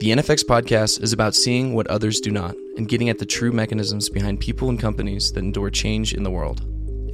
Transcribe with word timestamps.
The 0.00 0.12
NFX 0.12 0.44
podcast 0.44 1.02
is 1.02 1.12
about 1.12 1.34
seeing 1.34 1.72
what 1.72 1.86
others 1.86 2.20
do 2.20 2.30
not 2.30 2.54
and 2.76 2.88
getting 2.88 3.08
at 3.08 3.18
the 3.18 3.26
true 3.26 3.52
mechanisms 3.52 4.10
behind 4.10 4.40
people 4.40 4.68
and 4.68 4.78
companies 4.78 5.32
that 5.32 5.40
endure 5.40 5.70
change 5.70 6.12
in 6.12 6.22
the 6.22 6.30
world. 6.30 6.62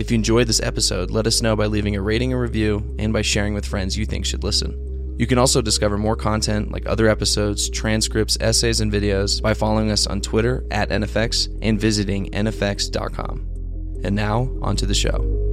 If 0.00 0.10
you 0.10 0.16
enjoyed 0.16 0.48
this 0.48 0.60
episode, 0.60 1.10
let 1.10 1.26
us 1.26 1.40
know 1.40 1.54
by 1.54 1.66
leaving 1.66 1.94
a 1.94 2.02
rating 2.02 2.32
and 2.32 2.40
review 2.40 2.94
and 2.98 3.12
by 3.12 3.22
sharing 3.22 3.54
with 3.54 3.66
friends 3.66 3.96
you 3.96 4.06
think 4.06 4.26
should 4.26 4.42
listen. 4.42 5.16
You 5.18 5.26
can 5.28 5.38
also 5.38 5.62
discover 5.62 5.96
more 5.96 6.16
content 6.16 6.72
like 6.72 6.86
other 6.86 7.08
episodes, 7.08 7.70
transcripts, 7.70 8.36
essays, 8.40 8.80
and 8.80 8.92
videos 8.92 9.40
by 9.40 9.54
following 9.54 9.92
us 9.92 10.08
on 10.08 10.20
Twitter 10.20 10.64
at 10.72 10.90
NFX 10.90 11.56
and 11.62 11.80
visiting 11.80 12.30
NFX.com. 12.30 13.46
And 14.04 14.16
now, 14.16 14.50
on 14.62 14.74
to 14.76 14.86
the 14.86 14.94
show. 14.94 15.45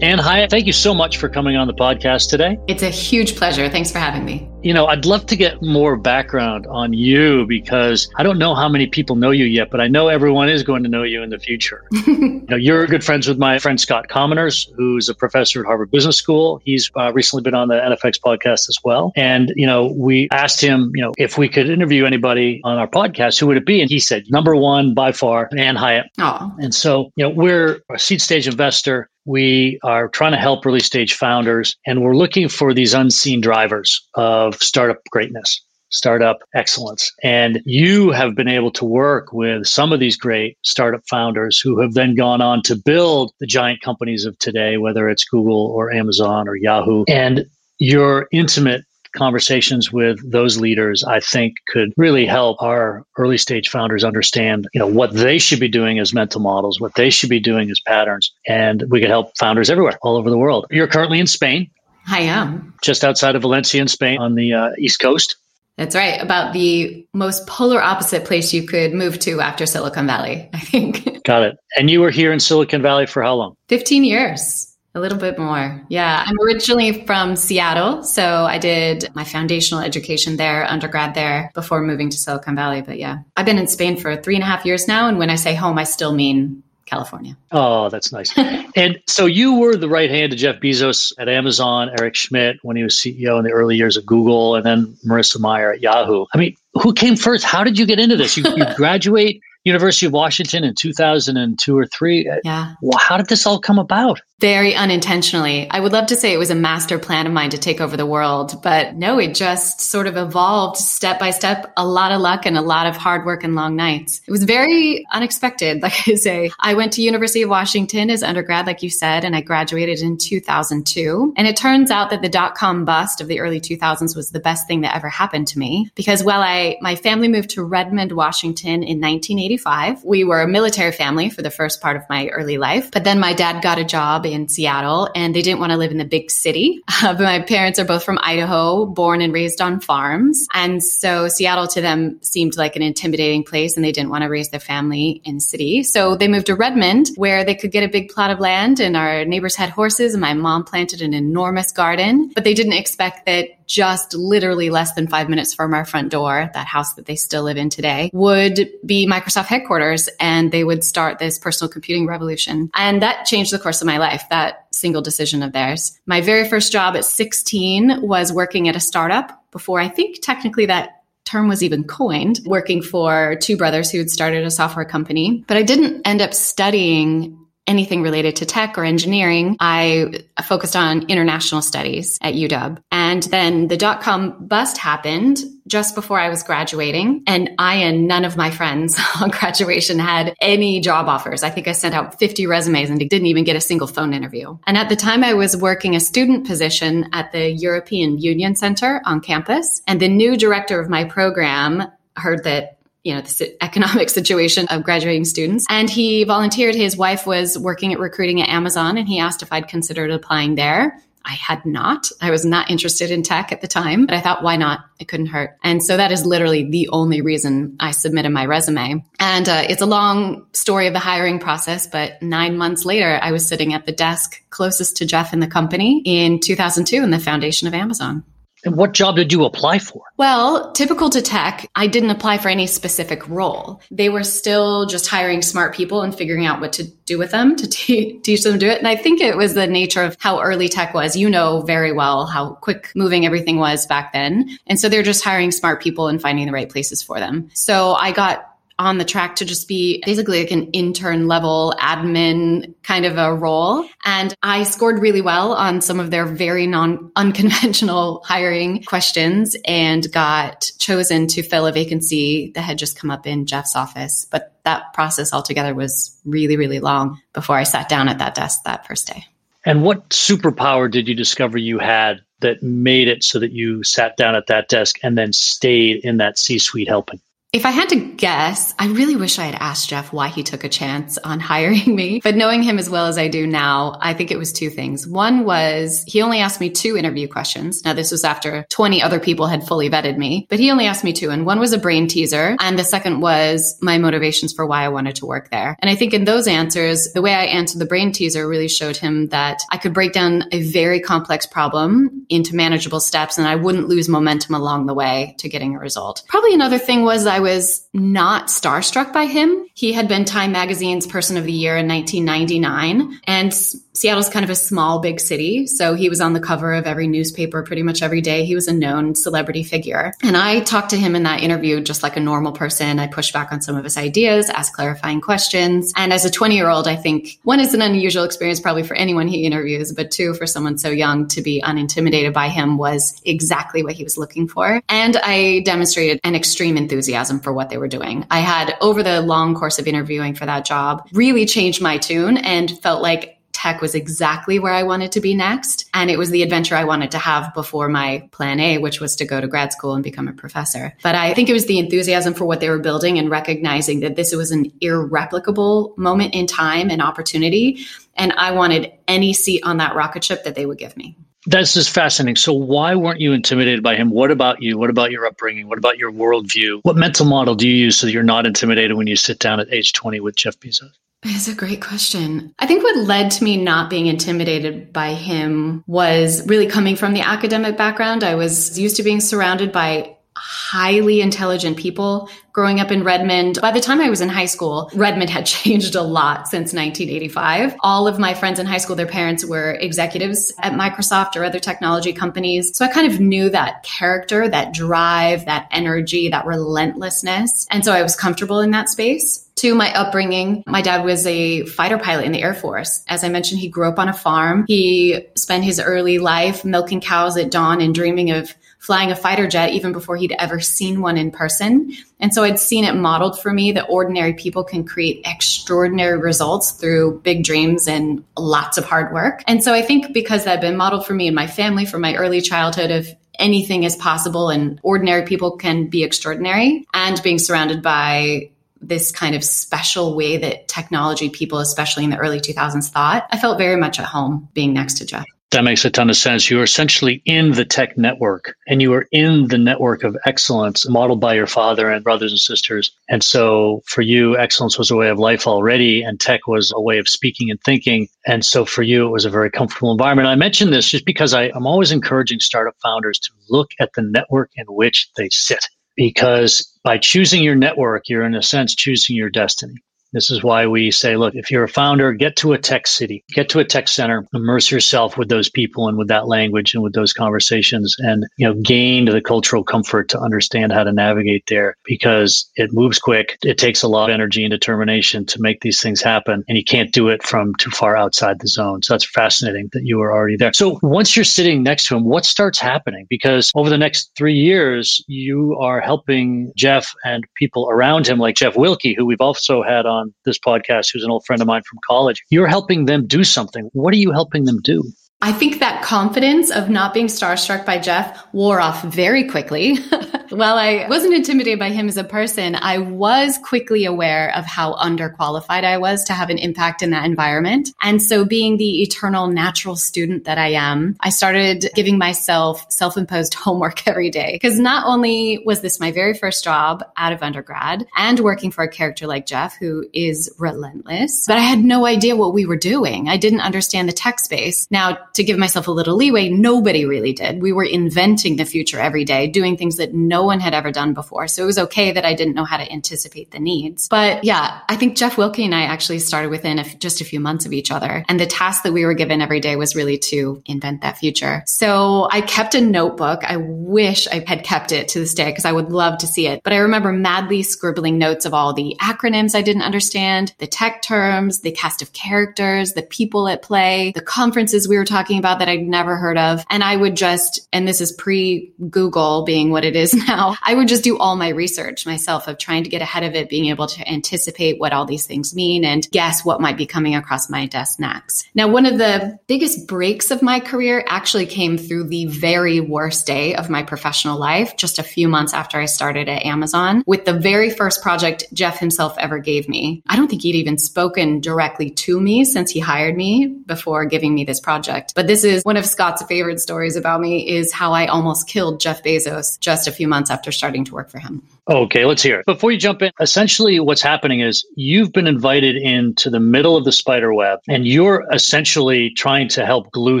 Ann 0.04 0.18
Hiatt, 0.18 0.50
thank 0.50 0.66
you 0.66 0.74
so 0.74 0.92
much 0.92 1.16
for 1.16 1.30
coming 1.30 1.56
on 1.56 1.66
the 1.66 1.72
podcast 1.72 2.28
today. 2.28 2.58
It's 2.68 2.82
a 2.82 2.90
huge 2.90 3.36
pleasure. 3.36 3.70
Thanks 3.70 3.90
for 3.90 3.98
having 3.98 4.26
me. 4.26 4.50
You 4.62 4.74
know, 4.74 4.84
I'd 4.86 5.06
love 5.06 5.24
to 5.26 5.36
get 5.36 5.62
more 5.62 5.96
background 5.96 6.66
on 6.66 6.92
you 6.92 7.46
because 7.46 8.10
I 8.16 8.22
don't 8.22 8.38
know 8.38 8.54
how 8.54 8.68
many 8.68 8.86
people 8.86 9.16
know 9.16 9.30
you 9.30 9.46
yet, 9.46 9.70
but 9.70 9.80
I 9.80 9.88
know 9.88 10.08
everyone 10.08 10.50
is 10.50 10.62
going 10.62 10.82
to 10.82 10.90
know 10.90 11.04
you 11.04 11.22
in 11.22 11.30
the 11.30 11.38
future. 11.38 11.84
you 12.06 12.44
know, 12.50 12.56
you're 12.56 12.86
good 12.86 13.02
friends 13.02 13.26
with 13.26 13.38
my 13.38 13.58
friend 13.58 13.80
Scott 13.80 14.08
Kominers, 14.08 14.68
who's 14.76 15.08
a 15.08 15.14
professor 15.14 15.60
at 15.60 15.66
Harvard 15.66 15.90
Business 15.90 16.18
School. 16.18 16.60
He's 16.64 16.90
uh, 16.98 17.10
recently 17.14 17.42
been 17.42 17.54
on 17.54 17.68
the 17.68 17.76
NFX 17.76 18.20
podcast 18.20 18.68
as 18.68 18.78
well. 18.84 19.10
And, 19.16 19.54
you 19.56 19.66
know, 19.66 19.94
we 19.96 20.28
asked 20.32 20.60
him, 20.60 20.92
you 20.94 21.02
know, 21.02 21.12
if 21.16 21.38
we 21.38 21.48
could 21.48 21.70
interview 21.70 22.04
anybody 22.04 22.60
on 22.62 22.76
our 22.76 22.88
podcast, 22.88 23.40
who 23.40 23.46
would 23.46 23.56
it 23.56 23.64
be? 23.64 23.80
And 23.80 23.88
he 23.88 24.00
said, 24.00 24.24
number 24.28 24.54
one 24.54 24.92
by 24.92 25.12
far, 25.12 25.48
Ann 25.56 25.76
Hiatt. 25.76 26.10
Oh. 26.18 26.52
And 26.58 26.74
so, 26.74 27.10
you 27.16 27.24
know, 27.24 27.30
we're 27.30 27.80
a 27.90 27.98
seed 27.98 28.20
stage 28.20 28.46
investor 28.46 29.08
we 29.24 29.78
are 29.82 30.08
trying 30.08 30.32
to 30.32 30.38
help 30.38 30.66
early 30.66 30.80
stage 30.80 31.14
founders, 31.14 31.76
and 31.86 32.02
we're 32.02 32.16
looking 32.16 32.48
for 32.48 32.74
these 32.74 32.94
unseen 32.94 33.40
drivers 33.40 34.06
of 34.14 34.56
startup 34.56 35.00
greatness, 35.10 35.62
startup 35.90 36.38
excellence. 36.54 37.10
And 37.22 37.62
you 37.64 38.10
have 38.10 38.34
been 38.34 38.48
able 38.48 38.70
to 38.72 38.84
work 38.84 39.32
with 39.32 39.66
some 39.66 39.92
of 39.92 40.00
these 40.00 40.16
great 40.16 40.58
startup 40.62 41.02
founders 41.08 41.58
who 41.58 41.80
have 41.80 41.94
then 41.94 42.14
gone 42.14 42.40
on 42.40 42.62
to 42.62 42.76
build 42.76 43.32
the 43.40 43.46
giant 43.46 43.80
companies 43.80 44.24
of 44.24 44.38
today, 44.38 44.76
whether 44.76 45.08
it's 45.08 45.24
Google 45.24 45.72
or 45.74 45.92
Amazon 45.92 46.48
or 46.48 46.56
Yahoo. 46.56 47.04
And 47.08 47.46
your 47.78 48.28
intimate 48.32 48.84
conversations 49.14 49.92
with 49.92 50.18
those 50.30 50.58
leaders, 50.58 51.04
I 51.04 51.20
think 51.20 51.54
could 51.68 51.92
really 51.96 52.26
help 52.26 52.60
our 52.60 53.04
early 53.16 53.38
stage 53.38 53.68
founders 53.68 54.04
understand, 54.04 54.68
you 54.74 54.78
know, 54.78 54.86
what 54.86 55.14
they 55.14 55.38
should 55.38 55.60
be 55.60 55.68
doing 55.68 55.98
as 55.98 56.12
mental 56.12 56.40
models, 56.40 56.80
what 56.80 56.94
they 56.94 57.10
should 57.10 57.30
be 57.30 57.40
doing 57.40 57.70
as 57.70 57.80
patterns. 57.80 58.32
And 58.46 58.84
we 58.90 59.00
could 59.00 59.10
help 59.10 59.36
founders 59.38 59.70
everywhere, 59.70 59.98
all 60.02 60.16
over 60.16 60.30
the 60.30 60.38
world. 60.38 60.66
You're 60.70 60.88
currently 60.88 61.20
in 61.20 61.26
Spain. 61.26 61.70
I 62.06 62.20
am. 62.20 62.74
Just 62.82 63.04
outside 63.04 63.34
of 63.34 63.42
Valencia 63.42 63.80
in 63.80 63.88
Spain 63.88 64.18
on 64.18 64.34
the 64.34 64.52
uh, 64.52 64.70
East 64.78 65.00
Coast. 65.00 65.36
That's 65.76 65.96
right. 65.96 66.20
About 66.22 66.52
the 66.52 67.06
most 67.12 67.46
polar 67.46 67.82
opposite 67.82 68.24
place 68.24 68.52
you 68.52 68.66
could 68.66 68.94
move 68.94 69.18
to 69.20 69.40
after 69.40 69.66
Silicon 69.66 70.06
Valley, 70.06 70.48
I 70.52 70.60
think. 70.60 71.24
Got 71.24 71.42
it. 71.42 71.56
And 71.76 71.90
you 71.90 72.00
were 72.00 72.10
here 72.10 72.32
in 72.32 72.38
Silicon 72.38 72.82
Valley 72.82 73.06
for 73.06 73.22
how 73.22 73.34
long? 73.34 73.56
15 73.68 74.04
years. 74.04 74.73
A 74.96 75.00
little 75.00 75.18
bit 75.18 75.38
more. 75.38 75.82
Yeah. 75.88 76.24
I'm 76.24 76.36
originally 76.40 77.04
from 77.04 77.34
Seattle. 77.34 78.04
So 78.04 78.44
I 78.44 78.58
did 78.58 79.08
my 79.14 79.24
foundational 79.24 79.82
education 79.82 80.36
there, 80.36 80.64
undergrad 80.70 81.14
there 81.14 81.50
before 81.54 81.82
moving 81.82 82.10
to 82.10 82.16
Silicon 82.16 82.54
Valley. 82.54 82.80
But 82.80 82.98
yeah, 82.98 83.18
I've 83.36 83.46
been 83.46 83.58
in 83.58 83.66
Spain 83.66 83.96
for 83.96 84.14
three 84.16 84.36
and 84.36 84.44
a 84.44 84.46
half 84.46 84.64
years 84.64 84.86
now. 84.86 85.08
And 85.08 85.18
when 85.18 85.30
I 85.30 85.34
say 85.34 85.54
home, 85.54 85.78
I 85.78 85.84
still 85.84 86.14
mean 86.14 86.62
California. 86.86 87.36
Oh, 87.50 87.88
that's 87.88 88.12
nice. 88.12 88.32
and 88.76 89.00
so 89.08 89.26
you 89.26 89.54
were 89.54 89.76
the 89.76 89.88
right 89.88 90.10
hand 90.10 90.30
to 90.30 90.36
Jeff 90.36 90.60
Bezos 90.60 91.12
at 91.18 91.28
Amazon, 91.28 91.90
Eric 91.98 92.14
Schmidt 92.14 92.58
when 92.62 92.76
he 92.76 92.82
was 92.82 92.94
CEO 92.94 93.38
in 93.38 93.44
the 93.44 93.50
early 93.50 93.76
years 93.76 93.96
of 93.96 94.06
Google, 94.06 94.54
and 94.54 94.64
then 94.64 94.96
Marissa 95.04 95.40
Mayer 95.40 95.72
at 95.72 95.80
Yahoo. 95.80 96.26
I 96.34 96.38
mean, 96.38 96.56
who 96.74 96.92
came 96.92 97.16
first? 97.16 97.44
How 97.44 97.64
did 97.64 97.78
you 97.78 97.86
get 97.86 97.98
into 97.98 98.16
this? 98.16 98.36
You, 98.36 98.44
you 98.56 98.64
graduate 98.76 99.40
University 99.64 100.06
of 100.06 100.12
Washington 100.12 100.62
in 100.62 100.74
2002 100.74 101.76
or 101.76 101.86
three. 101.86 102.30
Yeah. 102.44 102.74
Well, 102.82 102.98
how 102.98 103.16
did 103.16 103.28
this 103.28 103.46
all 103.46 103.58
come 103.58 103.78
about? 103.78 104.20
Very 104.40 104.74
unintentionally. 104.74 105.70
I 105.70 105.78
would 105.78 105.92
love 105.92 106.06
to 106.06 106.16
say 106.16 106.32
it 106.32 106.38
was 106.38 106.50
a 106.50 106.56
master 106.56 106.98
plan 106.98 107.26
of 107.26 107.32
mine 107.32 107.50
to 107.50 107.58
take 107.58 107.80
over 107.80 107.96
the 107.96 108.04
world, 108.04 108.62
but 108.62 108.96
no, 108.96 109.18
it 109.20 109.34
just 109.34 109.80
sort 109.80 110.08
of 110.08 110.16
evolved 110.16 110.76
step 110.76 111.20
by 111.20 111.30
step, 111.30 111.72
a 111.76 111.86
lot 111.86 112.10
of 112.10 112.20
luck 112.20 112.44
and 112.44 112.58
a 112.58 112.60
lot 112.60 112.88
of 112.88 112.96
hard 112.96 113.24
work 113.24 113.44
and 113.44 113.54
long 113.54 113.76
nights. 113.76 114.20
It 114.26 114.30
was 114.32 114.44
very 114.44 115.06
unexpected. 115.12 115.82
Like 115.84 116.08
I 116.08 116.14
say, 116.14 116.50
I 116.58 116.72
went 116.74 116.94
to 116.94 117.02
University 117.02 117.42
of 117.42 117.50
Washington 117.50 118.08
as 118.08 118.22
undergrad, 118.22 118.66
like 118.66 118.82
you 118.82 118.88
said, 118.88 119.22
and 119.22 119.36
I 119.36 119.42
graduated 119.42 120.00
in 120.00 120.16
2002. 120.16 121.34
And 121.36 121.46
it 121.46 121.58
turns 121.58 121.90
out 121.90 122.08
that 122.08 122.22
the 122.22 122.28
dot 122.30 122.54
com 122.54 122.86
bust 122.86 123.20
of 123.20 123.28
the 123.28 123.40
early 123.40 123.60
2000s 123.60 124.16
was 124.16 124.30
the 124.30 124.40
best 124.40 124.66
thing 124.66 124.80
that 124.80 124.96
ever 124.96 125.10
happened 125.10 125.48
to 125.48 125.58
me 125.58 125.90
because 125.94 126.24
while 126.24 126.40
I, 126.40 126.78
my 126.80 126.96
family 126.96 127.28
moved 127.28 127.50
to 127.50 127.62
Redmond, 127.62 128.12
Washington 128.12 128.82
in 128.82 128.98
1985, 128.98 130.04
we 130.04 130.24
were 130.24 130.40
a 130.40 130.48
military 130.48 130.92
family 130.92 131.28
for 131.28 131.42
the 131.42 131.50
first 131.50 131.82
part 131.82 131.96
of 131.96 132.02
my 132.08 132.28
early 132.28 132.56
life. 132.56 132.90
But 132.90 133.04
then 133.04 133.20
my 133.20 133.34
dad 133.34 133.62
got 133.62 133.78
a 133.78 133.84
job 133.84 134.23
in 134.32 134.48
Seattle 134.48 135.08
and 135.14 135.34
they 135.34 135.42
didn't 135.42 135.60
want 135.60 135.72
to 135.72 135.76
live 135.76 135.90
in 135.90 135.98
the 135.98 136.04
big 136.04 136.30
city. 136.30 136.80
Uh, 137.02 137.12
but 137.12 137.24
my 137.24 137.40
parents 137.40 137.78
are 137.78 137.84
both 137.84 138.02
from 138.02 138.18
Idaho, 138.22 138.86
born 138.86 139.20
and 139.20 139.32
raised 139.32 139.60
on 139.60 139.78
farms. 139.78 140.46
And 140.54 140.82
so 140.82 141.28
Seattle 141.28 141.66
to 141.68 141.82
them 141.82 142.22
seemed 142.22 142.56
like 142.56 142.76
an 142.76 142.82
intimidating 142.82 143.42
place 143.44 143.76
and 143.76 143.84
they 143.84 143.92
didn't 143.92 144.08
want 144.08 144.22
to 144.22 144.28
raise 144.28 144.48
their 144.48 144.60
family 144.60 145.20
in 145.24 145.38
city. 145.38 145.82
So 145.82 146.14
they 146.16 146.28
moved 146.28 146.46
to 146.46 146.54
Redmond 146.54 147.10
where 147.16 147.44
they 147.44 147.56
could 147.56 147.72
get 147.72 147.84
a 147.84 147.88
big 147.88 148.08
plot 148.08 148.30
of 148.30 148.40
land 148.40 148.80
and 148.80 148.96
our 148.96 149.26
neighbors 149.26 149.54
had 149.54 149.68
horses 149.68 150.14
and 150.14 150.20
my 150.20 150.32
mom 150.32 150.64
planted 150.64 151.02
an 151.02 151.12
enormous 151.12 151.72
garden, 151.72 152.30
but 152.34 152.44
they 152.44 152.54
didn't 152.54 152.72
expect 152.72 153.26
that 153.26 153.48
just 153.66 154.14
literally 154.14 154.70
less 154.70 154.94
than 154.94 155.08
five 155.08 155.28
minutes 155.28 155.54
from 155.54 155.74
our 155.74 155.84
front 155.84 156.10
door, 156.10 156.50
that 156.54 156.66
house 156.66 156.94
that 156.94 157.06
they 157.06 157.16
still 157.16 157.42
live 157.42 157.56
in 157.56 157.70
today, 157.70 158.10
would 158.12 158.70
be 158.84 159.06
Microsoft 159.06 159.46
headquarters 159.46 160.08
and 160.20 160.52
they 160.52 160.64
would 160.64 160.84
start 160.84 161.18
this 161.18 161.38
personal 161.38 161.70
computing 161.70 162.06
revolution. 162.06 162.70
And 162.74 163.02
that 163.02 163.26
changed 163.26 163.52
the 163.52 163.58
course 163.58 163.80
of 163.80 163.86
my 163.86 163.98
life, 163.98 164.24
that 164.30 164.66
single 164.72 165.02
decision 165.02 165.42
of 165.42 165.52
theirs. 165.52 165.98
My 166.06 166.20
very 166.20 166.48
first 166.48 166.72
job 166.72 166.96
at 166.96 167.04
16 167.04 168.00
was 168.02 168.32
working 168.32 168.68
at 168.68 168.76
a 168.76 168.80
startup 168.80 169.44
before 169.50 169.80
I 169.80 169.88
think 169.88 170.20
technically 170.20 170.66
that 170.66 171.02
term 171.24 171.48
was 171.48 171.62
even 171.62 171.84
coined, 171.84 172.40
working 172.44 172.82
for 172.82 173.36
two 173.40 173.56
brothers 173.56 173.90
who 173.90 173.98
had 173.98 174.10
started 174.10 174.44
a 174.44 174.50
software 174.50 174.84
company. 174.84 175.44
But 175.46 175.56
I 175.56 175.62
didn't 175.62 176.02
end 176.06 176.20
up 176.20 176.34
studying 176.34 177.38
anything 177.66 178.02
related 178.02 178.36
to 178.36 178.46
tech 178.46 178.76
or 178.76 178.84
engineering. 178.84 179.56
I 179.60 180.24
focused 180.42 180.76
on 180.76 181.08
international 181.08 181.62
studies 181.62 182.18
at 182.20 182.34
UW. 182.34 182.78
And 182.92 183.22
then 183.24 183.68
the 183.68 183.76
dot 183.76 184.02
com 184.02 184.46
bust 184.46 184.76
happened 184.76 185.38
just 185.66 185.94
before 185.94 186.20
I 186.20 186.28
was 186.28 186.42
graduating. 186.42 187.22
And 187.26 187.50
I 187.58 187.76
and 187.76 188.06
none 188.06 188.24
of 188.24 188.36
my 188.36 188.50
friends 188.50 189.00
on 189.20 189.30
graduation 189.30 189.98
had 189.98 190.34
any 190.40 190.80
job 190.80 191.08
offers. 191.08 191.42
I 191.42 191.50
think 191.50 191.68
I 191.68 191.72
sent 191.72 191.94
out 191.94 192.18
50 192.18 192.46
resumes 192.46 192.90
and 192.90 192.98
didn't 192.98 193.26
even 193.26 193.44
get 193.44 193.56
a 193.56 193.60
single 193.60 193.86
phone 193.86 194.12
interview. 194.12 194.58
And 194.66 194.76
at 194.76 194.88
the 194.88 194.96
time, 194.96 195.24
I 195.24 195.34
was 195.34 195.56
working 195.56 195.96
a 195.96 196.00
student 196.00 196.46
position 196.46 197.08
at 197.12 197.32
the 197.32 197.50
European 197.50 198.18
Union 198.18 198.56
Center 198.56 199.00
on 199.04 199.20
campus. 199.20 199.82
And 199.86 200.00
the 200.00 200.08
new 200.08 200.36
director 200.36 200.80
of 200.80 200.90
my 200.90 201.04
program 201.04 201.84
heard 202.16 202.44
that 202.44 202.73
you 203.04 203.14
know, 203.14 203.20
the 203.20 203.62
economic 203.62 204.10
situation 204.18 204.66
of 204.68 204.82
graduating 204.82 205.26
students. 205.26 205.64
And 205.68 205.88
he 205.88 206.24
volunteered. 206.24 206.74
His 206.74 206.96
wife 206.96 207.26
was 207.26 207.56
working 207.56 207.92
at 207.92 208.00
recruiting 208.00 208.40
at 208.42 208.48
Amazon 208.48 208.98
and 208.98 209.06
he 209.06 209.20
asked 209.20 209.42
if 209.42 209.52
I'd 209.52 209.68
considered 209.68 210.10
applying 210.10 210.56
there. 210.56 210.98
I 211.26 211.32
had 211.32 211.64
not. 211.64 212.10
I 212.20 212.30
was 212.30 212.44
not 212.44 212.70
interested 212.70 213.10
in 213.10 213.22
tech 213.22 213.50
at 213.50 213.62
the 213.62 213.66
time, 213.66 214.04
but 214.04 214.14
I 214.14 214.20
thought, 214.20 214.42
why 214.42 214.56
not? 214.56 214.80
It 214.98 215.08
couldn't 215.08 215.26
hurt. 215.26 215.56
And 215.62 215.82
so 215.82 215.96
that 215.96 216.12
is 216.12 216.26
literally 216.26 216.68
the 216.68 216.90
only 216.92 217.22
reason 217.22 217.76
I 217.80 217.92
submitted 217.92 218.28
my 218.28 218.44
resume. 218.44 219.04
And 219.18 219.48
uh, 219.48 219.64
it's 219.66 219.80
a 219.80 219.86
long 219.86 220.46
story 220.52 220.86
of 220.86 220.92
the 220.92 220.98
hiring 220.98 221.38
process, 221.38 221.86
but 221.86 222.20
nine 222.20 222.58
months 222.58 222.84
later, 222.84 223.18
I 223.22 223.32
was 223.32 223.46
sitting 223.46 223.72
at 223.72 223.86
the 223.86 223.92
desk 223.92 224.42
closest 224.50 224.98
to 224.98 225.06
Jeff 225.06 225.32
in 225.32 225.40
the 225.40 225.46
company 225.46 226.02
in 226.04 226.40
2002 226.40 227.02
in 227.02 227.10
the 227.10 227.18
foundation 227.18 227.68
of 227.68 227.74
Amazon. 227.74 228.22
And 228.64 228.76
what 228.76 228.92
job 228.92 229.16
did 229.16 229.32
you 229.32 229.44
apply 229.44 229.78
for? 229.78 230.02
Well, 230.16 230.72
typical 230.72 231.10
to 231.10 231.20
tech, 231.20 231.68
I 231.74 231.86
didn't 231.86 232.10
apply 232.10 232.38
for 232.38 232.48
any 232.48 232.66
specific 232.66 233.28
role. 233.28 233.82
They 233.90 234.08
were 234.08 234.24
still 234.24 234.86
just 234.86 235.06
hiring 235.06 235.42
smart 235.42 235.74
people 235.74 236.02
and 236.02 236.14
figuring 236.14 236.46
out 236.46 236.60
what 236.60 236.72
to 236.74 236.84
do 236.84 237.18
with 237.18 237.30
them 237.30 237.56
to 237.56 237.68
te- 237.68 238.18
teach 238.20 238.42
them 238.42 238.54
to 238.54 238.58
do 238.58 238.68
it. 238.68 238.78
And 238.78 238.88
I 238.88 238.96
think 238.96 239.20
it 239.20 239.36
was 239.36 239.54
the 239.54 239.66
nature 239.66 240.02
of 240.02 240.16
how 240.18 240.40
early 240.40 240.68
tech 240.68 240.94
was. 240.94 241.16
You 241.16 241.28
know 241.28 241.62
very 241.62 241.92
well 241.92 242.26
how 242.26 242.54
quick 242.54 242.90
moving 242.94 243.26
everything 243.26 243.58
was 243.58 243.86
back 243.86 244.12
then. 244.12 244.58
And 244.66 244.80
so 244.80 244.88
they're 244.88 245.02
just 245.02 245.24
hiring 245.24 245.50
smart 245.50 245.82
people 245.82 246.08
and 246.08 246.20
finding 246.20 246.46
the 246.46 246.52
right 246.52 246.68
places 246.68 247.02
for 247.02 247.18
them. 247.18 247.50
So 247.54 247.94
I 247.94 248.12
got 248.12 248.53
on 248.78 248.98
the 248.98 249.04
track 249.04 249.36
to 249.36 249.44
just 249.44 249.68
be 249.68 250.02
basically 250.04 250.40
like 250.40 250.50
an 250.50 250.70
intern 250.72 251.28
level 251.28 251.74
admin 251.78 252.74
kind 252.82 253.04
of 253.04 253.16
a 253.18 253.32
role. 253.34 253.88
And 254.04 254.34
I 254.42 254.64
scored 254.64 255.00
really 255.00 255.20
well 255.20 255.52
on 255.52 255.80
some 255.80 256.00
of 256.00 256.10
their 256.10 256.26
very 256.26 256.66
non 256.66 257.12
unconventional 257.16 258.22
hiring 258.24 258.82
questions 258.82 259.56
and 259.64 260.10
got 260.12 260.70
chosen 260.78 261.26
to 261.28 261.42
fill 261.42 261.66
a 261.66 261.72
vacancy 261.72 262.52
that 262.54 262.62
had 262.62 262.78
just 262.78 262.98
come 262.98 263.10
up 263.10 263.26
in 263.26 263.46
Jeff's 263.46 263.76
office. 263.76 264.26
But 264.30 264.54
that 264.64 264.92
process 264.94 265.32
altogether 265.32 265.74
was 265.74 266.18
really, 266.24 266.56
really 266.56 266.80
long 266.80 267.20
before 267.32 267.56
I 267.56 267.64
sat 267.64 267.88
down 267.88 268.08
at 268.08 268.18
that 268.18 268.34
desk 268.34 268.62
that 268.64 268.86
first 268.86 269.06
day. 269.06 269.24
And 269.64 269.82
what 269.82 270.08
superpower 270.10 270.90
did 270.90 271.08
you 271.08 271.14
discover 271.14 271.56
you 271.56 271.78
had 271.78 272.20
that 272.40 272.62
made 272.62 273.08
it 273.08 273.24
so 273.24 273.38
that 273.38 273.52
you 273.52 273.82
sat 273.82 274.16
down 274.16 274.34
at 274.34 274.46
that 274.48 274.68
desk 274.68 274.98
and 275.02 275.16
then 275.16 275.32
stayed 275.32 276.04
in 276.04 276.18
that 276.18 276.38
C 276.38 276.58
suite 276.58 276.88
helping? 276.88 277.20
If 277.54 277.64
I 277.64 277.70
had 277.70 277.90
to 277.90 277.94
guess, 277.94 278.74
I 278.80 278.88
really 278.88 279.14
wish 279.14 279.38
I 279.38 279.44
had 279.44 279.54
asked 279.54 279.88
Jeff 279.88 280.12
why 280.12 280.26
he 280.26 280.42
took 280.42 280.64
a 280.64 280.68
chance 280.68 281.18
on 281.18 281.38
hiring 281.54 281.94
me. 281.94 282.20
But 282.20 282.34
knowing 282.34 282.64
him 282.64 282.80
as 282.80 282.90
well 282.90 283.06
as 283.06 283.16
I 283.16 283.28
do 283.28 283.46
now, 283.46 283.96
I 284.00 284.12
think 284.12 284.32
it 284.32 284.38
was 284.38 284.52
two 284.52 284.70
things. 284.70 285.06
One 285.06 285.44
was 285.44 286.02
he 286.08 286.20
only 286.20 286.40
asked 286.40 286.60
me 286.60 286.68
two 286.68 286.96
interview 286.96 287.28
questions. 287.28 287.84
Now, 287.84 287.92
this 287.92 288.10
was 288.10 288.24
after 288.24 288.66
20 288.70 289.00
other 289.00 289.20
people 289.20 289.46
had 289.46 289.62
fully 289.62 289.88
vetted 289.88 290.18
me, 290.18 290.48
but 290.50 290.58
he 290.58 290.72
only 290.72 290.86
asked 290.86 291.04
me 291.04 291.12
two. 291.12 291.30
And 291.30 291.46
one 291.46 291.60
was 291.60 291.72
a 291.72 291.78
brain 291.78 292.08
teaser. 292.08 292.56
And 292.58 292.76
the 292.76 292.82
second 292.82 293.20
was 293.20 293.78
my 293.80 293.98
motivations 293.98 294.52
for 294.52 294.66
why 294.66 294.82
I 294.82 294.88
wanted 294.88 295.14
to 295.16 295.26
work 295.26 295.50
there. 295.50 295.76
And 295.78 295.88
I 295.88 295.94
think 295.94 296.12
in 296.12 296.24
those 296.24 296.48
answers, 296.48 297.12
the 297.12 297.22
way 297.22 297.34
I 297.34 297.44
answered 297.44 297.78
the 297.78 297.86
brain 297.86 298.10
teaser 298.10 298.48
really 298.48 298.68
showed 298.68 298.96
him 298.96 299.28
that 299.28 299.60
I 299.70 299.76
could 299.76 299.94
break 299.94 300.12
down 300.12 300.42
a 300.50 300.60
very 300.60 300.98
complex 300.98 301.46
problem 301.46 302.26
into 302.28 302.56
manageable 302.56 302.98
steps 302.98 303.38
and 303.38 303.46
I 303.46 303.54
wouldn't 303.54 303.86
lose 303.86 304.08
momentum 304.08 304.56
along 304.56 304.86
the 304.86 304.94
way 304.94 305.36
to 305.38 305.48
getting 305.48 305.76
a 305.76 305.78
result. 305.78 306.24
Probably 306.26 306.52
another 306.52 306.78
thing 306.78 307.04
was 307.04 307.28
I 307.28 307.43
was 307.44 307.86
not 307.92 308.46
starstruck 308.46 309.12
by 309.12 309.26
him. 309.26 309.66
He 309.74 309.92
had 309.92 310.08
been 310.08 310.24
Time 310.24 310.52
Magazine's 310.52 311.06
Person 311.06 311.36
of 311.36 311.44
the 311.44 311.52
Year 311.52 311.76
in 311.76 311.86
1999, 311.86 313.20
and 313.24 313.52
Seattle's 313.96 314.28
kind 314.28 314.44
of 314.44 314.50
a 314.50 314.56
small, 314.56 314.98
big 314.98 315.20
city. 315.20 315.68
So 315.68 315.94
he 315.94 316.08
was 316.08 316.20
on 316.20 316.32
the 316.32 316.40
cover 316.40 316.74
of 316.74 316.84
every 316.84 317.06
newspaper 317.06 317.62
pretty 317.62 317.84
much 317.84 318.02
every 318.02 318.20
day. 318.20 318.44
He 318.44 318.56
was 318.56 318.66
a 318.66 318.72
known 318.72 319.14
celebrity 319.14 319.62
figure. 319.62 320.12
And 320.20 320.36
I 320.36 320.60
talked 320.60 320.90
to 320.90 320.96
him 320.96 321.14
in 321.14 321.22
that 321.22 321.42
interview 321.42 321.80
just 321.80 322.02
like 322.02 322.16
a 322.16 322.20
normal 322.20 322.50
person. 322.50 322.98
I 322.98 323.06
pushed 323.06 323.32
back 323.32 323.52
on 323.52 323.62
some 323.62 323.76
of 323.76 323.84
his 323.84 323.96
ideas, 323.96 324.50
asked 324.50 324.74
clarifying 324.74 325.20
questions. 325.20 325.92
And 325.96 326.12
as 326.12 326.24
a 326.24 326.30
20 326.30 326.56
year 326.56 326.68
old, 326.68 326.88
I 326.88 326.96
think 326.96 327.38
one 327.44 327.60
is 327.60 327.72
an 327.72 327.82
unusual 327.82 328.24
experience 328.24 328.58
probably 328.58 328.82
for 328.82 328.94
anyone 328.94 329.28
he 329.28 329.46
interviews, 329.46 329.92
but 329.92 330.10
two, 330.10 330.34
for 330.34 330.46
someone 330.46 330.76
so 330.76 330.90
young 330.90 331.28
to 331.28 331.40
be 331.40 331.62
unintimidated 331.62 332.32
by 332.32 332.48
him 332.48 332.76
was 332.76 333.22
exactly 333.24 333.84
what 333.84 333.92
he 333.92 334.02
was 334.02 334.18
looking 334.18 334.48
for. 334.48 334.82
And 334.88 335.16
I 335.18 335.62
demonstrated 335.64 336.18
an 336.24 336.34
extreme 336.34 336.76
enthusiasm 336.76 337.38
for 337.38 337.52
what 337.52 337.70
they 337.70 337.78
were 337.78 337.88
doing. 337.88 338.26
I 338.28 338.40
had, 338.40 338.74
over 338.80 339.04
the 339.04 339.20
long 339.20 339.54
course 339.54 339.78
of 339.78 339.86
interviewing 339.86 340.34
for 340.34 340.46
that 340.46 340.64
job, 340.64 341.08
really 341.12 341.46
changed 341.46 341.80
my 341.80 341.96
tune 341.96 342.38
and 342.38 342.76
felt 342.80 343.00
like 343.00 343.33
tech 343.64 343.80
was 343.80 343.94
exactly 343.94 344.58
where 344.58 344.74
I 344.74 344.82
wanted 344.82 345.10
to 345.12 345.20
be 345.22 345.34
next. 345.34 345.88
And 345.94 346.10
it 346.10 346.18
was 346.18 346.28
the 346.28 346.42
adventure 346.42 346.76
I 346.76 346.84
wanted 346.84 347.10
to 347.12 347.18
have 347.18 347.54
before 347.54 347.88
my 347.88 348.28
plan 348.30 348.60
A, 348.60 348.76
which 348.76 349.00
was 349.00 349.16
to 349.16 349.24
go 349.24 349.40
to 349.40 349.48
grad 349.48 349.72
school 349.72 349.94
and 349.94 350.04
become 350.04 350.28
a 350.28 350.34
professor. 350.34 350.94
But 351.02 351.14
I 351.14 351.32
think 351.32 351.48
it 351.48 351.54
was 351.54 351.64
the 351.64 351.78
enthusiasm 351.78 352.34
for 352.34 352.44
what 352.44 352.60
they 352.60 352.68
were 352.68 352.78
building 352.78 353.18
and 353.18 353.30
recognizing 353.30 354.00
that 354.00 354.16
this 354.16 354.34
was 354.34 354.50
an 354.50 354.70
irreplicable 354.82 355.94
moment 355.96 356.34
in 356.34 356.46
time 356.46 356.90
and 356.90 357.00
opportunity. 357.00 357.86
And 358.16 358.34
I 358.34 358.52
wanted 358.52 358.92
any 359.08 359.32
seat 359.32 359.62
on 359.64 359.78
that 359.78 359.94
rocket 359.94 360.22
ship 360.22 360.44
that 360.44 360.56
they 360.56 360.66
would 360.66 360.78
give 360.78 360.94
me. 360.94 361.16
That's 361.46 361.72
just 361.72 361.90
fascinating. 361.90 362.36
So, 362.36 362.52
why 362.52 362.94
weren't 362.94 363.20
you 363.20 363.32
intimidated 363.32 363.82
by 363.82 363.96
him? 363.96 364.10
What 364.10 364.30
about 364.30 364.62
you? 364.62 364.78
What 364.78 364.88
about 364.88 365.10
your 365.10 365.26
upbringing? 365.26 365.68
What 365.68 365.76
about 365.76 365.98
your 365.98 366.10
worldview? 366.10 366.80
What 366.84 366.96
mental 366.96 367.26
model 367.26 367.54
do 367.54 367.68
you 367.68 367.76
use 367.76 367.98
so 367.98 368.06
that 368.06 368.12
you're 368.12 368.22
not 368.22 368.46
intimidated 368.46 368.96
when 368.96 369.06
you 369.06 369.16
sit 369.16 369.40
down 369.40 369.60
at 369.60 369.70
age 369.70 369.92
20 369.92 370.20
with 370.20 370.36
Jeff 370.36 370.58
Bezos? 370.58 370.92
It's 371.26 371.48
a 371.48 371.54
great 371.54 371.82
question. 371.82 372.54
I 372.58 372.66
think 372.66 372.82
what 372.82 372.96
led 372.98 373.30
to 373.32 373.44
me 373.44 373.56
not 373.56 373.88
being 373.88 374.06
intimidated 374.06 374.92
by 374.92 375.14
him 375.14 375.82
was 375.86 376.46
really 376.46 376.66
coming 376.66 376.96
from 376.96 377.14
the 377.14 377.22
academic 377.22 377.78
background. 377.78 378.22
I 378.22 378.34
was 378.34 378.78
used 378.78 378.96
to 378.96 379.02
being 379.02 379.20
surrounded 379.20 379.72
by 379.72 380.13
highly 380.36 381.20
intelligent 381.20 381.76
people 381.76 382.28
growing 382.52 382.80
up 382.80 382.90
in 382.90 383.04
Redmond. 383.04 383.60
By 383.60 383.72
the 383.72 383.80
time 383.80 384.00
I 384.00 384.10
was 384.10 384.20
in 384.20 384.28
high 384.28 384.46
school, 384.46 384.90
Redmond 384.94 385.30
had 385.30 385.46
changed 385.46 385.94
a 385.94 386.02
lot 386.02 386.48
since 386.48 386.72
1985. 386.72 387.76
All 387.80 388.06
of 388.06 388.18
my 388.18 388.34
friends 388.34 388.58
in 388.58 388.66
high 388.66 388.78
school, 388.78 388.96
their 388.96 389.06
parents 389.06 389.44
were 389.44 389.72
executives 389.72 390.52
at 390.58 390.72
Microsoft 390.72 391.36
or 391.36 391.44
other 391.44 391.60
technology 391.60 392.12
companies. 392.12 392.76
So 392.76 392.84
I 392.84 392.88
kind 392.88 393.12
of 393.12 393.20
knew 393.20 393.50
that 393.50 393.82
character, 393.82 394.48
that 394.48 394.72
drive, 394.72 395.46
that 395.46 395.68
energy, 395.70 396.28
that 396.28 396.46
relentlessness. 396.46 397.66
And 397.70 397.84
so 397.84 397.92
I 397.92 398.02
was 398.02 398.16
comfortable 398.16 398.60
in 398.60 398.70
that 398.70 398.88
space 398.88 399.48
to 399.56 399.74
my 399.74 399.92
upbringing. 399.94 400.64
My 400.66 400.82
dad 400.82 401.04
was 401.04 401.26
a 401.26 401.64
fighter 401.66 401.98
pilot 401.98 402.24
in 402.24 402.32
the 402.32 402.42
Air 402.42 402.54
Force. 402.54 403.04
As 403.08 403.22
I 403.22 403.28
mentioned, 403.28 403.60
he 403.60 403.68
grew 403.68 403.88
up 403.88 403.98
on 403.98 404.08
a 404.08 404.12
farm. 404.12 404.64
He 404.66 405.26
spent 405.36 405.64
his 405.64 405.80
early 405.80 406.18
life 406.18 406.64
milking 406.64 407.00
cows 407.00 407.36
at 407.36 407.50
dawn 407.50 407.80
and 407.80 407.94
dreaming 407.94 408.30
of 408.30 408.54
flying 408.84 409.10
a 409.10 409.16
fighter 409.16 409.48
jet 409.48 409.70
even 409.72 409.92
before 409.92 410.14
he'd 410.14 410.34
ever 410.38 410.60
seen 410.60 411.00
one 411.00 411.16
in 411.16 411.30
person. 411.30 411.90
And 412.20 412.34
so 412.34 412.44
I'd 412.44 412.58
seen 412.58 412.84
it 412.84 412.94
modeled 412.94 413.40
for 413.40 413.50
me 413.50 413.72
that 413.72 413.86
ordinary 413.88 414.34
people 414.34 414.62
can 414.62 414.84
create 414.84 415.22
extraordinary 415.24 416.18
results 416.18 416.72
through 416.72 417.20
big 417.20 417.44
dreams 417.44 417.88
and 417.88 418.22
lots 418.36 418.76
of 418.76 418.84
hard 418.84 419.14
work. 419.14 419.42
And 419.46 419.64
so 419.64 419.72
I 419.72 419.80
think 419.80 420.12
because 420.12 420.44
that 420.44 420.50
had 420.50 420.60
been 420.60 420.76
modeled 420.76 421.06
for 421.06 421.14
me 421.14 421.26
and 421.26 421.34
my 421.34 421.46
family 421.46 421.86
from 421.86 422.02
my 422.02 422.14
early 422.14 422.42
childhood 422.42 422.90
of 422.90 423.08
anything 423.38 423.84
is 423.84 423.96
possible 423.96 424.50
and 424.50 424.78
ordinary 424.82 425.24
people 425.24 425.56
can 425.56 425.86
be 425.86 426.04
extraordinary 426.04 426.86
and 426.92 427.22
being 427.22 427.38
surrounded 427.38 427.80
by 427.82 428.50
this 428.82 429.10
kind 429.10 429.34
of 429.34 429.42
special 429.42 430.14
way 430.14 430.36
that 430.36 430.68
technology 430.68 431.30
people, 431.30 431.58
especially 431.58 432.04
in 432.04 432.10
the 432.10 432.18
early 432.18 432.38
2000s, 432.38 432.90
thought, 432.90 433.26
I 433.30 433.38
felt 433.38 433.56
very 433.56 433.76
much 433.76 433.98
at 433.98 434.04
home 434.04 434.46
being 434.52 434.74
next 434.74 434.98
to 434.98 435.06
Jeff. 435.06 435.24
That 435.54 435.62
makes 435.62 435.84
a 435.84 435.90
ton 435.90 436.10
of 436.10 436.16
sense. 436.16 436.50
You 436.50 436.58
are 436.58 436.64
essentially 436.64 437.22
in 437.24 437.52
the 437.52 437.64
tech 437.64 437.96
network 437.96 438.56
and 438.66 438.82
you 438.82 438.92
are 438.92 439.06
in 439.12 439.46
the 439.46 439.56
network 439.56 440.02
of 440.02 440.16
excellence 440.26 440.88
modeled 440.88 441.20
by 441.20 441.34
your 441.34 441.46
father 441.46 441.88
and 441.88 442.02
brothers 442.02 442.32
and 442.32 442.40
sisters. 442.40 442.90
And 443.08 443.22
so 443.22 443.80
for 443.86 444.02
you, 444.02 444.36
excellence 444.36 444.76
was 444.76 444.90
a 444.90 444.96
way 444.96 445.10
of 445.10 445.20
life 445.20 445.46
already 445.46 446.02
and 446.02 446.18
tech 446.18 446.48
was 446.48 446.72
a 446.74 446.80
way 446.80 446.98
of 446.98 447.08
speaking 447.08 447.52
and 447.52 447.62
thinking. 447.62 448.08
And 448.26 448.44
so 448.44 448.64
for 448.64 448.82
you, 448.82 449.06
it 449.06 449.10
was 449.10 449.26
a 449.26 449.30
very 449.30 449.48
comfortable 449.48 449.92
environment. 449.92 450.26
I 450.26 450.34
mention 450.34 450.72
this 450.72 450.88
just 450.88 451.06
because 451.06 451.34
I, 451.34 451.52
I'm 451.54 451.68
always 451.68 451.92
encouraging 451.92 452.40
startup 452.40 452.74
founders 452.82 453.20
to 453.20 453.30
look 453.48 453.70
at 453.78 453.92
the 453.94 454.02
network 454.02 454.50
in 454.56 454.66
which 454.66 455.08
they 455.16 455.28
sit 455.28 455.68
because 455.94 456.68
by 456.82 456.98
choosing 456.98 457.44
your 457.44 457.54
network, 457.54 458.08
you're 458.08 458.24
in 458.24 458.34
a 458.34 458.42
sense 458.42 458.74
choosing 458.74 459.14
your 459.14 459.30
destiny. 459.30 459.76
This 460.14 460.30
is 460.30 460.42
why 460.44 460.66
we 460.66 460.90
say, 460.92 461.16
look, 461.16 461.34
if 461.34 461.50
you're 461.50 461.64
a 461.64 461.68
founder, 461.68 462.12
get 462.12 462.36
to 462.36 462.52
a 462.52 462.58
tech 462.58 462.86
city, 462.86 463.24
get 463.30 463.48
to 463.50 463.58
a 463.58 463.64
tech 463.64 463.88
center, 463.88 464.26
immerse 464.32 464.70
yourself 464.70 465.18
with 465.18 465.28
those 465.28 465.50
people 465.50 465.88
and 465.88 465.98
with 465.98 466.08
that 466.08 466.28
language 466.28 466.72
and 466.72 466.82
with 466.82 466.94
those 466.94 467.12
conversations 467.12 467.96
and, 467.98 468.24
you 468.38 468.46
know, 468.46 468.54
gain 468.62 469.06
the 469.06 469.20
cultural 469.20 469.64
comfort 469.64 470.08
to 470.10 470.20
understand 470.20 470.72
how 470.72 470.84
to 470.84 470.92
navigate 470.92 471.44
there 471.48 471.76
because 471.84 472.48
it 472.54 472.72
moves 472.72 472.98
quick. 472.98 473.36
It 473.42 473.58
takes 473.58 473.82
a 473.82 473.88
lot 473.88 474.08
of 474.08 474.14
energy 474.14 474.44
and 474.44 474.52
determination 474.52 475.26
to 475.26 475.42
make 475.42 475.60
these 475.62 475.80
things 475.80 476.00
happen. 476.00 476.44
And 476.48 476.56
you 476.56 476.64
can't 476.64 476.92
do 476.92 477.08
it 477.08 477.22
from 477.24 477.52
too 477.56 477.70
far 477.70 477.96
outside 477.96 478.38
the 478.38 478.46
zone. 478.48 478.82
So 478.82 478.94
that's 478.94 479.10
fascinating 479.10 479.68
that 479.72 479.84
you 479.84 479.98
were 479.98 480.12
already 480.12 480.36
there. 480.36 480.52
So 480.52 480.78
once 480.82 481.16
you're 481.16 481.24
sitting 481.24 481.64
next 481.64 481.88
to 481.88 481.96
him, 481.96 482.04
what 482.04 482.24
starts 482.24 482.60
happening? 482.60 483.06
Because 483.10 483.50
over 483.56 483.68
the 483.68 483.78
next 483.78 484.12
three 484.16 484.34
years, 484.34 485.04
you 485.08 485.56
are 485.60 485.80
helping 485.80 486.52
Jeff 486.56 486.94
and 487.04 487.24
people 487.34 487.68
around 487.68 488.06
him, 488.06 488.18
like 488.18 488.36
Jeff 488.36 488.54
Wilke, 488.54 488.96
who 488.96 489.04
we've 489.04 489.20
also 489.20 489.62
had 489.62 489.86
on 489.86 490.03
this 490.24 490.38
podcast, 490.38 490.92
who's 490.92 491.04
an 491.04 491.10
old 491.10 491.24
friend 491.26 491.40
of 491.40 491.48
mine 491.48 491.62
from 491.68 491.78
college. 491.86 492.22
You're 492.30 492.46
helping 492.46 492.86
them 492.86 493.06
do 493.06 493.24
something. 493.24 493.70
What 493.72 493.94
are 493.94 493.98
you 493.98 494.12
helping 494.12 494.44
them 494.44 494.60
do? 494.62 494.82
I 495.24 495.32
think 495.32 495.60
that 495.60 495.82
confidence 495.82 496.50
of 496.50 496.68
not 496.68 496.92
being 496.92 497.06
starstruck 497.06 497.64
by 497.64 497.78
Jeff 497.78 498.26
wore 498.34 498.60
off 498.60 498.82
very 498.82 499.24
quickly. 499.24 499.76
While 500.28 500.58
I 500.58 500.86
wasn't 500.86 501.14
intimidated 501.14 501.58
by 501.58 501.70
him 501.70 501.88
as 501.88 501.96
a 501.96 502.04
person, 502.04 502.56
I 502.56 502.76
was 502.76 503.38
quickly 503.38 503.86
aware 503.86 504.36
of 504.36 504.44
how 504.44 504.74
underqualified 504.74 505.64
I 505.64 505.78
was 505.78 506.04
to 506.04 506.12
have 506.12 506.28
an 506.28 506.36
impact 506.36 506.82
in 506.82 506.90
that 506.90 507.06
environment. 507.06 507.70
And 507.80 508.02
so 508.02 508.26
being 508.26 508.58
the 508.58 508.82
eternal 508.82 509.28
natural 509.28 509.76
student 509.76 510.24
that 510.24 510.36
I 510.36 510.48
am, 510.48 510.94
I 511.00 511.08
started 511.08 511.70
giving 511.74 511.96
myself 511.96 512.66
self-imposed 512.70 513.32
homework 513.44 513.86
every 513.88 514.10
day. 514.10 514.32
Because 514.34 514.58
not 514.58 514.86
only 514.86 515.42
was 515.46 515.62
this 515.62 515.80
my 515.80 515.90
very 515.90 516.12
first 516.12 516.44
job 516.44 516.84
out 516.98 517.14
of 517.14 517.22
undergrad 517.22 517.86
and 517.96 518.20
working 518.20 518.50
for 518.50 518.62
a 518.62 518.68
character 518.68 519.06
like 519.06 519.24
Jeff, 519.24 519.56
who 519.56 519.86
is 519.94 520.30
relentless, 520.38 521.24
but 521.26 521.38
I 521.38 521.42
had 521.42 521.64
no 521.64 521.86
idea 521.86 522.14
what 522.14 522.34
we 522.34 522.44
were 522.44 522.58
doing. 522.58 523.08
I 523.08 523.16
didn't 523.16 523.40
understand 523.40 523.88
the 523.88 523.94
tech 523.94 524.20
space. 524.20 524.68
Now, 524.70 524.98
to 525.14 525.24
give 525.24 525.38
myself 525.38 525.68
a 525.68 525.70
little 525.70 525.96
leeway, 525.96 526.28
nobody 526.28 526.84
really 526.84 527.12
did. 527.12 527.40
We 527.40 527.52
were 527.52 527.64
inventing 527.64 528.36
the 528.36 528.44
future 528.44 528.80
every 528.80 529.04
day, 529.04 529.28
doing 529.28 529.56
things 529.56 529.76
that 529.76 529.94
no 529.94 530.24
one 530.24 530.40
had 530.40 530.54
ever 530.54 530.72
done 530.72 530.92
before. 530.92 531.28
So 531.28 531.42
it 531.42 531.46
was 531.46 531.58
okay 531.58 531.92
that 531.92 532.04
I 532.04 532.14
didn't 532.14 532.34
know 532.34 532.44
how 532.44 532.56
to 532.56 532.70
anticipate 532.70 533.30
the 533.30 533.38
needs. 533.38 533.88
But 533.88 534.24
yeah, 534.24 534.60
I 534.68 534.76
think 534.76 534.96
Jeff 534.96 535.16
Wilke 535.16 535.44
and 535.44 535.54
I 535.54 535.62
actually 535.62 536.00
started 536.00 536.30
within 536.30 536.62
just 536.78 537.00
a 537.00 537.04
few 537.04 537.20
months 537.20 537.46
of 537.46 537.52
each 537.52 537.70
other. 537.70 538.04
And 538.08 538.18
the 538.18 538.26
task 538.26 538.64
that 538.64 538.72
we 538.72 538.84
were 538.84 538.94
given 538.94 539.22
every 539.22 539.40
day 539.40 539.56
was 539.56 539.76
really 539.76 539.98
to 539.98 540.42
invent 540.46 540.82
that 540.82 540.98
future. 540.98 541.44
So 541.46 542.08
I 542.10 542.20
kept 542.20 542.56
a 542.56 542.60
notebook. 542.60 543.22
I 543.24 543.36
wish 543.36 544.08
I 544.08 544.24
had 544.26 544.42
kept 544.42 544.72
it 544.72 544.88
to 544.88 544.98
this 544.98 545.14
day 545.14 545.26
because 545.26 545.44
I 545.44 545.52
would 545.52 545.70
love 545.70 545.98
to 545.98 546.08
see 546.08 546.26
it. 546.26 546.42
But 546.42 546.52
I 546.52 546.58
remember 546.58 546.92
madly 546.92 547.42
scribbling 547.42 547.98
notes 547.98 548.26
of 548.26 548.34
all 548.34 548.52
the 548.52 548.76
acronyms 548.80 549.36
I 549.36 549.42
didn't 549.42 549.62
understand, 549.62 550.34
the 550.38 550.46
tech 550.48 550.82
terms, 550.82 551.40
the 551.40 551.52
cast 551.52 551.82
of 551.82 551.92
characters, 551.92 552.72
the 552.72 552.82
people 552.82 553.28
at 553.28 553.42
play, 553.42 553.92
the 553.94 554.00
conferences 554.00 554.66
we 554.66 554.76
were 554.76 554.84
talking 554.84 555.03
about 555.12 555.38
that 555.38 555.48
I'd 555.48 555.66
never 555.66 555.96
heard 555.96 556.18
of. 556.18 556.44
And 556.50 556.62
I 556.62 556.76
would 556.76 556.96
just, 556.96 557.48
and 557.52 557.66
this 557.66 557.80
is 557.80 557.92
pre 557.92 558.52
Google 558.70 559.24
being 559.24 559.50
what 559.50 559.64
it 559.64 559.76
is 559.76 559.94
now, 560.08 560.36
I 560.42 560.54
would 560.54 560.68
just 560.68 560.84
do 560.84 560.98
all 560.98 561.16
my 561.16 561.28
research 561.28 561.86
myself 561.86 562.28
of 562.28 562.38
trying 562.38 562.64
to 562.64 562.70
get 562.70 562.82
ahead 562.82 563.04
of 563.04 563.14
it, 563.14 563.28
being 563.28 563.46
able 563.46 563.66
to 563.66 563.88
anticipate 563.88 564.58
what 564.58 564.72
all 564.72 564.84
these 564.84 565.06
things 565.06 565.34
mean 565.34 565.64
and 565.64 565.88
guess 565.90 566.24
what 566.24 566.40
might 566.40 566.56
be 566.56 566.66
coming 566.66 566.94
across 566.94 567.30
my 567.30 567.46
desk 567.46 567.78
next. 567.78 568.28
Now, 568.34 568.48
one 568.48 568.66
of 568.66 568.78
the 568.78 569.18
biggest 569.26 569.66
breaks 569.66 570.10
of 570.10 570.22
my 570.22 570.40
career 570.40 570.84
actually 570.86 571.26
came 571.26 571.58
through 571.58 571.88
the 571.88 572.06
very 572.06 572.60
worst 572.60 573.06
day 573.06 573.34
of 573.34 573.50
my 573.50 573.62
professional 573.62 574.18
life, 574.18 574.56
just 574.56 574.78
a 574.78 574.82
few 574.82 575.08
months 575.08 575.34
after 575.34 575.58
I 575.58 575.66
started 575.66 576.08
at 576.08 576.24
Amazon, 576.24 576.82
with 576.86 577.04
the 577.04 577.18
very 577.18 577.50
first 577.50 577.82
project 577.82 578.24
Jeff 578.32 578.58
himself 578.58 578.96
ever 578.98 579.18
gave 579.18 579.48
me. 579.48 579.82
I 579.86 579.96
don't 579.96 580.08
think 580.08 580.22
he'd 580.22 580.34
even 580.34 580.58
spoken 580.58 581.20
directly 581.20 581.70
to 581.70 582.00
me 582.00 582.24
since 582.24 582.50
he 582.50 582.60
hired 582.60 582.96
me 582.96 583.26
before 583.26 583.84
giving 583.84 584.14
me 584.14 584.24
this 584.24 584.40
project. 584.40 584.93
But 584.94 585.08
this 585.08 585.24
is 585.24 585.42
one 585.42 585.56
of 585.56 585.66
Scott's 585.66 586.04
favorite 586.04 586.38
stories 586.38 586.76
about 586.76 587.00
me 587.00 587.28
is 587.28 587.52
how 587.52 587.72
I 587.72 587.86
almost 587.86 588.28
killed 588.28 588.60
Jeff 588.60 588.82
Bezos 588.84 589.40
just 589.40 589.66
a 589.66 589.72
few 589.72 589.88
months 589.88 590.08
after 590.08 590.30
starting 590.30 590.64
to 590.66 590.72
work 590.72 590.88
for 590.88 591.00
him. 591.00 591.20
Okay, 591.50 591.84
let's 591.84 592.02
hear 592.02 592.20
it. 592.20 592.26
Before 592.26 592.52
you 592.52 592.58
jump 592.58 592.80
in, 592.80 592.92
essentially 593.00 593.58
what's 593.58 593.82
happening 593.82 594.20
is 594.20 594.46
you've 594.54 594.92
been 594.92 595.08
invited 595.08 595.56
into 595.56 596.10
the 596.10 596.20
middle 596.20 596.56
of 596.56 596.64
the 596.64 596.72
spider 596.72 597.12
web 597.12 597.40
and 597.48 597.66
you're 597.66 598.06
essentially 598.12 598.90
trying 598.90 599.28
to 599.30 599.44
help 599.44 599.72
glue 599.72 600.00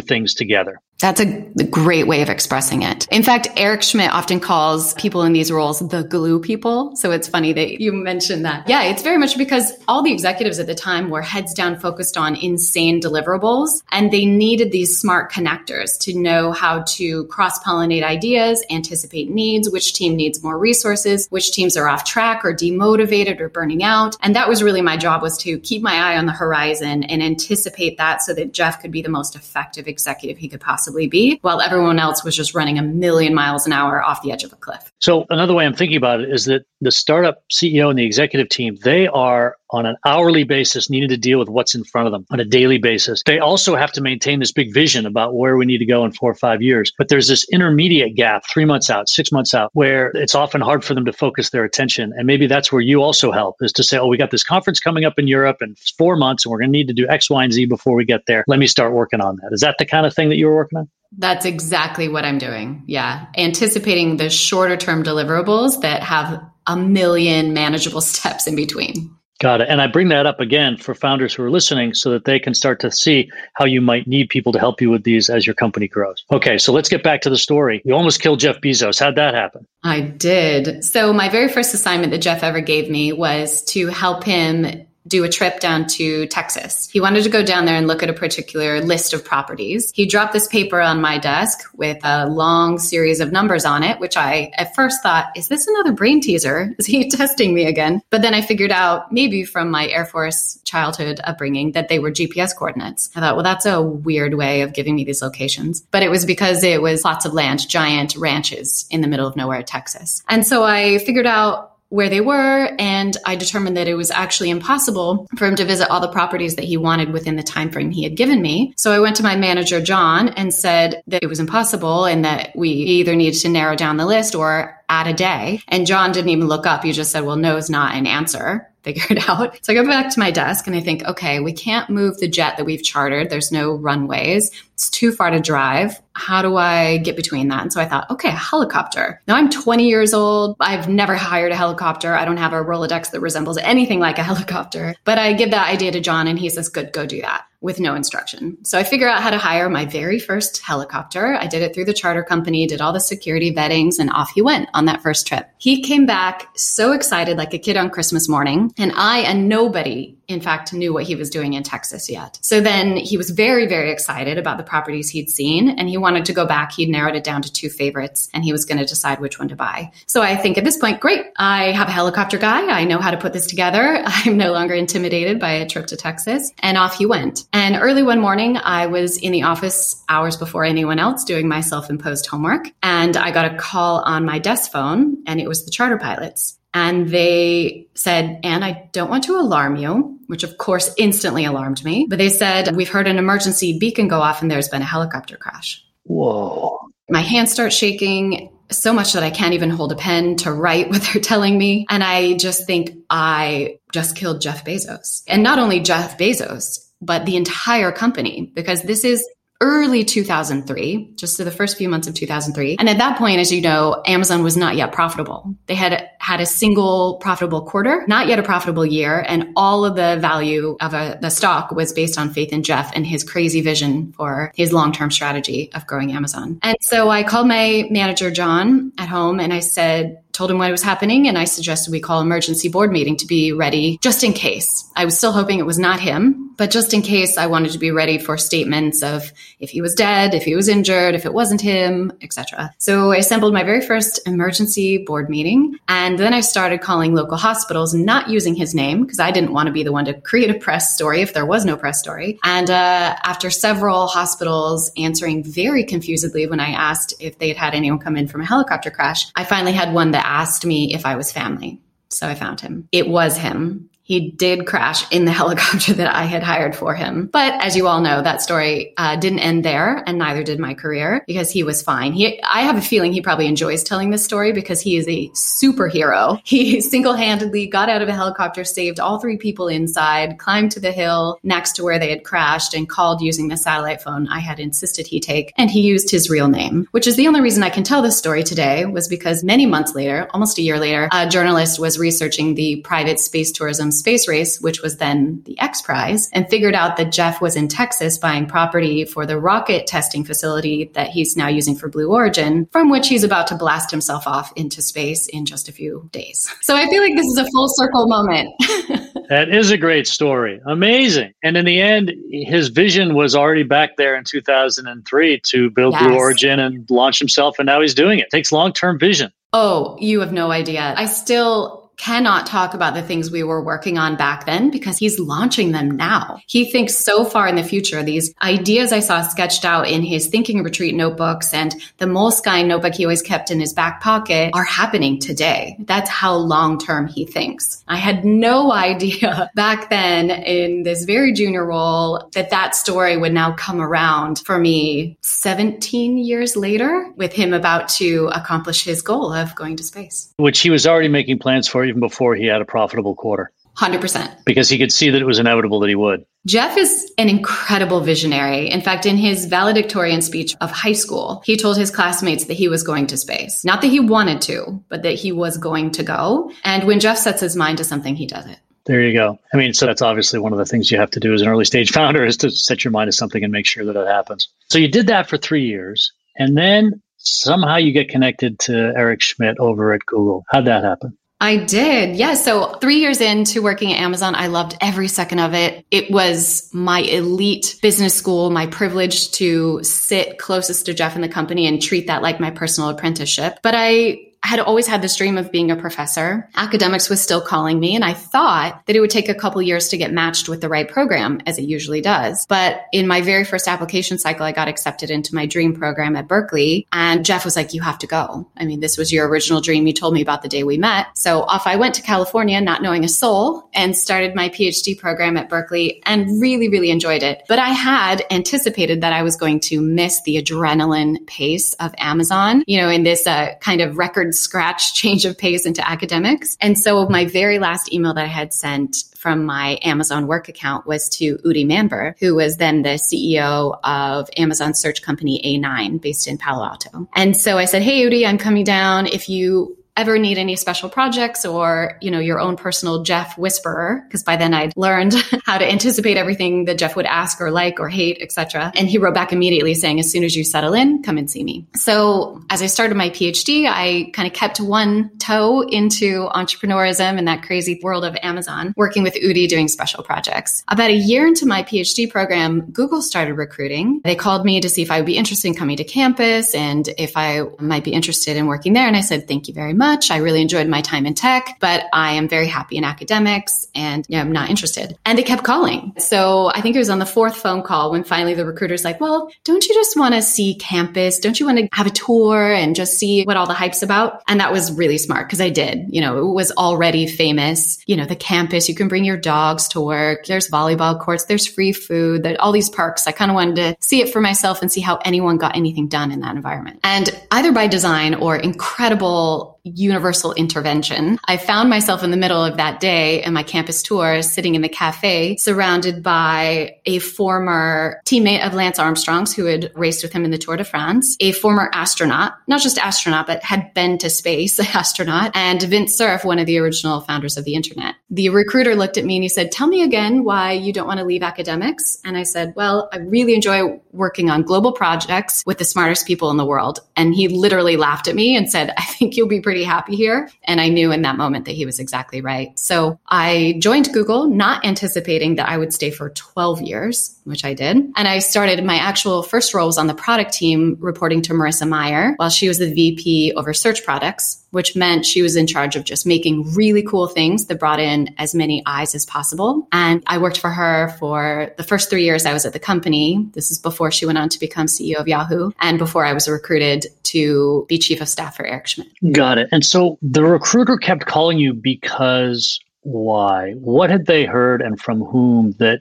things 0.00 0.32
together. 0.32 0.80
That's 1.00 1.20
a 1.20 1.26
great 1.70 2.06
way 2.06 2.22
of 2.22 2.30
expressing 2.30 2.82
it. 2.82 3.06
In 3.10 3.22
fact, 3.22 3.48
Eric 3.56 3.82
Schmidt 3.82 4.10
often 4.10 4.40
calls 4.40 4.94
people 4.94 5.22
in 5.22 5.32
these 5.34 5.52
roles 5.52 5.80
the 5.80 6.04
glue 6.04 6.40
people. 6.40 6.96
So 6.96 7.10
it's 7.10 7.28
funny 7.28 7.52
that 7.52 7.80
you 7.80 7.92
mentioned 7.92 8.44
that. 8.46 8.66
Yeah, 8.68 8.84
it's 8.84 9.02
very 9.02 9.18
much 9.18 9.36
because 9.36 9.72
all 9.86 10.02
the 10.02 10.12
executives 10.12 10.58
at 10.58 10.66
the 10.66 10.74
time 10.74 11.10
were 11.10 11.20
heads 11.20 11.52
down 11.52 11.78
focused 11.78 12.16
on 12.16 12.36
insane 12.36 13.00
deliverables 13.00 13.82
and 13.90 14.12
they 14.12 14.24
needed 14.24 14.70
these 14.72 14.98
smart 14.98 15.30
connectors 15.30 15.98
to 16.00 16.18
know 16.18 16.52
how 16.52 16.82
to 16.82 17.26
cross 17.26 17.62
pollinate 17.62 18.04
ideas, 18.04 18.64
anticipate 18.70 19.28
needs, 19.28 19.68
which 19.68 19.92
team 19.92 20.16
needs 20.16 20.42
more 20.42 20.58
resources, 20.58 21.26
which 21.28 21.52
teams 21.52 21.76
are 21.76 21.88
off 21.88 22.04
track 22.04 22.44
or 22.44 22.54
demotivated 22.54 23.40
or 23.40 23.48
burning 23.48 23.82
out. 23.82 24.16
And 24.22 24.34
that 24.36 24.48
was 24.48 24.62
really 24.62 24.80
my 24.80 24.96
job 24.96 25.20
was 25.22 25.36
to 25.38 25.58
keep 25.58 25.82
my 25.82 25.96
eye 25.96 26.16
on 26.16 26.26
the 26.26 26.32
horizon 26.32 27.02
and 27.02 27.22
anticipate 27.22 27.98
that 27.98 28.22
so 28.22 28.32
that 28.32 28.52
Jeff 28.52 28.80
could 28.80 28.92
be 28.92 29.02
the 29.02 29.10
most 29.10 29.34
effective 29.36 29.86
executive 29.86 30.38
he 30.38 30.48
could 30.48 30.60
possibly 30.60 30.83
possibly 30.84 31.06
be, 31.06 31.38
while 31.40 31.60
everyone 31.60 31.98
else 31.98 32.24
was 32.24 32.36
just 32.36 32.54
running 32.54 32.78
a 32.78 32.82
million 32.82 33.34
miles 33.34 33.66
an 33.66 33.72
hour 33.72 34.02
off 34.02 34.22
the 34.22 34.30
edge 34.30 34.44
of 34.44 34.52
a 34.52 34.56
cliff. 34.56 34.92
So, 35.00 35.24
another 35.30 35.54
way 35.54 35.64
I'm 35.64 35.74
thinking 35.74 35.96
about 35.96 36.20
it 36.20 36.30
is 36.30 36.44
that 36.44 36.66
the 36.80 36.92
startup 36.92 37.42
CEO 37.50 37.88
and 37.88 37.98
the 37.98 38.04
executive 38.04 38.48
team, 38.50 38.76
they 38.82 39.06
are 39.08 39.56
on 39.74 39.86
an 39.86 39.96
hourly 40.06 40.44
basis 40.44 40.88
needing 40.88 41.08
to 41.08 41.16
deal 41.16 41.38
with 41.38 41.48
what's 41.48 41.74
in 41.74 41.84
front 41.84 42.06
of 42.06 42.12
them 42.12 42.26
on 42.30 42.40
a 42.40 42.44
daily 42.44 42.78
basis. 42.78 43.22
They 43.26 43.38
also 43.38 43.76
have 43.76 43.92
to 43.92 44.00
maintain 44.00 44.40
this 44.40 44.52
big 44.52 44.72
vision 44.72 45.06
about 45.06 45.34
where 45.34 45.56
we 45.56 45.66
need 45.66 45.78
to 45.78 45.86
go 45.86 46.04
in 46.04 46.12
four 46.12 46.30
or 46.30 46.34
five 46.34 46.62
years. 46.62 46.92
But 46.96 47.08
there's 47.08 47.28
this 47.28 47.46
intermediate 47.52 48.14
gap, 48.14 48.44
three 48.48 48.64
months 48.64 48.90
out, 48.90 49.08
six 49.08 49.32
months 49.32 49.54
out, 49.54 49.70
where 49.72 50.10
it's 50.14 50.34
often 50.34 50.60
hard 50.60 50.84
for 50.84 50.94
them 50.94 51.04
to 51.04 51.12
focus 51.12 51.50
their 51.50 51.64
attention. 51.64 52.12
And 52.16 52.26
maybe 52.26 52.46
that's 52.46 52.72
where 52.72 52.80
you 52.80 53.02
also 53.02 53.32
help 53.32 53.56
is 53.60 53.72
to 53.72 53.82
say, 53.82 53.98
oh, 53.98 54.06
we 54.06 54.16
got 54.16 54.30
this 54.30 54.44
conference 54.44 54.80
coming 54.80 55.04
up 55.04 55.18
in 55.18 55.26
Europe 55.26 55.58
in 55.60 55.74
four 55.98 56.16
months 56.16 56.44
and 56.44 56.50
we're 56.50 56.58
going 56.58 56.72
to 56.72 56.78
need 56.78 56.88
to 56.88 56.94
do 56.94 57.08
X, 57.08 57.28
Y, 57.28 57.42
and 57.42 57.52
Z 57.52 57.66
before 57.66 57.94
we 57.94 58.04
get 58.04 58.22
there. 58.26 58.44
Let 58.46 58.58
me 58.58 58.66
start 58.66 58.92
working 58.92 59.20
on 59.20 59.36
that. 59.36 59.52
Is 59.52 59.60
that 59.60 59.76
the 59.78 59.86
kind 59.86 60.06
of 60.06 60.14
thing 60.14 60.28
that 60.28 60.36
you 60.36 60.46
were 60.46 60.54
working 60.54 60.78
on? 60.78 60.90
That's 61.16 61.44
exactly 61.44 62.08
what 62.08 62.24
I'm 62.24 62.38
doing. 62.38 62.82
Yeah. 62.86 63.26
Anticipating 63.36 64.16
the 64.16 64.30
shorter 64.30 64.76
term 64.76 65.04
deliverables 65.04 65.80
that 65.82 66.02
have 66.02 66.42
a 66.66 66.76
million 66.76 67.52
manageable 67.52 68.00
steps 68.12 68.46
in 68.46 68.56
between. 68.56 69.14
Got 69.44 69.60
it. 69.60 69.68
And 69.68 69.82
I 69.82 69.88
bring 69.88 70.08
that 70.08 70.24
up 70.24 70.40
again 70.40 70.78
for 70.78 70.94
founders 70.94 71.34
who 71.34 71.42
are 71.42 71.50
listening 71.50 71.92
so 71.92 72.08
that 72.12 72.24
they 72.24 72.38
can 72.38 72.54
start 72.54 72.80
to 72.80 72.90
see 72.90 73.30
how 73.52 73.66
you 73.66 73.82
might 73.82 74.06
need 74.06 74.30
people 74.30 74.52
to 74.52 74.58
help 74.58 74.80
you 74.80 74.88
with 74.88 75.04
these 75.04 75.28
as 75.28 75.46
your 75.46 75.52
company 75.52 75.86
grows. 75.86 76.24
Okay, 76.32 76.56
so 76.56 76.72
let's 76.72 76.88
get 76.88 77.02
back 77.02 77.20
to 77.20 77.28
the 77.28 77.36
story. 77.36 77.82
You 77.84 77.92
almost 77.92 78.22
killed 78.22 78.40
Jeff 78.40 78.62
Bezos. 78.62 78.98
How'd 78.98 79.16
that 79.16 79.34
happen? 79.34 79.66
I 79.82 80.00
did. 80.00 80.82
So, 80.82 81.12
my 81.12 81.28
very 81.28 81.50
first 81.50 81.74
assignment 81.74 82.10
that 82.12 82.22
Jeff 82.22 82.42
ever 82.42 82.62
gave 82.62 82.88
me 82.88 83.12
was 83.12 83.62
to 83.64 83.88
help 83.88 84.24
him 84.24 84.86
do 85.06 85.24
a 85.24 85.28
trip 85.28 85.60
down 85.60 85.86
to 85.86 86.26
Texas. 86.26 86.88
He 86.90 87.00
wanted 87.00 87.24
to 87.24 87.30
go 87.30 87.44
down 87.44 87.66
there 87.66 87.76
and 87.76 87.86
look 87.86 88.02
at 88.02 88.08
a 88.08 88.14
particular 88.14 88.80
list 88.80 89.12
of 89.12 89.24
properties. 89.24 89.92
He 89.94 90.06
dropped 90.06 90.32
this 90.32 90.48
paper 90.48 90.80
on 90.80 91.00
my 91.00 91.18
desk 91.18 91.68
with 91.74 91.98
a 92.04 92.26
long 92.26 92.78
series 92.78 93.20
of 93.20 93.32
numbers 93.32 93.64
on 93.64 93.82
it, 93.82 94.00
which 94.00 94.16
I 94.16 94.50
at 94.54 94.74
first 94.74 95.02
thought, 95.02 95.26
is 95.36 95.48
this 95.48 95.66
another 95.66 95.92
brain 95.92 96.20
teaser? 96.20 96.74
Is 96.78 96.86
he 96.86 97.08
testing 97.10 97.54
me 97.54 97.66
again? 97.66 98.02
But 98.10 98.22
then 98.22 98.34
I 98.34 98.40
figured 98.40 98.70
out, 98.70 99.12
maybe 99.12 99.44
from 99.44 99.70
my 99.70 99.88
Air 99.88 100.04
Force 100.04 100.58
childhood 100.64 101.20
upbringing, 101.24 101.72
that 101.72 101.88
they 101.88 101.98
were 101.98 102.10
GPS 102.10 102.54
coordinates. 102.56 103.10
I 103.14 103.20
thought, 103.20 103.36
well, 103.36 103.44
that's 103.44 103.66
a 103.66 103.82
weird 103.82 104.34
way 104.34 104.62
of 104.62 104.72
giving 104.72 104.94
me 104.94 105.04
these 105.04 105.22
locations. 105.22 105.80
But 105.80 106.02
it 106.02 106.10
was 106.10 106.26
because 106.26 106.62
it 106.64 106.82
was 106.82 107.04
lots 107.04 107.24
of 107.24 107.32
land, 107.32 107.68
giant 107.68 108.16
ranches 108.16 108.86
in 108.90 109.00
the 109.00 109.08
middle 109.08 109.26
of 109.26 109.36
nowhere, 109.36 109.62
Texas. 109.62 110.22
And 110.28 110.46
so 110.46 110.64
I 110.64 110.98
figured 110.98 111.26
out 111.26 111.73
where 111.94 112.08
they 112.08 112.20
were 112.20 112.74
and 112.80 113.16
i 113.24 113.36
determined 113.36 113.76
that 113.76 113.86
it 113.86 113.94
was 113.94 114.10
actually 114.10 114.50
impossible 114.50 115.28
for 115.36 115.46
him 115.46 115.54
to 115.54 115.64
visit 115.64 115.88
all 115.90 116.00
the 116.00 116.08
properties 116.08 116.56
that 116.56 116.64
he 116.64 116.76
wanted 116.76 117.12
within 117.12 117.36
the 117.36 117.42
time 117.42 117.70
frame 117.70 117.92
he 117.92 118.02
had 118.02 118.16
given 118.16 118.42
me 118.42 118.74
so 118.76 118.90
i 118.90 118.98
went 118.98 119.14
to 119.14 119.22
my 119.22 119.36
manager 119.36 119.80
john 119.80 120.28
and 120.30 120.52
said 120.52 121.00
that 121.06 121.22
it 121.22 121.28
was 121.28 121.38
impossible 121.38 122.04
and 122.04 122.24
that 122.24 122.50
we 122.56 122.68
either 122.68 123.14
needed 123.14 123.38
to 123.38 123.48
narrow 123.48 123.76
down 123.76 123.96
the 123.96 124.06
list 124.06 124.34
or 124.34 124.76
add 124.88 125.06
a 125.06 125.12
day 125.12 125.60
and 125.68 125.86
john 125.86 126.10
didn't 126.10 126.30
even 126.30 126.48
look 126.48 126.66
up 126.66 126.82
he 126.82 126.90
just 126.90 127.12
said 127.12 127.24
well 127.24 127.36
no 127.36 127.56
is 127.56 127.70
not 127.70 127.94
an 127.94 128.08
answer 128.08 128.68
figure 128.84 129.16
it 129.16 129.28
out. 129.30 129.58
So 129.64 129.72
I 129.72 129.76
go 129.76 129.86
back 129.86 130.12
to 130.12 130.20
my 130.20 130.30
desk 130.30 130.66
and 130.66 130.76
I 130.76 130.80
think, 130.80 131.04
okay, 131.04 131.40
we 131.40 131.54
can't 131.54 131.88
move 131.88 132.18
the 132.18 132.28
jet 132.28 132.58
that 132.58 132.64
we've 132.64 132.82
chartered. 132.82 133.30
There's 133.30 133.50
no 133.50 133.72
runways. 133.72 134.50
It's 134.74 134.90
too 134.90 135.12
far 135.12 135.30
to 135.30 135.40
drive. 135.40 136.00
How 136.14 136.42
do 136.42 136.56
I 136.56 136.98
get 136.98 137.16
between 137.16 137.48
that? 137.48 137.62
And 137.62 137.72
so 137.72 137.80
I 137.80 137.86
thought, 137.86 138.10
okay, 138.10 138.28
a 138.28 138.32
helicopter. 138.32 139.20
Now 139.26 139.36
I'm 139.36 139.50
20 139.50 139.88
years 139.88 140.12
old. 140.12 140.56
I've 140.60 140.88
never 140.88 141.14
hired 141.14 141.52
a 141.52 141.56
helicopter. 141.56 142.14
I 142.14 142.24
don't 142.24 142.36
have 142.36 142.52
a 142.52 142.62
Rolodex 142.62 143.10
that 143.10 143.20
resembles 143.20 143.58
anything 143.58 144.00
like 144.00 144.18
a 144.18 144.22
helicopter. 144.30 144.94
But 145.04 145.18
I 145.18 145.32
give 145.32 145.50
that 145.50 145.68
idea 145.68 145.92
to 145.92 146.00
John 146.00 146.26
and 146.26 146.38
he 146.38 146.50
says, 146.50 146.68
good, 146.68 146.92
go 146.92 147.06
do 147.06 147.20
that 147.22 147.44
with 147.64 147.80
no 147.80 147.94
instruction. 147.94 148.62
So 148.62 148.78
I 148.78 148.84
figure 148.84 149.08
out 149.08 149.22
how 149.22 149.30
to 149.30 149.38
hire 149.38 149.70
my 149.70 149.86
very 149.86 150.18
first 150.18 150.60
helicopter. 150.60 151.34
I 151.34 151.46
did 151.46 151.62
it 151.62 151.74
through 151.74 151.86
the 151.86 151.94
charter 151.94 152.22
company, 152.22 152.66
did 152.66 152.82
all 152.82 152.92
the 152.92 153.00
security 153.00 153.54
vettings, 153.54 153.98
and 153.98 154.10
off 154.10 154.32
he 154.34 154.42
went 154.42 154.68
on 154.74 154.84
that 154.84 155.02
first 155.02 155.26
trip. 155.26 155.48
He 155.56 155.82
came 155.82 156.04
back 156.04 156.46
so 156.54 156.92
excited, 156.92 157.38
like 157.38 157.54
a 157.54 157.58
kid 157.58 157.78
on 157.78 157.88
Christmas 157.88 158.28
morning. 158.28 158.70
And 158.76 158.92
I 158.94 159.20
and 159.20 159.48
nobody 159.48 160.14
in 160.28 160.40
fact, 160.40 160.72
knew 160.72 160.92
what 160.92 161.04
he 161.04 161.14
was 161.14 161.30
doing 161.30 161.54
in 161.54 161.62
Texas 161.62 162.08
yet. 162.08 162.38
So 162.42 162.60
then 162.60 162.96
he 162.96 163.16
was 163.16 163.30
very, 163.30 163.66
very 163.66 163.90
excited 163.90 164.38
about 164.38 164.58
the 164.58 164.64
properties 164.64 165.10
he'd 165.10 165.30
seen 165.30 165.68
and 165.68 165.88
he 165.88 165.96
wanted 165.96 166.24
to 166.26 166.32
go 166.32 166.46
back. 166.46 166.72
He'd 166.72 166.88
narrowed 166.88 167.16
it 167.16 167.24
down 167.24 167.42
to 167.42 167.52
two 167.52 167.68
favorites 167.68 168.28
and 168.32 168.44
he 168.44 168.52
was 168.52 168.64
going 168.64 168.78
to 168.78 168.84
decide 168.84 169.20
which 169.20 169.38
one 169.38 169.48
to 169.48 169.56
buy. 169.56 169.92
So 170.06 170.22
I 170.22 170.36
think 170.36 170.58
at 170.58 170.64
this 170.64 170.76
point, 170.76 171.00
great. 171.00 171.26
I 171.36 171.72
have 171.72 171.88
a 171.88 171.92
helicopter 171.92 172.38
guy. 172.38 172.66
I 172.66 172.84
know 172.84 172.98
how 172.98 173.10
to 173.10 173.16
put 173.16 173.32
this 173.32 173.46
together. 173.46 174.02
I'm 174.04 174.36
no 174.36 174.52
longer 174.52 174.74
intimidated 174.74 175.38
by 175.38 175.52
a 175.52 175.68
trip 175.68 175.86
to 175.88 175.96
Texas. 175.96 176.52
And 176.60 176.78
off 176.78 176.96
he 176.96 177.06
went. 177.06 177.46
And 177.52 177.76
early 177.76 178.02
one 178.02 178.20
morning, 178.20 178.56
I 178.56 178.86
was 178.86 179.18
in 179.18 179.32
the 179.32 179.42
office 179.42 180.02
hours 180.08 180.36
before 180.36 180.64
anyone 180.64 180.98
else 180.98 181.24
doing 181.24 181.48
my 181.48 181.60
self 181.60 181.90
imposed 181.90 182.26
homework. 182.26 182.70
And 182.82 183.16
I 183.16 183.30
got 183.30 183.52
a 183.52 183.56
call 183.56 184.00
on 184.00 184.24
my 184.24 184.38
desk 184.38 184.70
phone 184.70 185.22
and 185.26 185.40
it 185.40 185.48
was 185.48 185.64
the 185.64 185.70
charter 185.70 185.98
pilots. 185.98 186.58
And 186.74 187.08
they 187.08 187.86
said, 187.94 188.40
Ann, 188.42 188.64
I 188.64 188.90
don't 188.92 189.08
want 189.08 189.24
to 189.24 189.36
alarm 189.36 189.76
you, 189.76 190.18
which 190.26 190.42
of 190.42 190.58
course 190.58 190.92
instantly 190.98 191.44
alarmed 191.44 191.84
me. 191.84 192.06
But 192.10 192.18
they 192.18 192.28
said, 192.28 192.74
We've 192.74 192.88
heard 192.88 193.06
an 193.06 193.16
emergency 193.16 193.78
beacon 193.78 194.08
go 194.08 194.20
off 194.20 194.42
and 194.42 194.50
there's 194.50 194.68
been 194.68 194.82
a 194.82 194.86
helicopter 194.86 195.36
crash. 195.36 195.84
Whoa. 196.02 196.78
My 197.08 197.20
hands 197.20 197.52
start 197.52 197.72
shaking 197.72 198.50
so 198.70 198.92
much 198.92 199.12
that 199.12 199.22
I 199.22 199.30
can't 199.30 199.54
even 199.54 199.70
hold 199.70 199.92
a 199.92 199.96
pen 199.96 200.36
to 200.36 200.52
write 200.52 200.88
what 200.90 201.02
they're 201.02 201.22
telling 201.22 201.56
me. 201.56 201.86
And 201.88 202.02
I 202.02 202.34
just 202.34 202.66
think 202.66 202.90
I 203.08 203.78
just 203.92 204.16
killed 204.16 204.40
Jeff 204.40 204.64
Bezos. 204.64 205.22
And 205.28 205.42
not 205.42 205.58
only 205.58 205.80
Jeff 205.80 206.18
Bezos, 206.18 206.80
but 207.00 207.26
the 207.26 207.36
entire 207.36 207.92
company, 207.92 208.50
because 208.54 208.82
this 208.82 209.04
is 209.04 209.26
early 209.64 210.04
2003, 210.04 211.12
just 211.16 211.38
to 211.38 211.44
the 211.44 211.50
first 211.50 211.78
few 211.78 211.88
months 211.88 212.06
of 212.06 212.14
2003. 212.14 212.76
And 212.78 212.88
at 212.88 212.98
that 212.98 213.16
point, 213.16 213.40
as 213.40 213.50
you 213.50 213.62
know, 213.62 214.02
Amazon 214.06 214.42
was 214.42 214.58
not 214.58 214.76
yet 214.76 214.92
profitable. 214.92 215.54
They 215.66 215.74
had 215.74 216.10
had 216.18 216.42
a 216.42 216.46
single 216.46 217.14
profitable 217.14 217.62
quarter, 217.62 218.04
not 218.06 218.26
yet 218.26 218.38
a 218.38 218.42
profitable 218.42 218.84
year, 218.84 219.24
and 219.26 219.48
all 219.56 219.86
of 219.86 219.96
the 219.96 220.18
value 220.20 220.76
of 220.82 220.92
a, 220.92 221.18
the 221.20 221.30
stock 221.30 221.70
was 221.70 221.94
based 221.94 222.18
on 222.18 222.34
faith 222.34 222.52
in 222.52 222.62
Jeff 222.62 222.92
and 222.94 223.06
his 223.06 223.24
crazy 223.24 223.62
vision 223.62 224.12
for 224.12 224.52
his 224.54 224.70
long-term 224.70 225.10
strategy 225.10 225.72
of 225.72 225.86
growing 225.86 226.12
Amazon. 226.12 226.58
And 226.62 226.76
so 226.82 227.08
I 227.08 227.22
called 227.22 227.48
my 227.48 227.88
manager, 227.90 228.30
John, 228.30 228.92
at 228.98 229.08
home 229.08 229.40
and 229.40 229.52
I 229.52 229.60
said, 229.60 230.20
told 230.34 230.50
him 230.50 230.58
what 230.58 230.70
was 230.70 230.82
happening 230.82 231.28
and 231.28 231.38
I 231.38 231.44
suggested 231.44 231.92
we 231.92 232.00
call 232.00 232.20
emergency 232.20 232.68
board 232.68 232.90
meeting 232.90 233.16
to 233.18 233.26
be 233.26 233.52
ready 233.52 233.98
just 234.02 234.24
in 234.24 234.32
case. 234.32 234.90
I 234.96 235.04
was 235.04 235.16
still 235.16 235.32
hoping 235.32 235.60
it 235.60 235.66
was 235.66 235.78
not 235.78 236.00
him, 236.00 236.53
but 236.56 236.70
just 236.70 236.94
in 236.94 237.02
case 237.02 237.38
I 237.38 237.46
wanted 237.46 237.72
to 237.72 237.78
be 237.78 237.90
ready 237.90 238.18
for 238.18 238.36
statements 238.36 239.02
of 239.02 239.32
if 239.58 239.70
he 239.70 239.80
was 239.80 239.94
dead, 239.94 240.34
if 240.34 240.44
he 240.44 240.54
was 240.54 240.68
injured, 240.68 241.14
if 241.14 241.24
it 241.24 241.32
wasn't 241.32 241.60
him, 241.60 242.12
etc. 242.22 242.72
So 242.78 243.12
I 243.12 243.16
assembled 243.16 243.52
my 243.52 243.62
very 243.62 243.80
first 243.80 244.20
emergency 244.26 244.98
board 244.98 245.28
meeting 245.28 245.78
and 245.88 246.18
then 246.18 246.34
I 246.34 246.40
started 246.40 246.80
calling 246.80 247.14
local 247.14 247.36
hospitals 247.36 247.94
not 247.94 248.28
using 248.28 248.54
his 248.54 248.74
name 248.74 249.02
because 249.02 249.20
I 249.20 249.30
didn't 249.30 249.52
want 249.52 249.66
to 249.66 249.72
be 249.72 249.82
the 249.82 249.92
one 249.92 250.04
to 250.06 250.14
create 250.14 250.50
a 250.50 250.58
press 250.58 250.94
story 250.94 251.20
if 251.20 251.34
there 251.34 251.46
was 251.46 251.64
no 251.64 251.76
press 251.76 251.98
story. 251.98 252.38
And 252.44 252.70
uh, 252.70 253.16
after 253.22 253.50
several 253.50 254.06
hospitals 254.06 254.90
answering 254.96 255.42
very 255.42 255.84
confusedly 255.84 256.46
when 256.46 256.60
I 256.60 256.70
asked 256.70 257.14
if 257.20 257.38
they 257.38 257.48
had 257.48 257.56
had 257.56 257.74
anyone 257.74 257.98
come 257.98 258.16
in 258.16 258.28
from 258.28 258.40
a 258.40 258.46
helicopter 258.46 258.90
crash, 258.90 259.30
I 259.34 259.44
finally 259.44 259.72
had 259.72 259.92
one 259.92 260.12
that 260.12 260.24
asked 260.26 260.64
me 260.64 260.94
if 260.94 261.06
I 261.06 261.16
was 261.16 261.32
family. 261.32 261.80
So 262.10 262.28
I 262.28 262.34
found 262.34 262.60
him. 262.60 262.88
It 262.92 263.08
was 263.08 263.36
him 263.36 263.90
he 264.04 264.30
did 264.30 264.66
crash 264.66 265.10
in 265.10 265.24
the 265.24 265.32
helicopter 265.40 265.94
that 265.94 266.14
I 266.14 266.24
had 266.24 266.42
hired 266.42 266.76
for 266.76 266.94
him. 266.94 267.26
But 267.26 267.54
as 267.64 267.74
you 267.74 267.88
all 267.88 268.00
know, 268.00 268.22
that 268.22 268.42
story 268.42 268.92
uh, 268.96 269.16
didn't 269.16 269.38
end 269.40 269.64
there, 269.64 270.04
and 270.06 270.18
neither 270.18 270.44
did 270.44 270.60
my 270.60 270.74
career 270.74 271.24
because 271.26 271.50
he 271.50 271.62
was 271.62 271.82
fine. 271.82 272.12
He, 272.12 272.40
I 272.42 272.60
have 272.60 272.76
a 272.76 272.82
feeling 272.82 273.12
he 273.12 273.22
probably 273.22 273.46
enjoys 273.46 273.82
telling 273.82 274.10
this 274.10 274.24
story 274.24 274.52
because 274.52 274.80
he 274.80 274.96
is 274.96 275.08
a 275.08 275.28
superhero. 275.30 276.40
He 276.54 276.80
single 276.82 277.14
handedly 277.14 277.66
got 277.66 277.88
out 277.88 278.02
of 278.02 278.08
a 278.08 278.12
helicopter, 278.12 278.64
saved 278.64 279.00
all 279.00 279.18
three 279.18 279.38
people 279.38 279.66
inside, 279.66 280.38
climbed 280.38 280.70
to 280.72 280.80
the 280.80 280.92
hill 280.92 281.40
next 281.42 281.72
to 281.72 281.82
where 281.82 281.98
they 281.98 282.10
had 282.10 282.22
crashed, 282.22 282.74
and 282.74 282.88
called 282.88 283.22
using 283.22 283.48
the 283.48 283.56
satellite 283.56 284.02
phone 284.02 284.28
I 284.28 284.38
had 284.38 284.60
insisted 284.60 285.06
he 285.06 285.18
take. 285.18 285.52
And 285.56 285.70
he 285.70 285.80
used 285.80 286.10
his 286.10 286.30
real 286.30 286.46
name, 286.46 286.86
which 286.92 287.06
is 287.06 287.16
the 287.16 287.26
only 287.26 287.40
reason 287.40 287.62
I 287.62 287.70
can 287.70 287.82
tell 287.82 288.02
this 288.02 288.16
story 288.16 288.44
today 288.44 288.84
was 288.84 289.08
because 289.08 289.42
many 289.42 289.66
months 289.66 289.94
later, 289.94 290.28
almost 290.32 290.58
a 290.58 290.62
year 290.62 290.78
later, 290.78 291.08
a 291.10 291.28
journalist 291.28 291.80
was 291.80 291.98
researching 291.98 292.54
the 292.54 292.76
private 292.82 293.18
space 293.18 293.50
tourism 293.50 293.90
space 293.94 294.28
race, 294.28 294.60
which 294.60 294.82
was 294.82 294.98
then 294.98 295.42
the 295.44 295.58
X 295.60 295.80
Prize, 295.80 296.28
and 296.32 296.48
figured 296.48 296.74
out 296.74 296.96
that 296.96 297.12
Jeff 297.12 297.40
was 297.40 297.56
in 297.56 297.68
Texas 297.68 298.18
buying 298.18 298.46
property 298.46 299.04
for 299.04 299.26
the 299.26 299.38
rocket 299.38 299.86
testing 299.86 300.24
facility 300.24 300.90
that 300.94 301.08
he's 301.08 301.36
now 301.36 301.48
using 301.48 301.74
for 301.76 301.88
Blue 301.88 302.10
Origin, 302.10 302.66
from 302.72 302.90
which 302.90 303.08
he's 303.08 303.24
about 303.24 303.46
to 303.48 303.54
blast 303.54 303.90
himself 303.90 304.26
off 304.26 304.52
into 304.56 304.82
space 304.82 305.26
in 305.28 305.46
just 305.46 305.68
a 305.68 305.72
few 305.72 306.08
days. 306.12 306.52
So 306.62 306.76
I 306.76 306.88
feel 306.88 307.02
like 307.02 307.16
this 307.16 307.26
is 307.26 307.38
a 307.38 307.50
full 307.50 307.68
circle 307.68 308.08
moment. 308.08 308.48
that 309.28 309.48
is 309.50 309.70
a 309.70 309.78
great 309.78 310.06
story. 310.06 310.60
Amazing. 310.66 311.32
And 311.42 311.56
in 311.56 311.64
the 311.64 311.80
end, 311.80 312.12
his 312.30 312.68
vision 312.68 313.14
was 313.14 313.34
already 313.34 313.62
back 313.62 313.96
there 313.96 314.16
in 314.16 314.24
2003 314.24 315.40
to 315.40 315.70
build 315.70 315.94
yes. 315.94 316.02
Blue 316.02 316.16
Origin 316.16 316.60
and 316.60 316.88
launch 316.90 317.18
himself, 317.18 317.58
and 317.58 317.66
now 317.66 317.80
he's 317.80 317.94
doing 317.94 318.18
it. 318.18 318.24
it 318.24 318.30
takes 318.30 318.52
long 318.52 318.72
term 318.72 318.98
vision. 318.98 319.32
Oh, 319.52 319.96
you 320.00 320.20
have 320.20 320.32
no 320.32 320.50
idea. 320.50 320.94
I 320.96 321.06
still 321.06 321.83
cannot 321.96 322.46
talk 322.46 322.74
about 322.74 322.94
the 322.94 323.02
things 323.02 323.30
we 323.30 323.42
were 323.42 323.62
working 323.62 323.98
on 323.98 324.16
back 324.16 324.46
then 324.46 324.70
because 324.70 324.98
he's 324.98 325.18
launching 325.18 325.72
them 325.72 325.90
now. 325.90 326.40
He 326.46 326.70
thinks 326.70 326.96
so 326.96 327.24
far 327.24 327.48
in 327.48 327.56
the 327.56 327.64
future. 327.64 328.02
These 328.02 328.34
ideas 328.42 328.92
I 328.92 329.00
saw 329.00 329.22
sketched 329.22 329.64
out 329.64 329.88
in 329.88 330.02
his 330.02 330.26
thinking 330.26 330.62
retreat 330.62 330.94
notebooks 330.94 331.52
and 331.54 331.74
the 331.98 332.06
Moleskine 332.06 332.66
notebook 332.66 332.94
he 332.94 333.04
always 333.04 333.22
kept 333.22 333.50
in 333.50 333.60
his 333.60 333.72
back 333.72 334.00
pocket 334.00 334.50
are 334.54 334.64
happening 334.64 335.18
today. 335.18 335.76
That's 335.80 336.10
how 336.10 336.34
long 336.34 336.78
term 336.78 337.06
he 337.06 337.24
thinks. 337.24 337.84
I 337.88 337.96
had 337.96 338.24
no 338.24 338.72
idea 338.84 339.50
back 339.54 339.90
then 339.90 340.30
in 340.30 340.82
this 340.82 341.04
very 341.04 341.32
junior 341.32 341.64
role 341.64 342.28
that 342.34 342.50
that 342.50 342.74
story 342.74 343.16
would 343.16 343.32
now 343.32 343.52
come 343.54 343.80
around 343.80 344.42
for 344.44 344.58
me 344.58 345.16
17 345.22 346.18
years 346.18 346.56
later 346.56 347.12
with 347.16 347.32
him 347.32 347.52
about 347.52 347.88
to 347.88 348.28
accomplish 348.32 348.84
his 348.84 349.02
goal 349.02 349.32
of 349.32 349.54
going 349.54 349.76
to 349.76 349.84
space. 349.84 350.32
Which 350.36 350.60
he 350.60 350.70
was 350.70 350.86
already 350.86 351.08
making 351.08 351.38
plans 351.38 351.68
for 351.68 351.83
even 351.84 352.00
before 352.00 352.34
he 352.34 352.46
had 352.46 352.60
a 352.60 352.64
profitable 352.64 353.14
quarter. 353.14 353.50
100%. 353.76 354.44
Because 354.44 354.68
he 354.68 354.78
could 354.78 354.92
see 354.92 355.10
that 355.10 355.20
it 355.20 355.24
was 355.24 355.38
inevitable 355.38 355.80
that 355.80 355.88
he 355.88 355.96
would. 355.96 356.24
Jeff 356.46 356.76
is 356.76 357.12
an 357.18 357.28
incredible 357.28 358.00
visionary. 358.00 358.70
In 358.70 358.80
fact, 358.80 359.04
in 359.04 359.16
his 359.16 359.46
valedictorian 359.46 360.22
speech 360.22 360.54
of 360.60 360.70
high 360.70 360.92
school, 360.92 361.42
he 361.44 361.56
told 361.56 361.76
his 361.76 361.90
classmates 361.90 362.44
that 362.44 362.54
he 362.54 362.68
was 362.68 362.82
going 362.82 363.08
to 363.08 363.16
space. 363.16 363.64
Not 363.64 363.80
that 363.80 363.88
he 363.88 363.98
wanted 363.98 364.40
to, 364.42 364.82
but 364.88 365.02
that 365.02 365.14
he 365.14 365.32
was 365.32 365.58
going 365.58 365.90
to 365.92 366.02
go. 366.04 366.52
And 366.62 366.84
when 366.84 367.00
Jeff 367.00 367.18
sets 367.18 367.40
his 367.40 367.56
mind 367.56 367.78
to 367.78 367.84
something, 367.84 368.14
he 368.14 368.26
does 368.26 368.46
it. 368.46 368.58
There 368.86 369.00
you 369.00 369.14
go. 369.14 369.38
I 369.52 369.56
mean, 369.56 369.72
so 369.72 369.86
that's 369.86 370.02
obviously 370.02 370.38
one 370.38 370.52
of 370.52 370.58
the 370.58 370.66
things 370.66 370.90
you 370.90 370.98
have 370.98 371.10
to 371.12 371.20
do 371.20 371.32
as 371.32 371.40
an 371.40 371.48
early 371.48 371.64
stage 371.64 371.90
founder 371.92 372.24
is 372.24 372.36
to 372.38 372.50
set 372.50 372.84
your 372.84 372.92
mind 372.92 373.08
to 373.08 373.12
something 373.12 373.42
and 373.42 373.52
make 373.52 373.66
sure 373.66 373.84
that 373.84 373.96
it 373.96 374.06
happens. 374.06 374.48
So 374.68 374.78
you 374.78 374.88
did 374.88 375.08
that 375.08 375.28
for 375.28 375.36
three 375.38 375.64
years. 375.64 376.12
And 376.36 376.56
then 376.56 377.02
somehow 377.16 377.76
you 377.76 377.92
get 377.92 378.10
connected 378.10 378.58
to 378.60 378.92
Eric 378.94 379.22
Schmidt 379.22 379.58
over 379.58 379.92
at 379.94 380.04
Google. 380.04 380.44
How'd 380.50 380.66
that 380.66 380.84
happen? 380.84 381.16
I 381.44 381.56
did. 381.58 382.16
Yeah. 382.16 382.34
So 382.34 382.72
three 382.80 383.00
years 383.00 383.20
into 383.20 383.60
working 383.60 383.92
at 383.92 384.00
Amazon, 384.00 384.34
I 384.34 384.46
loved 384.46 384.78
every 384.80 385.08
second 385.08 385.40
of 385.40 385.52
it. 385.52 385.84
It 385.90 386.10
was 386.10 386.70
my 386.72 387.00
elite 387.00 387.76
business 387.82 388.14
school, 388.14 388.48
my 388.48 388.66
privilege 388.66 389.30
to 389.32 389.82
sit 389.82 390.38
closest 390.38 390.86
to 390.86 390.94
Jeff 390.94 391.16
in 391.16 391.20
the 391.20 391.28
company 391.28 391.66
and 391.66 391.82
treat 391.82 392.06
that 392.06 392.22
like 392.22 392.40
my 392.40 392.50
personal 392.50 392.88
apprenticeship. 392.88 393.58
But 393.62 393.74
I 393.76 394.28
had 394.44 394.60
always 394.60 394.86
had 394.86 395.00
this 395.00 395.16
dream 395.16 395.38
of 395.38 395.50
being 395.50 395.70
a 395.70 395.76
professor. 395.76 396.48
Academics 396.54 397.08
was 397.08 397.20
still 397.20 397.40
calling 397.40 397.80
me, 397.80 397.94
and 397.94 398.04
I 398.04 398.12
thought 398.12 398.84
that 398.86 398.94
it 398.94 399.00
would 399.00 399.10
take 399.10 399.28
a 399.28 399.34
couple 399.34 399.62
years 399.62 399.88
to 399.88 399.96
get 399.96 400.12
matched 400.12 400.48
with 400.48 400.60
the 400.60 400.68
right 400.68 400.86
program, 400.86 401.40
as 401.46 401.58
it 401.58 401.62
usually 401.62 402.02
does. 402.02 402.44
But 402.46 402.82
in 402.92 403.06
my 403.06 403.22
very 403.22 403.44
first 403.44 403.66
application 403.66 404.18
cycle, 404.18 404.44
I 404.44 404.52
got 404.52 404.68
accepted 404.68 405.10
into 405.10 405.34
my 405.34 405.46
dream 405.46 405.74
program 405.74 406.14
at 406.14 406.28
Berkeley, 406.28 406.86
and 406.92 407.24
Jeff 407.24 407.44
was 407.44 407.56
like, 407.56 407.72
You 407.72 407.80
have 407.80 407.98
to 408.00 408.06
go. 408.06 408.46
I 408.56 408.66
mean, 408.66 408.80
this 408.80 408.98
was 408.98 409.12
your 409.12 409.28
original 409.28 409.62
dream. 409.62 409.86
You 409.86 409.94
told 409.94 410.12
me 410.12 410.20
about 410.20 410.42
the 410.42 410.48
day 410.48 410.62
we 410.62 410.76
met. 410.76 411.06
So 411.16 411.42
off 411.42 411.66
I 411.66 411.76
went 411.76 411.94
to 411.94 412.02
California, 412.02 412.60
not 412.60 412.82
knowing 412.82 413.04
a 413.04 413.08
soul, 413.08 413.68
and 413.72 413.96
started 413.96 414.34
my 414.34 414.50
PhD 414.50 414.98
program 414.98 415.38
at 415.38 415.48
Berkeley 415.48 416.02
and 416.04 416.40
really, 416.40 416.68
really 416.68 416.90
enjoyed 416.90 417.22
it. 417.22 417.42
But 417.48 417.58
I 417.58 417.70
had 417.70 418.24
anticipated 418.30 419.00
that 419.00 419.12
I 419.12 419.22
was 419.22 419.36
going 419.36 419.60
to 419.60 419.80
miss 419.80 420.20
the 420.22 420.36
adrenaline 420.42 421.26
pace 421.26 421.72
of 421.74 421.94
Amazon, 421.96 422.62
you 422.66 422.78
know, 422.80 422.90
in 422.90 423.04
this 423.04 423.26
uh, 423.26 423.54
kind 423.60 423.80
of 423.80 423.96
record 423.96 424.33
scratch 424.34 424.94
change 424.94 425.24
of 425.24 425.38
pace 425.38 425.66
into 425.66 425.88
academics. 425.88 426.56
And 426.60 426.78
so 426.78 427.08
my 427.08 427.24
very 427.24 427.58
last 427.58 427.92
email 427.92 428.14
that 428.14 428.24
I 428.24 428.28
had 428.28 428.52
sent 428.52 429.04
from 429.16 429.44
my 429.44 429.78
Amazon 429.82 430.26
work 430.26 430.48
account 430.48 430.86
was 430.86 431.08
to 431.08 431.38
Udi 431.38 431.64
Manber, 431.64 432.14
who 432.18 432.34
was 432.34 432.58
then 432.58 432.82
the 432.82 432.98
CEO 432.98 433.78
of 433.82 434.28
Amazon 434.36 434.74
search 434.74 435.02
company 435.02 435.40
A9 435.44 436.00
based 436.00 436.28
in 436.28 436.36
Palo 436.36 436.64
Alto. 436.64 437.08
And 437.14 437.36
so 437.36 437.56
I 437.56 437.64
said, 437.64 437.82
Hey, 437.82 438.02
Udi, 438.02 438.26
I'm 438.26 438.38
coming 438.38 438.64
down. 438.64 439.06
If 439.06 439.28
you 439.28 439.78
ever 439.96 440.18
need 440.18 440.38
any 440.38 440.56
special 440.56 440.88
projects 440.88 441.44
or, 441.44 441.96
you 442.00 442.10
know, 442.10 442.18
your 442.18 442.40
own 442.40 442.56
personal 442.56 443.02
Jeff 443.02 443.38
whisperer, 443.38 444.02
because 444.06 444.24
by 444.24 444.36
then 444.36 444.52
I'd 444.52 444.76
learned 444.76 445.14
how 445.44 445.58
to 445.58 445.70
anticipate 445.70 446.16
everything 446.16 446.64
that 446.64 446.78
Jeff 446.78 446.96
would 446.96 447.06
ask 447.06 447.40
or 447.40 447.50
like 447.50 447.78
or 447.78 447.88
hate, 447.88 448.18
etc. 448.20 448.72
And 448.74 448.88
he 448.88 448.98
wrote 448.98 449.14
back 449.14 449.32
immediately 449.32 449.74
saying, 449.74 450.00
as 450.00 450.10
soon 450.10 450.24
as 450.24 450.36
you 450.36 450.42
settle 450.42 450.74
in, 450.74 451.02
come 451.02 451.16
and 451.16 451.30
see 451.30 451.44
me. 451.44 451.66
So 451.76 452.42
as 452.50 452.60
I 452.60 452.66
started 452.66 452.96
my 452.96 453.10
PhD, 453.10 453.66
I 453.68 454.10
kind 454.12 454.26
of 454.26 454.34
kept 454.34 454.58
one 454.58 455.16
toe 455.18 455.60
into 455.60 456.28
entrepreneurism 456.34 457.16
and 457.16 457.28
that 457.28 457.42
crazy 457.42 457.78
world 457.82 458.04
of 458.04 458.16
Amazon, 458.22 458.74
working 458.76 459.04
with 459.04 459.14
Udi 459.14 459.48
doing 459.48 459.68
special 459.68 460.02
projects. 460.02 460.64
About 460.68 460.90
a 460.90 460.94
year 460.94 461.26
into 461.26 461.46
my 461.46 461.62
PhD 461.62 462.10
program, 462.10 462.62
Google 462.72 463.00
started 463.00 463.34
recruiting. 463.34 464.00
They 464.02 464.16
called 464.16 464.44
me 464.44 464.60
to 464.60 464.68
see 464.68 464.82
if 464.82 464.90
I 464.90 464.98
would 464.98 465.06
be 465.06 465.16
interested 465.16 465.48
in 465.48 465.54
coming 465.54 465.76
to 465.76 465.84
campus 465.84 466.54
and 466.54 466.88
if 466.98 467.16
I 467.16 467.42
might 467.60 467.84
be 467.84 467.92
interested 467.92 468.36
in 468.36 468.46
working 468.46 468.72
there. 468.72 468.88
And 468.88 468.96
I 468.96 469.00
said, 469.00 469.28
thank 469.28 469.46
you 469.46 469.54
very 469.54 469.72
much 469.72 469.83
much. 469.84 470.10
I 470.10 470.16
really 470.16 470.40
enjoyed 470.40 470.66
my 470.66 470.80
time 470.80 471.04
in 471.04 471.14
tech, 471.14 471.58
but 471.60 471.84
I 471.92 472.12
am 472.12 472.26
very 472.26 472.46
happy 472.46 472.76
in 472.78 472.84
academics 472.84 473.66
and 473.74 474.06
I'm 474.12 474.32
not 474.32 474.48
interested. 474.48 474.96
And 475.04 475.18
they 475.18 475.22
kept 475.22 475.44
calling. 475.44 475.92
So 475.98 476.50
I 476.54 476.62
think 476.62 476.74
it 476.74 476.78
was 476.78 476.88
on 476.88 477.00
the 477.00 477.06
fourth 477.06 477.36
phone 477.36 477.62
call 477.62 477.90
when 477.90 478.02
finally 478.02 478.32
the 478.32 478.46
recruiter's 478.46 478.84
like, 478.84 478.98
well, 479.00 479.30
don't 479.44 479.66
you 479.66 479.74
just 479.74 479.98
want 479.98 480.14
to 480.14 480.22
see 480.22 480.54
campus? 480.54 481.18
Don't 481.18 481.38
you 481.38 481.44
want 481.44 481.58
to 481.58 481.68
have 481.72 481.86
a 481.86 481.90
tour 481.90 482.52
and 482.52 482.74
just 482.74 482.98
see 482.98 483.24
what 483.24 483.36
all 483.36 483.46
the 483.46 483.52
hype's 483.52 483.82
about? 483.82 484.22
And 484.26 484.40
that 484.40 484.52
was 484.52 484.72
really 484.72 484.96
smart 484.96 485.28
because 485.28 485.40
I 485.40 485.50
did. 485.50 485.86
You 485.90 486.00
know, 486.00 486.18
it 486.18 486.32
was 486.32 486.50
already 486.52 487.06
famous. 487.06 487.82
You 487.86 487.96
know, 487.96 488.06
the 488.06 488.16
campus, 488.16 488.68
you 488.68 488.74
can 488.74 488.88
bring 488.88 489.04
your 489.04 489.18
dogs 489.18 489.68
to 489.68 489.80
work. 489.82 490.24
There's 490.24 490.48
volleyball 490.48 490.98
courts. 490.98 491.26
There's 491.26 491.46
free 491.46 491.74
food. 491.74 492.22
There's 492.22 492.38
all 492.38 492.52
these 492.52 492.70
perks. 492.70 493.06
I 493.06 493.12
kind 493.12 493.30
of 493.30 493.34
wanted 493.34 493.56
to 493.56 493.76
see 493.80 494.00
it 494.00 494.10
for 494.12 494.20
myself 494.20 494.62
and 494.62 494.72
see 494.72 494.80
how 494.80 494.96
anyone 495.04 495.36
got 495.36 495.56
anything 495.56 495.88
done 495.88 496.10
in 496.10 496.20
that 496.20 496.36
environment. 496.36 496.80
And 496.82 497.10
either 497.30 497.52
by 497.52 497.66
design 497.66 498.14
or 498.14 498.36
incredible 498.36 499.53
universal 499.64 500.32
intervention. 500.34 501.18
I 501.26 501.36
found 501.36 501.70
myself 501.70 502.02
in 502.02 502.10
the 502.10 502.16
middle 502.16 502.44
of 502.44 502.58
that 502.58 502.80
day 502.80 503.22
in 503.24 503.32
my 503.32 503.42
campus 503.42 503.82
tour, 503.82 504.22
sitting 504.22 504.54
in 504.54 504.62
the 504.62 504.68
cafe, 504.68 505.36
surrounded 505.38 506.02
by 506.02 506.76
a 506.84 506.98
former 506.98 508.00
teammate 508.04 508.46
of 508.46 508.54
Lance 508.54 508.78
Armstrong's 508.78 509.34
who 509.34 509.46
had 509.46 509.72
raced 509.74 510.02
with 510.02 510.12
him 510.12 510.24
in 510.24 510.30
the 510.30 510.38
Tour 510.38 510.56
de 510.56 510.64
France, 510.64 511.16
a 511.20 511.32
former 511.32 511.70
astronaut, 511.72 512.34
not 512.46 512.60
just 512.60 512.78
astronaut, 512.78 513.26
but 513.26 513.42
had 513.42 513.72
been 513.74 513.98
to 513.98 514.10
space 514.10 514.58
an 514.58 514.66
astronaut, 514.74 515.32
and 515.34 515.62
Vint 515.62 515.90
Cerf, 515.90 516.24
one 516.24 516.38
of 516.38 516.46
the 516.46 516.58
original 516.58 517.00
founders 517.00 517.36
of 517.36 517.44
the 517.44 517.54
internet. 517.54 517.94
The 518.10 518.28
recruiter 518.28 518.76
looked 518.76 518.98
at 518.98 519.04
me 519.04 519.16
and 519.16 519.24
he 519.24 519.28
said, 519.28 519.50
Tell 519.50 519.66
me 519.66 519.82
again 519.82 520.24
why 520.24 520.52
you 520.52 520.72
don't 520.72 520.86
want 520.86 521.00
to 521.00 521.06
leave 521.06 521.22
academics. 521.22 521.98
And 522.04 522.16
I 522.16 522.22
said, 522.22 522.52
Well, 522.54 522.88
I 522.92 522.98
really 522.98 523.34
enjoy 523.34 523.80
working 523.92 524.28
on 524.28 524.42
global 524.42 524.72
projects 524.72 525.42
with 525.46 525.58
the 525.58 525.64
smartest 525.64 526.06
people 526.06 526.30
in 526.30 526.36
the 526.36 526.44
world. 526.44 526.80
And 526.96 527.14
he 527.14 527.28
literally 527.28 527.76
laughed 527.76 528.08
at 528.08 528.14
me 528.14 528.36
and 528.36 528.50
said, 528.50 528.72
I 528.76 528.84
think 528.84 529.16
you'll 529.16 529.28
be 529.28 529.40
pretty 529.40 529.53
happy 529.62 529.94
here. 529.94 530.28
And 530.44 530.60
I 530.60 530.68
knew 530.68 530.90
in 530.90 531.02
that 531.02 531.16
moment 531.16 531.44
that 531.44 531.52
he 531.52 531.64
was 531.64 531.78
exactly 531.78 532.20
right. 532.20 532.58
So 532.58 532.98
I 533.06 533.56
joined 533.58 533.92
Google, 533.92 534.26
not 534.26 534.64
anticipating 534.64 535.36
that 535.36 535.48
I 535.48 535.58
would 535.58 535.72
stay 535.72 535.90
for 535.90 536.10
12 536.10 536.62
years, 536.62 537.18
which 537.24 537.44
I 537.44 537.54
did. 537.54 537.76
And 537.76 538.08
I 538.08 538.18
started 538.18 538.62
my 538.64 538.76
actual 538.76 539.22
first 539.22 539.54
role 539.54 539.66
was 539.66 539.78
on 539.78 539.86
the 539.86 539.94
product 539.94 540.32
team 540.32 540.76
reporting 540.80 541.22
to 541.22 541.32
Marissa 541.32 541.68
Mayer 541.68 542.14
while 542.16 542.30
she 542.30 542.48
was 542.48 542.58
the 542.58 542.72
VP 542.72 543.32
over 543.36 543.54
search 543.54 543.84
products 543.84 544.44
which 544.54 544.76
meant 544.76 545.04
she 545.04 545.20
was 545.20 545.34
in 545.34 545.48
charge 545.48 545.74
of 545.74 545.82
just 545.82 546.06
making 546.06 546.54
really 546.54 546.82
cool 546.82 547.08
things 547.08 547.46
that 547.46 547.58
brought 547.58 547.80
in 547.80 548.14
as 548.18 548.36
many 548.36 548.62
eyes 548.66 548.94
as 548.94 549.04
possible. 549.04 549.66
And 549.72 550.00
I 550.06 550.18
worked 550.18 550.38
for 550.38 550.50
her 550.50 550.94
for 551.00 551.52
the 551.56 551.64
first 551.64 551.90
three 551.90 552.04
years 552.04 552.24
I 552.24 552.32
was 552.32 552.46
at 552.46 552.52
the 552.52 552.60
company. 552.60 553.28
This 553.32 553.50
is 553.50 553.58
before 553.58 553.90
she 553.90 554.06
went 554.06 554.16
on 554.16 554.28
to 554.28 554.38
become 554.38 554.66
CEO 554.66 554.94
of 554.94 555.08
Yahoo 555.08 555.50
and 555.58 555.76
before 555.76 556.06
I 556.06 556.12
was 556.12 556.28
recruited 556.28 556.86
to 557.02 557.66
be 557.68 557.78
chief 557.78 558.00
of 558.00 558.08
staff 558.08 558.36
for 558.36 558.46
Eric 558.46 558.68
Schmidt. 558.68 558.88
Got 559.10 559.38
it. 559.38 559.43
And 559.52 559.64
so 559.64 559.98
the 560.02 560.24
recruiter 560.24 560.76
kept 560.76 561.06
calling 561.06 561.38
you 561.38 561.54
because 561.54 562.58
why? 562.82 563.52
What 563.52 563.90
had 563.90 564.06
they 564.06 564.24
heard 564.24 564.62
and 564.62 564.80
from 564.80 565.00
whom 565.00 565.52
that 565.58 565.80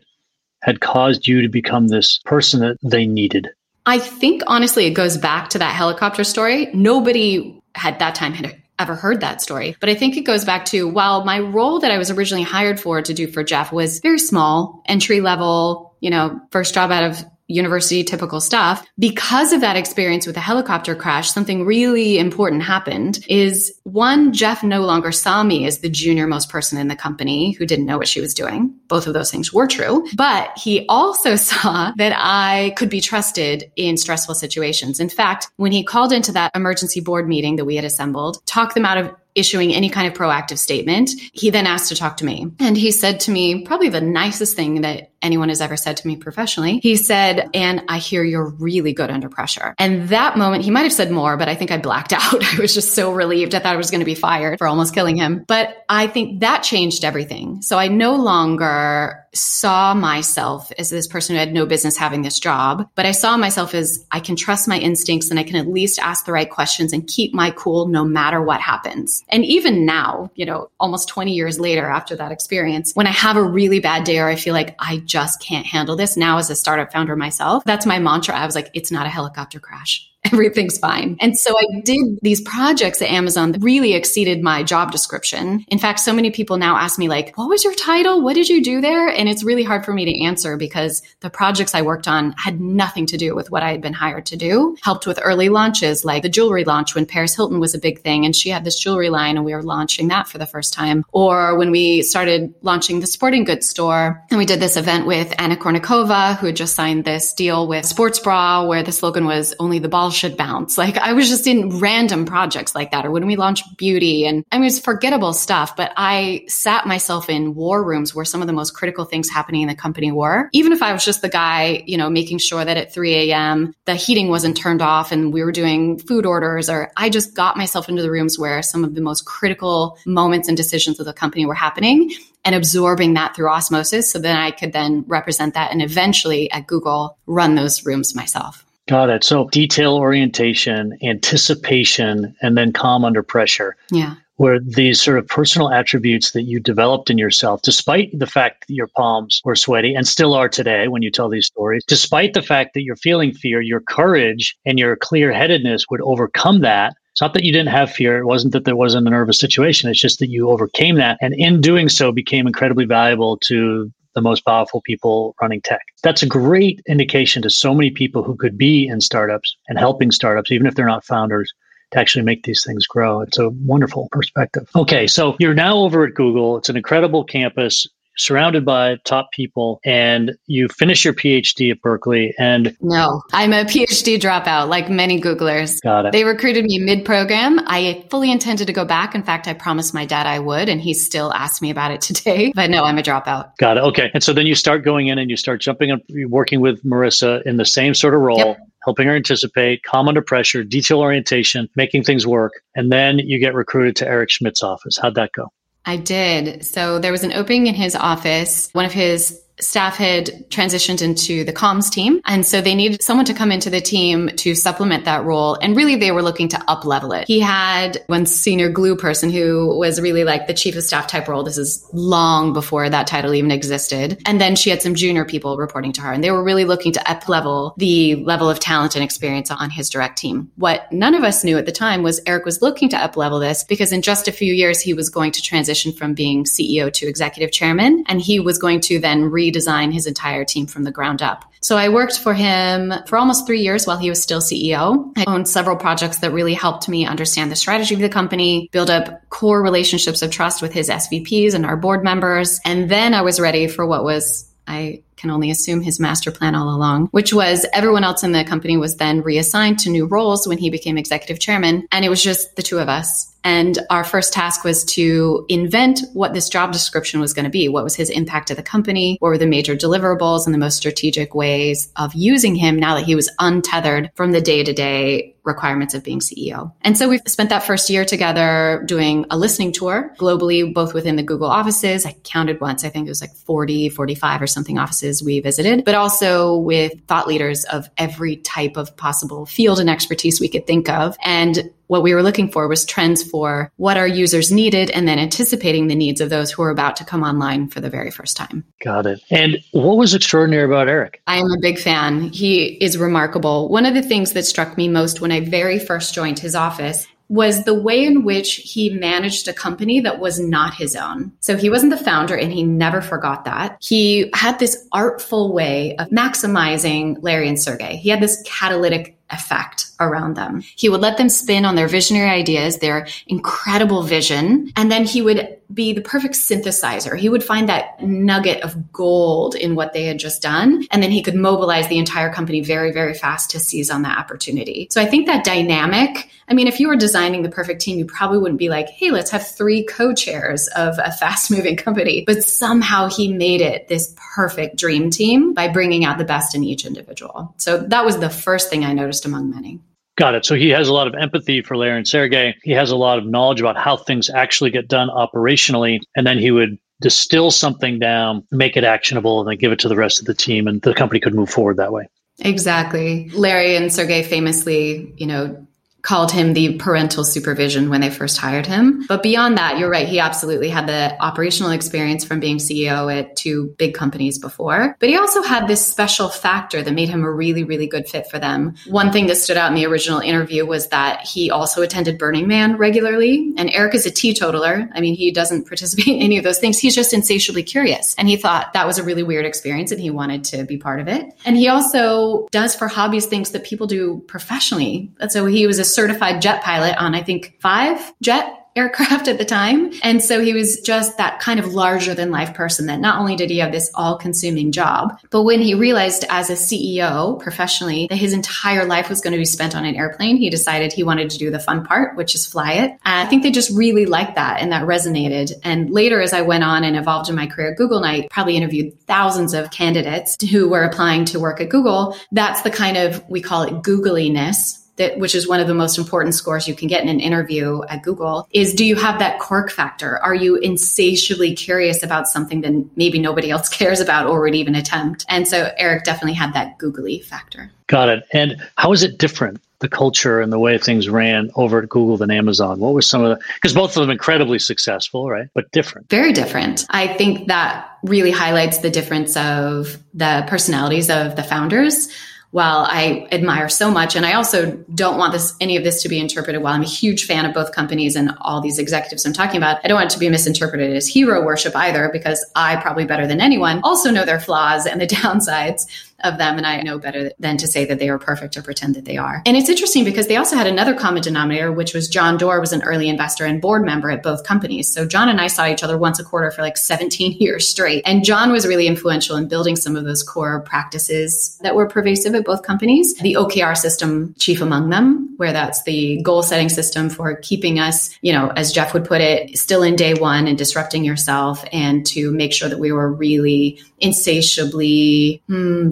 had 0.61 0.79
caused 0.79 1.27
you 1.27 1.41
to 1.41 1.49
become 1.49 1.87
this 1.87 2.19
person 2.25 2.61
that 2.61 2.77
they 2.81 3.05
needed? 3.05 3.49
I 3.85 3.99
think 3.99 4.41
honestly, 4.47 4.85
it 4.85 4.91
goes 4.91 5.17
back 5.17 5.49
to 5.49 5.59
that 5.59 5.75
helicopter 5.75 6.23
story. 6.23 6.69
Nobody 6.73 7.61
had 7.75 7.99
that 7.99 8.15
time 8.15 8.33
had 8.33 8.55
ever 8.79 8.95
heard 8.95 9.21
that 9.21 9.41
story. 9.41 9.75
But 9.79 9.89
I 9.89 9.95
think 9.95 10.17
it 10.17 10.21
goes 10.21 10.45
back 10.45 10.65
to 10.65 10.87
while 10.87 11.25
my 11.25 11.39
role 11.39 11.79
that 11.79 11.91
I 11.91 11.97
was 11.97 12.09
originally 12.09 12.43
hired 12.43 12.79
for 12.79 13.01
to 13.01 13.13
do 13.13 13.27
for 13.27 13.43
Jeff 13.43 13.71
was 13.71 13.99
very 13.99 14.19
small, 14.19 14.83
entry 14.87 15.21
level, 15.21 15.95
you 15.99 16.09
know, 16.09 16.39
first 16.51 16.73
job 16.73 16.91
out 16.91 17.03
of 17.03 17.25
university 17.47 18.03
typical 18.03 18.39
stuff. 18.39 18.85
Because 18.97 19.53
of 19.53 19.61
that 19.61 19.75
experience 19.75 20.25
with 20.25 20.35
the 20.35 20.41
helicopter 20.41 20.95
crash, 20.95 21.31
something 21.31 21.65
really 21.65 22.17
important 22.17 22.63
happened 22.63 23.19
is 23.27 23.79
one, 23.83 24.33
Jeff 24.33 24.63
no 24.63 24.81
longer 24.81 25.11
saw 25.11 25.43
me 25.43 25.65
as 25.65 25.79
the 25.79 25.89
junior 25.89 26.27
most 26.27 26.49
person 26.49 26.77
in 26.77 26.87
the 26.87 26.95
company 26.95 27.51
who 27.51 27.65
didn't 27.65 27.85
know 27.85 27.97
what 27.97 28.07
she 28.07 28.21
was 28.21 28.33
doing. 28.33 28.73
Both 28.87 29.07
of 29.07 29.13
those 29.13 29.31
things 29.31 29.53
were 29.53 29.67
true, 29.67 30.07
but 30.15 30.51
he 30.57 30.85
also 30.87 31.35
saw 31.43 31.91
that 31.97 32.13
I 32.15 32.73
could 32.77 32.89
be 32.89 33.01
trusted 33.01 33.71
in 33.75 33.97
stressful 33.97 34.35
situations. 34.35 34.99
In 34.99 35.09
fact, 35.09 35.47
when 35.57 35.71
he 35.71 35.83
called 35.83 36.11
into 36.11 36.31
that 36.33 36.51
emergency 36.55 37.01
board 37.01 37.27
meeting 37.27 37.57
that 37.57 37.65
we 37.65 37.75
had 37.75 37.85
assembled, 37.85 38.45
talked 38.45 38.75
them 38.75 38.85
out 38.85 38.97
of 38.97 39.13
issuing 39.35 39.73
any 39.73 39.89
kind 39.89 40.07
of 40.07 40.13
proactive 40.13 40.57
statement, 40.57 41.11
he 41.33 41.49
then 41.49 41.65
asked 41.65 41.89
to 41.89 41.95
talk 41.95 42.17
to 42.17 42.25
me. 42.25 42.51
And 42.59 42.77
he 42.77 42.91
said 42.91 43.19
to 43.21 43.31
me, 43.31 43.63
probably 43.65 43.89
the 43.89 44.01
nicest 44.01 44.55
thing 44.55 44.81
that 44.81 45.11
anyone 45.23 45.49
has 45.49 45.61
ever 45.61 45.77
said 45.77 45.97
to 45.97 46.07
me 46.07 46.15
professionally. 46.15 46.79
He 46.83 46.95
said, 46.95 47.49
and 47.53 47.81
I 47.87 47.97
hear 47.97 48.23
you're 48.23 48.49
really 48.49 48.93
good 48.93 49.09
under 49.09 49.29
pressure. 49.29 49.73
And 49.79 50.09
that 50.09 50.37
moment, 50.37 50.63
he 50.63 50.71
might 50.71 50.83
have 50.83 50.93
said 50.93 51.11
more, 51.11 51.37
but 51.37 51.49
I 51.49 51.55
think 51.55 51.71
I 51.71 51.77
blacked 51.77 52.13
out. 52.13 52.43
I 52.43 52.59
was 52.59 52.73
just 52.73 52.93
so 52.93 53.11
relieved. 53.11 53.55
I 53.55 53.59
thought 53.59 53.73
I 53.73 53.77
was 53.77 53.91
going 53.91 54.01
to 54.01 54.05
be 54.05 54.15
fired 54.15 54.59
for 54.59 54.67
almost 54.67 54.93
killing 54.93 55.15
him. 55.15 55.45
But 55.47 55.83
I 55.89 56.07
think 56.07 56.41
that 56.41 56.63
changed 56.63 57.03
everything. 57.03 57.61
So 57.61 57.79
I 57.79 57.87
no 57.87 58.15
longer 58.15 59.23
saw 59.33 59.93
myself 59.93 60.71
as 60.77 60.89
this 60.89 61.07
person 61.07 61.35
who 61.35 61.39
had 61.39 61.53
no 61.53 61.65
business 61.65 61.97
having 61.97 62.21
this 62.21 62.39
job, 62.39 62.87
but 62.95 63.05
I 63.05 63.11
saw 63.11 63.35
myself 63.35 63.73
as 63.73 64.05
I 64.11 64.19
can 64.19 64.35
trust 64.35 64.67
my 64.67 64.77
instincts 64.77 65.29
and 65.29 65.39
I 65.39 65.43
can 65.43 65.55
at 65.55 65.67
least 65.67 65.99
ask 65.99 66.25
the 66.25 66.31
right 66.31 66.49
questions 66.49 66.93
and 66.93 67.07
keep 67.07 67.33
my 67.33 67.51
cool 67.51 67.87
no 67.87 68.05
matter 68.05 68.41
what 68.41 68.61
happens. 68.61 69.23
And 69.29 69.43
even 69.45 69.85
now, 69.85 70.31
you 70.35 70.45
know, 70.45 70.69
almost 70.79 71.09
20 71.09 71.33
years 71.33 71.59
later 71.59 71.85
after 71.87 72.15
that 72.15 72.31
experience, 72.31 72.91
when 72.93 73.07
I 73.07 73.11
have 73.11 73.37
a 73.37 73.43
really 73.43 73.79
bad 73.79 74.03
day 74.03 74.19
or 74.19 74.27
I 74.27 74.35
feel 74.35 74.53
like 74.53 74.75
I 74.79 74.97
just 75.13 75.39
can't 75.39 75.67
handle 75.67 75.95
this 75.95 76.17
now 76.17 76.39
as 76.39 76.49
a 76.49 76.55
startup 76.55 76.91
founder 76.91 77.15
myself, 77.15 77.63
that's 77.65 77.85
my 77.85 77.99
mantra. 77.99 78.35
I 78.35 78.47
was 78.47 78.55
like, 78.55 78.71
it's 78.73 78.91
not 78.91 79.05
a 79.05 79.09
helicopter 79.09 79.59
crash. 79.59 80.11
everything's 80.31 80.77
fine. 80.77 81.17
And 81.19 81.37
so 81.37 81.57
I 81.57 81.81
did 81.83 82.19
these 82.21 82.41
projects 82.41 83.01
at 83.01 83.09
Amazon 83.09 83.51
that 83.51 83.61
really 83.61 83.93
exceeded 83.93 84.41
my 84.41 84.63
job 84.63 84.91
description. 84.91 85.65
In 85.67 85.79
fact, 85.79 85.99
so 85.99 86.13
many 86.13 86.31
people 86.31 86.57
now 86.57 86.77
ask 86.77 86.97
me 86.97 87.09
like, 87.09 87.35
what 87.37 87.49
was 87.49 87.63
your 87.63 87.73
title? 87.73 88.21
What 88.21 88.35
did 88.35 88.47
you 88.47 88.63
do 88.63 88.79
there? 88.79 89.09
And 89.09 89.27
it's 89.27 89.43
really 89.43 89.63
hard 89.63 89.83
for 89.83 89.93
me 89.93 90.05
to 90.05 90.23
answer 90.23 90.55
because 90.55 91.01
the 91.19 91.29
projects 91.29 91.75
I 91.75 91.81
worked 91.81 92.07
on 92.07 92.33
had 92.37 92.61
nothing 92.61 93.05
to 93.07 93.17
do 93.17 93.35
with 93.35 93.51
what 93.51 93.63
I 93.63 93.71
had 93.71 93.81
been 93.81 93.93
hired 93.93 94.25
to 94.27 94.37
do. 94.37 94.77
Helped 94.81 95.05
with 95.05 95.19
early 95.21 95.49
launches 95.49 96.05
like 96.05 96.23
the 96.23 96.29
jewelry 96.29 96.63
launch 96.63 96.95
when 96.95 97.05
Paris 97.05 97.35
Hilton 97.35 97.59
was 97.59 97.75
a 97.75 97.79
big 97.79 98.01
thing 98.01 98.25
and 98.25 98.35
she 98.35 98.49
had 98.49 98.63
this 98.63 98.79
jewelry 98.79 99.09
line 99.09 99.35
and 99.35 99.45
we 99.45 99.53
were 99.53 99.63
launching 99.63 100.07
that 100.07 100.27
for 100.27 100.37
the 100.37 100.45
first 100.45 100.73
time. 100.73 101.03
Or 101.11 101.57
when 101.57 101.71
we 101.71 102.01
started 102.01 102.53
launching 102.61 103.01
the 103.01 103.07
sporting 103.07 103.43
goods 103.43 103.67
store 103.67 104.23
and 104.29 104.37
we 104.37 104.45
did 104.45 104.59
this 104.59 104.77
event 104.77 105.05
with 105.05 105.33
Anna 105.37 105.57
Kournikova 105.57 106.37
who 106.37 106.47
had 106.47 106.55
just 106.55 106.75
signed 106.75 107.03
this 107.03 107.33
deal 107.33 107.67
with 107.67 107.85
Sports 107.85 108.19
Bra 108.19 108.65
where 108.65 108.83
the 108.83 108.91
slogan 108.91 109.25
was 109.25 109.53
only 109.59 109.79
the 109.79 109.89
ball 109.89 110.12
should 110.13 110.37
bounce. 110.37 110.77
Like 110.77 110.97
I 110.97 111.13
was 111.13 111.29
just 111.29 111.47
in 111.47 111.79
random 111.79 112.25
projects 112.25 112.75
like 112.75 112.91
that, 112.91 113.05
or 113.05 113.11
when 113.11 113.25
we 113.25 113.35
launched 113.35 113.77
beauty 113.77 114.25
and 114.25 114.45
I 114.51 114.57
mean, 114.57 114.67
it's 114.67 114.79
forgettable 114.79 115.33
stuff, 115.33 115.75
but 115.75 115.91
I 115.97 116.45
sat 116.47 116.87
myself 116.87 117.29
in 117.29 117.55
war 117.55 117.83
rooms 117.83 118.13
where 118.13 118.25
some 118.25 118.41
of 118.41 118.47
the 118.47 118.53
most 118.53 118.71
critical 118.71 119.05
things 119.05 119.29
happening 119.29 119.61
in 119.61 119.67
the 119.67 119.75
company 119.75 120.11
were. 120.11 120.49
Even 120.53 120.71
if 120.71 120.81
I 120.81 120.93
was 120.93 121.03
just 121.03 121.21
the 121.21 121.29
guy, 121.29 121.83
you 121.85 121.97
know, 121.97 122.09
making 122.09 122.37
sure 122.37 122.63
that 122.63 122.77
at 122.77 122.93
3 122.93 123.31
a.m. 123.31 123.73
the 123.85 123.95
heating 123.95 124.29
wasn't 124.29 124.57
turned 124.57 124.81
off 124.81 125.11
and 125.11 125.33
we 125.33 125.43
were 125.43 125.51
doing 125.51 125.99
food 125.99 126.25
orders, 126.25 126.69
or 126.69 126.91
I 126.97 127.09
just 127.09 127.35
got 127.35 127.57
myself 127.57 127.89
into 127.89 128.01
the 128.01 128.11
rooms 128.11 128.37
where 128.37 128.61
some 128.61 128.83
of 128.83 128.95
the 128.95 129.01
most 129.01 129.25
critical 129.25 129.97
moments 130.05 130.47
and 130.47 130.57
decisions 130.57 130.99
of 130.99 131.05
the 131.05 131.13
company 131.13 131.45
were 131.45 131.53
happening 131.53 132.11
and 132.45 132.55
absorbing 132.55 133.13
that 133.13 133.35
through 133.35 133.49
osmosis. 133.49 134.11
So 134.11 134.19
then 134.19 134.35
I 134.35 134.51
could 134.51 134.73
then 134.73 135.05
represent 135.07 135.53
that 135.53 135.71
and 135.71 135.81
eventually 135.81 136.51
at 136.51 136.67
Google 136.67 137.17
run 137.25 137.55
those 137.55 137.85
rooms 137.85 138.15
myself. 138.15 138.65
Got 138.87 139.09
it. 139.09 139.23
So 139.23 139.47
detail 139.49 139.95
orientation, 139.95 140.97
anticipation, 141.01 142.35
and 142.41 142.57
then 142.57 142.73
calm 142.73 143.05
under 143.05 143.23
pressure. 143.23 143.75
Yeah. 143.91 144.15
Where 144.37 144.59
these 144.59 144.99
sort 144.99 145.19
of 145.19 145.27
personal 145.27 145.71
attributes 145.71 146.31
that 146.31 146.41
you 146.43 146.59
developed 146.59 147.09
in 147.09 147.19
yourself, 147.19 147.61
despite 147.61 148.09
the 148.17 148.25
fact 148.25 148.67
that 148.67 148.73
your 148.73 148.89
palms 148.97 149.41
were 149.45 149.55
sweaty 149.55 149.93
and 149.93 150.07
still 150.07 150.33
are 150.33 150.49
today 150.49 150.87
when 150.87 151.03
you 151.03 151.11
tell 151.11 151.29
these 151.29 151.45
stories, 151.45 151.83
despite 151.87 152.33
the 152.33 152.41
fact 152.41 152.73
that 152.73 152.81
you're 152.81 152.95
feeling 152.95 153.31
fear, 153.31 153.61
your 153.61 153.79
courage 153.79 154.57
and 154.65 154.79
your 154.79 154.95
clear 154.95 155.31
headedness 155.31 155.85
would 155.89 156.01
overcome 156.01 156.61
that. 156.61 156.95
It's 157.11 157.21
not 157.21 157.35
that 157.35 157.43
you 157.43 157.53
didn't 157.53 157.69
have 157.69 157.91
fear. 157.91 158.17
It 158.17 158.25
wasn't 158.25 158.53
that 158.53 158.65
there 158.65 158.75
wasn't 158.75 159.07
a 159.07 159.11
nervous 159.11 159.39
situation. 159.39 159.87
It's 159.87 160.01
just 160.01 160.17
that 160.17 160.31
you 160.31 160.49
overcame 160.49 160.95
that. 160.95 161.19
And 161.21 161.35
in 161.35 161.61
doing 161.61 161.87
so, 161.87 162.11
became 162.11 162.47
incredibly 162.47 162.85
valuable 162.85 163.37
to 163.43 163.93
the 164.15 164.21
most 164.21 164.41
powerful 164.41 164.81
people 164.81 165.35
running 165.41 165.61
tech. 165.61 165.81
That's 166.01 166.23
a 166.23 166.27
great 166.27 166.81
indication 166.87 167.41
to 167.43 167.49
so 167.49 167.73
many 167.73 167.89
people 167.89 168.23
who 168.23 168.35
could 168.35 168.57
be 168.57 168.87
in 168.87 169.01
startups 169.01 169.55
and 169.67 169.77
helping 169.77 170.11
startups, 170.11 170.51
even 170.51 170.67
if 170.67 170.75
they're 170.75 170.85
not 170.85 171.05
founders, 171.05 171.51
to 171.91 171.99
actually 171.99 172.23
make 172.23 172.43
these 172.43 172.63
things 172.65 172.85
grow. 172.85 173.21
It's 173.21 173.37
a 173.37 173.49
wonderful 173.49 174.09
perspective. 174.11 174.67
Okay, 174.75 175.07
so 175.07 175.35
you're 175.39 175.53
now 175.53 175.77
over 175.77 176.05
at 176.05 176.13
Google. 176.13 176.57
It's 176.57 176.69
an 176.69 176.77
incredible 176.77 177.23
campus 177.23 177.87
surrounded 178.17 178.65
by 178.65 178.97
top 179.05 179.31
people 179.31 179.79
and 179.85 180.33
you 180.47 180.67
finish 180.67 181.03
your 181.05 181.13
PhD 181.13 181.71
at 181.71 181.81
Berkeley 181.81 182.33
and 182.37 182.75
No, 182.81 183.21
I'm 183.33 183.53
a 183.53 183.63
PhD 183.65 184.19
dropout 184.19 184.69
like 184.69 184.89
many 184.89 185.19
Googlers. 185.19 185.81
Got 185.81 186.07
it. 186.07 186.11
They 186.11 186.23
recruited 186.23 186.65
me 186.65 186.79
mid-program. 186.79 187.59
I 187.65 188.05
fully 188.09 188.31
intended 188.31 188.67
to 188.67 188.73
go 188.73 188.85
back. 188.85 189.15
In 189.15 189.23
fact, 189.23 189.47
I 189.47 189.53
promised 189.53 189.93
my 189.93 190.05
dad 190.05 190.27
I 190.27 190.39
would 190.39 190.69
and 190.69 190.81
he 190.81 190.93
still 190.93 191.33
asked 191.33 191.61
me 191.61 191.69
about 191.69 191.91
it 191.91 192.01
today. 192.01 192.51
But 192.63 192.69
no, 192.69 192.83
I'm 192.83 192.97
a 192.97 193.01
dropout. 193.01 193.57
Got 193.57 193.77
it. 193.77 193.83
Okay. 193.83 194.11
And 194.13 194.23
so 194.23 194.31
then 194.31 194.45
you 194.45 194.55
start 194.55 194.85
going 194.85 195.07
in 195.07 195.17
and 195.17 195.29
you 195.29 195.35
start 195.35 195.59
jumping 195.59 195.91
up 195.91 195.99
working 196.27 196.61
with 196.61 196.83
Marissa 196.83 197.41
in 197.43 197.57
the 197.57 197.65
same 197.65 197.93
sort 197.93 198.13
of 198.13 198.21
role. 198.21 198.37
Yep 198.37 198.57
helping 198.83 199.07
her 199.07 199.15
anticipate, 199.15 199.83
calm 199.83 200.07
under 200.07 200.21
pressure, 200.21 200.63
detail 200.63 200.99
orientation, 200.99 201.69
making 201.75 202.03
things 202.03 202.27
work. 202.27 202.53
And 202.75 202.91
then 202.91 203.19
you 203.19 203.39
get 203.39 203.53
recruited 203.53 203.95
to 203.97 204.07
Eric 204.07 204.29
Schmidt's 204.29 204.61
office. 204.61 204.97
How'd 205.01 205.15
that 205.15 205.31
go? 205.33 205.47
I 205.85 205.97
did. 205.97 206.65
So 206.65 206.99
there 206.99 207.11
was 207.11 207.23
an 207.23 207.33
opening 207.33 207.67
in 207.67 207.75
his 207.75 207.95
office. 207.95 208.69
One 208.71 208.85
of 208.85 208.93
his 208.93 209.42
staff 209.59 209.97
had 209.97 210.49
transitioned 210.49 211.01
into 211.01 211.43
the 211.43 211.53
comms 211.53 211.91
team. 211.91 212.21
And 212.25 212.45
so 212.45 212.61
they 212.61 212.75
needed 212.75 213.03
someone 213.03 213.25
to 213.25 213.33
come 213.33 213.51
into 213.51 213.69
the 213.69 213.81
team 213.81 214.29
to 214.37 214.55
supplement 214.55 215.05
that 215.05 215.23
role. 215.23 215.55
And 215.55 215.75
really, 215.75 215.95
they 215.95 216.11
were 216.11 216.21
looking 216.21 216.47
to 216.49 216.63
up 216.69 216.85
level 216.85 217.13
it. 217.13 217.27
He 217.27 217.39
had 217.39 218.03
one 218.07 218.25
senior 218.25 218.69
glue 218.69 218.95
person 218.95 219.29
who 219.29 219.77
was 219.77 220.01
really 220.01 220.23
like 220.23 220.47
the 220.47 220.53
chief 220.53 220.75
of 220.75 220.83
staff 220.83 221.07
type 221.07 221.27
role. 221.27 221.43
This 221.43 221.57
is 221.57 221.87
long 221.93 222.53
before 222.53 222.89
that 222.89 223.07
title 223.07 223.33
even 223.33 223.51
existed. 223.51 224.21
And 224.25 224.41
then 224.41 224.55
she 224.55 224.69
had 224.69 224.81
some 224.81 224.95
junior 224.95 225.25
people 225.25 225.57
reporting 225.57 225.91
to 225.93 226.01
her. 226.01 226.11
And 226.11 226.23
they 226.23 226.31
were 226.31 226.43
really 226.43 226.65
looking 226.65 226.91
to 226.93 227.11
up 227.11 227.29
level 227.29 227.73
the 227.77 228.15
level 228.15 228.49
of 228.49 228.59
talent 228.59 228.95
and 228.95 229.03
experience 229.03 229.51
on 229.51 229.69
his 229.69 229.89
direct 229.89 230.17
team. 230.17 230.51
What 230.55 230.91
none 230.91 231.13
of 231.13 231.23
us 231.23 231.43
knew 231.43 231.57
at 231.57 231.65
the 231.65 231.71
time 231.71 232.03
was 232.03 232.21
Eric 232.25 232.45
was 232.45 232.61
looking 232.61 232.89
to 232.89 232.97
up 232.97 233.17
level 233.17 233.39
this 233.39 233.63
because 233.63 233.91
in 233.91 234.01
just 234.01 234.27
a 234.27 234.31
few 234.31 234.53
years, 234.53 234.81
he 234.81 234.93
was 234.93 235.09
going 235.09 235.31
to 235.33 235.41
transition 235.41 235.91
from 235.91 236.13
being 236.13 236.43
CEO 236.43 236.91
to 236.93 237.07
executive 237.07 237.51
chairman. 237.51 238.03
And 238.07 238.21
he 238.21 238.39
was 238.39 238.57
going 238.57 238.81
to 238.81 238.99
then 238.99 239.29
redesign 239.43 239.93
his 239.93 240.07
entire 240.07 240.45
team 240.45 240.67
from 240.67 240.83
the 240.83 240.91
ground 240.91 241.21
up. 241.21 241.45
So 241.61 241.77
I 241.77 241.87
worked 241.87 242.19
for 242.19 242.33
him 242.33 242.93
for 243.07 243.17
almost 243.17 243.47
three 243.47 243.61
years 243.61 243.87
while 243.87 243.97
he 243.97 244.09
was 244.09 244.21
still 244.21 244.41
CEO. 244.41 245.11
I 245.15 245.23
owned 245.27 245.47
several 245.47 245.77
projects 245.77 246.19
that 246.19 246.33
really 246.33 246.53
helped 246.53 246.89
me 246.89 247.05
understand 247.05 247.51
the 247.51 247.55
strategy 247.55 247.95
of 247.95 248.01
the 248.01 248.09
company, 248.09 248.69
build 248.73 248.89
up 248.89 249.29
core 249.29 249.61
relationships 249.61 250.21
of 250.21 250.29
trust 250.29 250.61
with 250.61 250.73
his 250.73 250.89
SVPs 250.89 251.53
and 251.53 251.65
our 251.65 251.77
board 251.77 252.03
members. 252.03 252.59
And 252.65 252.89
then 252.89 253.13
I 253.13 253.21
was 253.21 253.39
ready 253.39 253.67
for 253.67 253.85
what 253.85 254.03
was 254.03 254.49
I 254.67 255.03
can 255.23 255.31
only 255.31 255.49
assume 255.49 255.81
his 255.81 256.01
master 256.01 256.31
plan 256.31 256.53
all 256.53 256.75
along, 256.75 257.07
which 257.11 257.33
was 257.33 257.65
everyone 257.71 258.03
else 258.03 258.23
in 258.23 258.33
the 258.33 258.43
company 258.43 258.75
was 258.75 258.97
then 258.97 259.21
reassigned 259.21 259.79
to 259.79 259.89
new 259.89 260.05
roles 260.05 260.45
when 260.45 260.57
he 260.57 260.69
became 260.69 260.97
executive 260.97 261.39
chairman. 261.39 261.87
And 261.93 262.03
it 262.03 262.09
was 262.09 262.21
just 262.21 262.57
the 262.57 262.61
two 262.61 262.77
of 262.77 262.89
us. 262.89 263.33
And 263.43 263.77
our 263.89 264.03
first 264.03 264.31
task 264.31 264.63
was 264.63 264.85
to 264.85 265.45
invent 265.49 266.01
what 266.13 266.33
this 266.33 266.47
job 266.47 266.71
description 266.71 267.19
was 267.19 267.33
going 267.33 267.43
to 267.43 267.51
be. 267.51 267.67
What 267.67 267.83
was 267.83 267.95
his 267.95 268.09
impact 268.09 268.47
to 268.47 268.55
the 268.55 268.63
company? 268.63 269.17
What 269.19 269.29
were 269.29 269.37
the 269.37 269.45
major 269.45 269.75
deliverables 269.75 270.45
and 270.45 270.53
the 270.53 270.59
most 270.59 270.77
strategic 270.77 271.35
ways 271.35 271.91
of 271.97 272.13
using 272.13 272.55
him 272.55 272.77
now 272.77 272.95
that 272.95 273.03
he 273.03 273.15
was 273.15 273.29
untethered 273.39 274.11
from 274.15 274.31
the 274.31 274.41
day 274.41 274.63
to 274.63 274.71
day 274.71 275.35
requirements 275.43 275.93
of 275.93 276.05
being 276.05 276.21
CEO? 276.21 276.71
And 276.81 276.97
so 276.97 277.09
we 277.09 277.19
spent 277.27 277.49
that 277.49 277.63
first 277.63 277.89
year 277.89 278.05
together 278.05 278.81
doing 278.85 279.25
a 279.29 279.37
listening 279.37 279.73
tour 279.73 280.15
globally, 280.17 280.73
both 280.73 280.93
within 280.93 281.17
the 281.17 281.23
Google 281.23 281.49
offices. 281.49 282.05
I 282.05 282.13
counted 282.23 282.61
once, 282.61 282.85
I 282.85 282.89
think 282.89 283.07
it 283.07 283.11
was 283.11 283.21
like 283.21 283.35
40, 283.35 283.89
45 283.89 284.41
or 284.41 284.47
something 284.47 284.77
offices 284.77 285.12
we 285.21 285.41
visited, 285.41 285.83
but 285.83 285.95
also 285.95 286.57
with 286.57 286.93
thought 287.07 287.27
leaders 287.27 287.65
of 287.65 287.89
every 287.97 288.37
type 288.37 288.77
of 288.77 288.95
possible 288.95 289.45
field 289.45 289.79
and 289.79 289.89
expertise 289.89 290.39
we 290.39 290.47
could 290.47 290.65
think 290.65 290.89
of. 290.89 291.17
And 291.23 291.69
what 291.87 292.01
we 292.01 292.13
were 292.13 292.23
looking 292.23 292.49
for 292.49 292.67
was 292.67 292.85
trends 292.85 293.21
for 293.21 293.71
what 293.75 293.97
our 293.97 294.07
users 294.07 294.51
needed 294.51 294.89
and 294.91 295.07
then 295.07 295.19
anticipating 295.19 295.87
the 295.87 295.95
needs 295.95 296.21
of 296.21 296.29
those 296.29 296.51
who 296.51 296.63
are 296.63 296.69
about 296.69 296.95
to 296.95 297.05
come 297.05 297.21
online 297.21 297.67
for 297.67 297.81
the 297.81 297.89
very 297.89 298.09
first 298.09 298.37
time. 298.37 298.63
Got 298.83 299.05
it. 299.05 299.21
And 299.29 299.57
what 299.71 299.97
was 299.97 300.15
extraordinary 300.15 300.65
about 300.65 300.87
Eric? 300.87 301.21
I 301.27 301.37
am 301.37 301.51
a 301.51 301.59
big 301.61 301.77
fan. 301.77 302.29
He 302.29 302.77
is 302.83 302.97
remarkable. 302.97 303.69
One 303.69 303.85
of 303.85 303.93
the 303.93 304.01
things 304.01 304.33
that 304.33 304.45
struck 304.45 304.77
me 304.77 304.87
most 304.87 305.21
when 305.21 305.31
I 305.31 305.41
very 305.41 305.77
first 305.77 306.15
joined 306.15 306.39
his 306.39 306.55
office 306.55 307.05
was 307.29 307.63
the 307.63 307.73
way 307.73 308.05
in 308.05 308.23
which 308.23 308.55
he 308.55 308.89
managed 308.89 309.47
a 309.47 309.53
company 309.53 309.99
that 310.01 310.19
was 310.19 310.39
not 310.39 310.73
his 310.73 310.95
own. 310.95 311.31
So 311.39 311.57
he 311.57 311.69
wasn't 311.69 311.91
the 311.91 312.03
founder 312.03 312.35
and 312.35 312.51
he 312.51 312.63
never 312.63 313.01
forgot 313.01 313.45
that. 313.45 313.77
He 313.81 314.29
had 314.33 314.59
this 314.59 314.87
artful 314.91 315.53
way 315.53 315.95
of 315.97 316.09
maximizing 316.09 317.17
Larry 317.21 317.47
and 317.47 317.59
Sergey. 317.59 317.95
He 317.95 318.09
had 318.09 318.21
this 318.21 318.41
catalytic 318.45 319.17
effect 319.29 319.87
around 319.99 320.35
them. 320.35 320.61
He 320.75 320.89
would 320.89 321.01
let 321.01 321.17
them 321.17 321.29
spin 321.29 321.65
on 321.65 321.75
their 321.75 321.87
visionary 321.87 322.29
ideas, 322.29 322.77
their 322.77 323.07
incredible 323.27 324.03
vision, 324.03 324.71
and 324.75 324.91
then 324.91 325.05
he 325.05 325.21
would 325.21 325.57
be 325.73 325.93
the 325.93 326.01
perfect 326.01 326.35
synthesizer. 326.35 327.17
He 327.17 327.29
would 327.29 327.43
find 327.43 327.67
that 327.67 328.01
nugget 328.01 328.61
of 328.61 328.91
gold 328.91 329.55
in 329.55 329.75
what 329.75 329.93
they 329.93 330.05
had 330.05 330.19
just 330.19 330.41
done, 330.41 330.85
and 330.91 331.01
then 331.01 331.11
he 331.11 331.23
could 331.23 331.35
mobilize 331.35 331.87
the 331.87 331.97
entire 331.97 332.31
company 332.31 332.61
very, 332.61 332.91
very 332.91 333.13
fast 333.13 333.49
to 333.51 333.59
seize 333.59 333.89
on 333.89 334.03
that 334.03 334.17
opportunity. 334.17 334.87
So 334.91 335.01
I 335.01 335.05
think 335.05 335.25
that 335.27 335.43
dynamic, 335.43 336.29
I 336.47 336.53
mean, 336.53 336.67
if 336.67 336.79
you 336.79 336.87
were 336.87 336.95
designing 336.95 337.41
the 337.41 337.49
perfect 337.49 337.81
team, 337.81 337.97
you 337.97 338.05
probably 338.05 338.37
wouldn't 338.37 338.59
be 338.59 338.69
like, 338.69 338.89
hey, 338.89 339.09
let's 339.11 339.31
have 339.31 339.47
three 339.47 339.83
co 339.83 340.13
chairs 340.13 340.67
of 340.75 340.99
a 340.99 341.11
fast 341.19 341.49
moving 341.49 341.77
company. 341.77 342.23
But 342.25 342.43
somehow 342.43 343.09
he 343.09 343.33
made 343.33 343.61
it 343.61 343.87
this 343.87 344.13
perfect 344.35 344.75
dream 344.75 345.09
team 345.09 345.53
by 345.53 345.67
bringing 345.69 346.05
out 346.05 346.17
the 346.17 346.25
best 346.25 346.53
in 346.55 346.63
each 346.63 346.85
individual. 346.85 347.53
So 347.57 347.77
that 347.77 348.05
was 348.05 348.19
the 348.19 348.29
first 348.29 348.69
thing 348.69 348.85
I 348.85 348.93
noticed 348.93 349.12
among 349.25 349.49
many. 349.49 349.79
Got 350.15 350.35
it. 350.35 350.45
So 350.45 350.55
he 350.55 350.69
has 350.69 350.87
a 350.87 350.93
lot 350.93 351.07
of 351.07 351.15
empathy 351.15 351.61
for 351.61 351.75
Larry 351.75 351.97
and 351.97 352.07
Sergey. 352.07 352.55
He 352.63 352.71
has 352.71 352.91
a 352.91 352.95
lot 352.95 353.17
of 353.17 353.25
knowledge 353.25 353.59
about 353.59 353.77
how 353.77 353.97
things 353.97 354.29
actually 354.29 354.69
get 354.69 354.87
done 354.87 355.09
operationally. 355.09 355.99
And 356.15 356.27
then 356.27 356.37
he 356.37 356.51
would 356.51 356.77
distill 357.01 357.49
something 357.49 357.97
down, 357.97 358.45
make 358.51 358.77
it 358.77 358.83
actionable, 358.83 359.39
and 359.39 359.49
then 359.49 359.57
give 359.57 359.71
it 359.71 359.79
to 359.79 359.87
the 359.87 359.95
rest 359.95 360.19
of 360.19 360.25
the 360.25 360.35
team. 360.35 360.67
And 360.67 360.81
the 360.83 360.93
company 360.93 361.19
could 361.19 361.33
move 361.33 361.49
forward 361.49 361.77
that 361.77 361.91
way. 361.91 362.07
Exactly. 362.39 363.29
Larry 363.29 363.75
and 363.75 363.91
Sergey 363.91 364.21
famously, 364.21 365.13
you 365.17 365.25
know, 365.25 365.67
called 366.03 366.31
him 366.31 366.53
the 366.53 366.77
parental 366.77 367.23
supervision 367.23 367.89
when 367.89 368.01
they 368.01 368.09
first 368.09 368.37
hired 368.37 368.67
him. 368.67 369.05
But 369.07 369.23
beyond 369.23 369.57
that, 369.57 369.77
you're 369.77 369.89
right. 369.89 370.07
He 370.07 370.19
absolutely 370.19 370.69
had 370.69 370.85
the 370.85 371.15
operational 371.23 371.71
experience 371.71 372.25
from 372.25 372.41
being 372.41 372.57
CEO 372.57 373.13
at 373.13 373.37
two 373.37 373.73
big 373.77 373.95
companies 373.95 374.37
before. 374.37 374.97
But 374.99 375.09
he 375.09 375.17
also 375.17 375.41
had 375.41 375.67
this 375.67 375.85
special 375.85 376.27
factor 376.27 376.83
that 376.83 376.93
made 376.93 377.07
him 377.07 377.23
a 377.23 377.31
really, 377.31 377.63
really 377.63 377.87
good 377.87 378.07
fit 378.07 378.29
for 378.29 378.37
them. 378.37 378.75
One 378.87 379.13
thing 379.13 379.27
that 379.27 379.37
stood 379.37 379.55
out 379.55 379.69
in 379.69 379.75
the 379.75 379.85
original 379.85 380.19
interview 380.19 380.65
was 380.65 380.89
that 380.89 381.21
he 381.21 381.49
also 381.49 381.81
attended 381.81 382.17
Burning 382.17 382.49
Man 382.49 382.75
regularly. 382.75 383.53
And 383.57 383.69
Eric 383.69 383.95
is 383.95 384.05
a 384.05 384.11
teetotaler. 384.11 384.89
I 384.93 384.99
mean, 384.99 385.15
he 385.15 385.31
doesn't 385.31 385.67
participate 385.67 386.07
in 386.07 386.21
any 386.21 386.37
of 386.37 386.43
those 386.43 386.59
things. 386.59 386.79
He's 386.79 386.95
just 386.95 387.13
insatiably 387.13 387.63
curious. 387.63 388.13
And 388.17 388.27
he 388.27 388.35
thought 388.35 388.73
that 388.73 388.85
was 388.85 388.97
a 388.97 389.03
really 389.03 389.23
weird 389.23 389.45
experience 389.45 389.91
and 389.91 390.01
he 390.01 390.09
wanted 390.09 390.43
to 390.45 390.65
be 390.65 390.77
part 390.77 390.99
of 390.99 391.07
it. 391.07 391.33
And 391.45 391.55
he 391.55 391.69
also 391.69 392.49
does 392.51 392.75
for 392.75 392.89
hobbies 392.89 393.25
things 393.25 393.51
that 393.51 393.63
people 393.63 393.87
do 393.87 394.21
professionally. 394.27 395.09
And 395.21 395.31
so 395.31 395.45
he 395.45 395.65
was 395.65 395.79
a 395.79 395.92
certified 395.93 396.41
jet 396.41 396.63
pilot 396.63 396.95
on, 396.97 397.15
I 397.15 397.23
think, 397.23 397.57
five 397.59 398.13
jet 398.21 398.59
aircraft 398.75 399.27
at 399.27 399.37
the 399.37 399.45
time. 399.45 399.91
And 400.01 400.21
so 400.21 400.41
he 400.41 400.53
was 400.53 400.81
just 400.81 401.17
that 401.17 401.39
kind 401.39 401.59
of 401.59 401.73
larger 401.73 402.13
than 402.13 402.31
life 402.31 402.53
person 402.53 402.87
that 402.87 402.99
not 402.99 403.19
only 403.19 403.35
did 403.35 403.49
he 403.49 403.59
have 403.59 403.71
this 403.71 403.91
all 403.93 404.17
consuming 404.17 404.71
job, 404.71 405.19
but 405.29 405.43
when 405.43 405.61
he 405.61 405.75
realized 405.75 406.25
as 406.29 406.49
a 406.49 406.53
CEO 406.53 407.39
professionally 407.39 408.07
that 408.09 408.15
his 408.15 408.33
entire 408.33 408.85
life 408.85 409.09
was 409.09 409.21
going 409.21 409.33
to 409.33 409.37
be 409.37 409.45
spent 409.45 409.75
on 409.75 409.85
an 409.85 409.95
airplane, 409.95 410.37
he 410.37 410.49
decided 410.49 410.91
he 410.91 411.03
wanted 411.03 411.29
to 411.29 411.37
do 411.37 411.51
the 411.51 411.59
fun 411.59 411.85
part, 411.85 412.17
which 412.17 412.33
is 412.33 412.45
fly 412.45 412.73
it. 412.73 412.91
And 412.91 412.99
I 413.05 413.25
think 413.27 413.43
they 413.43 413.51
just 413.51 413.75
really 413.77 414.05
liked 414.05 414.35
that 414.35 414.59
and 414.61 414.71
that 414.71 414.87
resonated. 414.87 415.51
And 415.63 415.91
later, 415.91 416.21
as 416.21 416.33
I 416.33 416.41
went 416.41 416.63
on 416.63 416.83
and 416.83 416.97
evolved 416.97 417.29
in 417.29 417.35
my 417.35 417.47
career 417.47 417.71
at 417.71 417.77
Google, 417.77 417.97
and 417.97 418.07
I 418.07 418.27
probably 418.31 418.57
interviewed 418.57 418.99
thousands 419.01 419.53
of 419.53 419.69
candidates 419.69 420.35
who 420.49 420.67
were 420.67 420.83
applying 420.83 421.25
to 421.25 421.39
work 421.39 421.61
at 421.61 421.69
Google, 421.69 422.17
that's 422.31 422.63
the 422.63 422.71
kind 422.71 422.97
of, 422.97 423.23
we 423.29 423.41
call 423.41 423.63
it 423.63 423.83
googliness 423.83 424.82
that 424.97 425.17
which 425.17 425.33
is 425.33 425.47
one 425.47 425.59
of 425.59 425.67
the 425.67 425.73
most 425.73 425.97
important 425.97 426.35
scores 426.35 426.67
you 426.67 426.75
can 426.75 426.87
get 426.87 427.01
in 427.01 427.09
an 427.09 427.19
interview 427.19 427.81
at 427.89 428.03
Google 428.03 428.47
is 428.51 428.73
do 428.73 428.85
you 428.85 428.95
have 428.95 429.19
that 429.19 429.39
cork 429.39 429.71
factor? 429.71 430.19
Are 430.19 430.35
you 430.35 430.57
insatiably 430.57 431.55
curious 431.55 432.03
about 432.03 432.27
something 432.27 432.61
that 432.61 432.89
maybe 432.95 433.19
nobody 433.19 433.49
else 433.49 433.69
cares 433.77 433.99
about 433.99 434.27
or 434.27 434.41
would 434.41 434.55
even 434.55 434.75
attempt? 434.75 435.25
And 435.29 435.47
so 435.47 435.71
Eric 435.77 436.03
definitely 436.03 436.33
had 436.33 436.53
that 436.53 436.77
googly 436.77 437.19
factor. 437.19 437.71
Got 437.87 438.09
it. 438.09 438.23
And 438.31 438.57
how 438.77 438.91
is 438.93 439.03
it 439.03 439.17
different? 439.17 439.61
The 439.79 439.89
culture 439.89 440.39
and 440.39 440.53
the 440.53 440.59
way 440.59 440.77
things 440.77 441.09
ran 441.09 441.49
over 441.55 441.83
at 441.83 441.89
Google 441.89 442.15
than 442.15 442.31
Amazon. 442.31 442.79
What 442.79 442.93
was 442.93 443.05
some 443.05 443.21
of 443.21 443.37
the 443.37 443.45
because 443.55 443.73
both 443.73 443.97
of 443.97 444.01
them 444.01 444.11
incredibly 444.11 444.57
successful, 444.57 445.29
right? 445.29 445.49
But 445.53 445.69
different. 445.71 446.09
Very 446.09 446.31
different. 446.31 446.85
I 446.89 447.07
think 447.07 447.49
that 447.49 447.89
really 448.01 448.31
highlights 448.31 448.77
the 448.77 448.89
difference 448.89 449.35
of 449.35 449.97
the 450.13 450.45
personalities 450.47 451.09
of 451.09 451.35
the 451.35 451.43
founders 451.43 452.07
while 452.53 452.85
I 452.87 453.27
admire 453.31 453.67
so 453.67 453.89
much, 453.89 454.15
and 454.15 454.27
I 454.27 454.33
also 454.33 454.71
don't 454.93 455.17
want 455.17 455.33
this 455.33 455.55
any 455.59 455.75
of 455.75 455.83
this 455.83 456.03
to 456.03 456.07
be 456.07 456.19
interpreted 456.19 456.61
while 456.61 456.75
I'm 456.75 456.83
a 456.83 456.85
huge 456.85 457.25
fan 457.25 457.45
of 457.47 457.53
both 457.55 457.71
companies 457.71 458.15
and 458.15 458.31
all 458.41 458.61
these 458.61 458.77
executives 458.77 459.25
I'm 459.25 459.33
talking 459.33 459.57
about, 459.57 459.79
I 459.83 459.87
don't 459.87 459.95
want 459.95 460.11
it 460.11 460.13
to 460.13 460.19
be 460.19 460.29
misinterpreted 460.29 460.95
as 460.95 461.07
hero 461.07 461.43
worship 461.43 461.75
either, 461.75 462.11
because 462.13 462.45
I 462.55 462.75
probably 462.75 463.05
better 463.05 463.25
than 463.25 463.41
anyone 463.41 463.81
also 463.83 464.11
know 464.11 464.23
their 464.23 464.39
flaws 464.39 464.85
and 464.85 465.01
the 465.01 465.07
downsides 465.23 465.87
of 466.23 466.37
them. 466.37 466.57
And 466.57 466.65
I 466.65 466.81
know 466.81 466.97
better 466.97 467.31
than 467.39 467.57
to 467.57 467.67
say 467.67 467.85
that 467.85 467.99
they 467.99 468.09
are 468.09 468.17
perfect 468.17 468.57
or 468.57 468.61
pretend 468.61 468.95
that 468.95 469.05
they 469.05 469.17
are. 469.17 469.41
And 469.45 469.57
it's 469.57 469.69
interesting 469.69 470.03
because 470.03 470.27
they 470.27 470.37
also 470.37 470.55
had 470.55 470.67
another 470.67 470.93
common 470.93 471.21
denominator, 471.21 471.71
which 471.71 471.93
was 471.93 472.07
John 472.07 472.37
Doerr 472.37 472.59
was 472.59 472.73
an 472.73 472.83
early 472.83 473.09
investor 473.09 473.45
and 473.45 473.61
board 473.61 473.85
member 473.85 474.09
at 474.09 474.23
both 474.23 474.43
companies. 474.43 474.87
So 474.91 475.05
John 475.05 475.29
and 475.29 475.39
I 475.39 475.47
saw 475.47 475.67
each 475.67 475.83
other 475.83 475.97
once 475.97 476.19
a 476.19 476.23
quarter 476.23 476.51
for 476.51 476.61
like 476.61 476.77
17 476.77 477.33
years 477.39 477.67
straight. 477.67 478.03
And 478.05 478.23
John 478.23 478.51
was 478.51 478.67
really 478.67 478.87
influential 478.87 479.35
in 479.35 479.47
building 479.47 479.75
some 479.75 479.95
of 479.95 480.05
those 480.05 480.23
core 480.23 480.61
practices 480.61 481.57
that 481.61 481.75
were 481.75 481.87
pervasive 481.87 482.35
at 482.35 482.45
both 482.45 482.63
companies. 482.63 483.15
The 483.15 483.33
OKR 483.33 483.77
system, 483.77 484.33
chief 484.37 484.61
among 484.61 484.89
them, 484.89 485.33
where 485.37 485.53
that's 485.53 485.83
the 485.83 486.21
goal 486.21 486.43
setting 486.43 486.69
system 486.69 487.09
for 487.09 487.35
keeping 487.35 487.79
us, 487.79 488.17
you 488.21 488.31
know, 488.31 488.51
as 488.55 488.71
Jeff 488.71 488.93
would 488.93 489.05
put 489.05 489.21
it, 489.21 489.57
still 489.57 489.83
in 489.83 489.95
day 489.95 490.13
one 490.13 490.47
and 490.47 490.57
disrupting 490.57 491.03
yourself 491.03 491.63
and 491.71 492.05
to 492.07 492.31
make 492.31 492.53
sure 492.53 492.69
that 492.69 492.79
we 492.79 492.91
were 492.91 493.11
really 493.11 493.81
insatiably 493.99 495.41
hmm, 495.47 495.89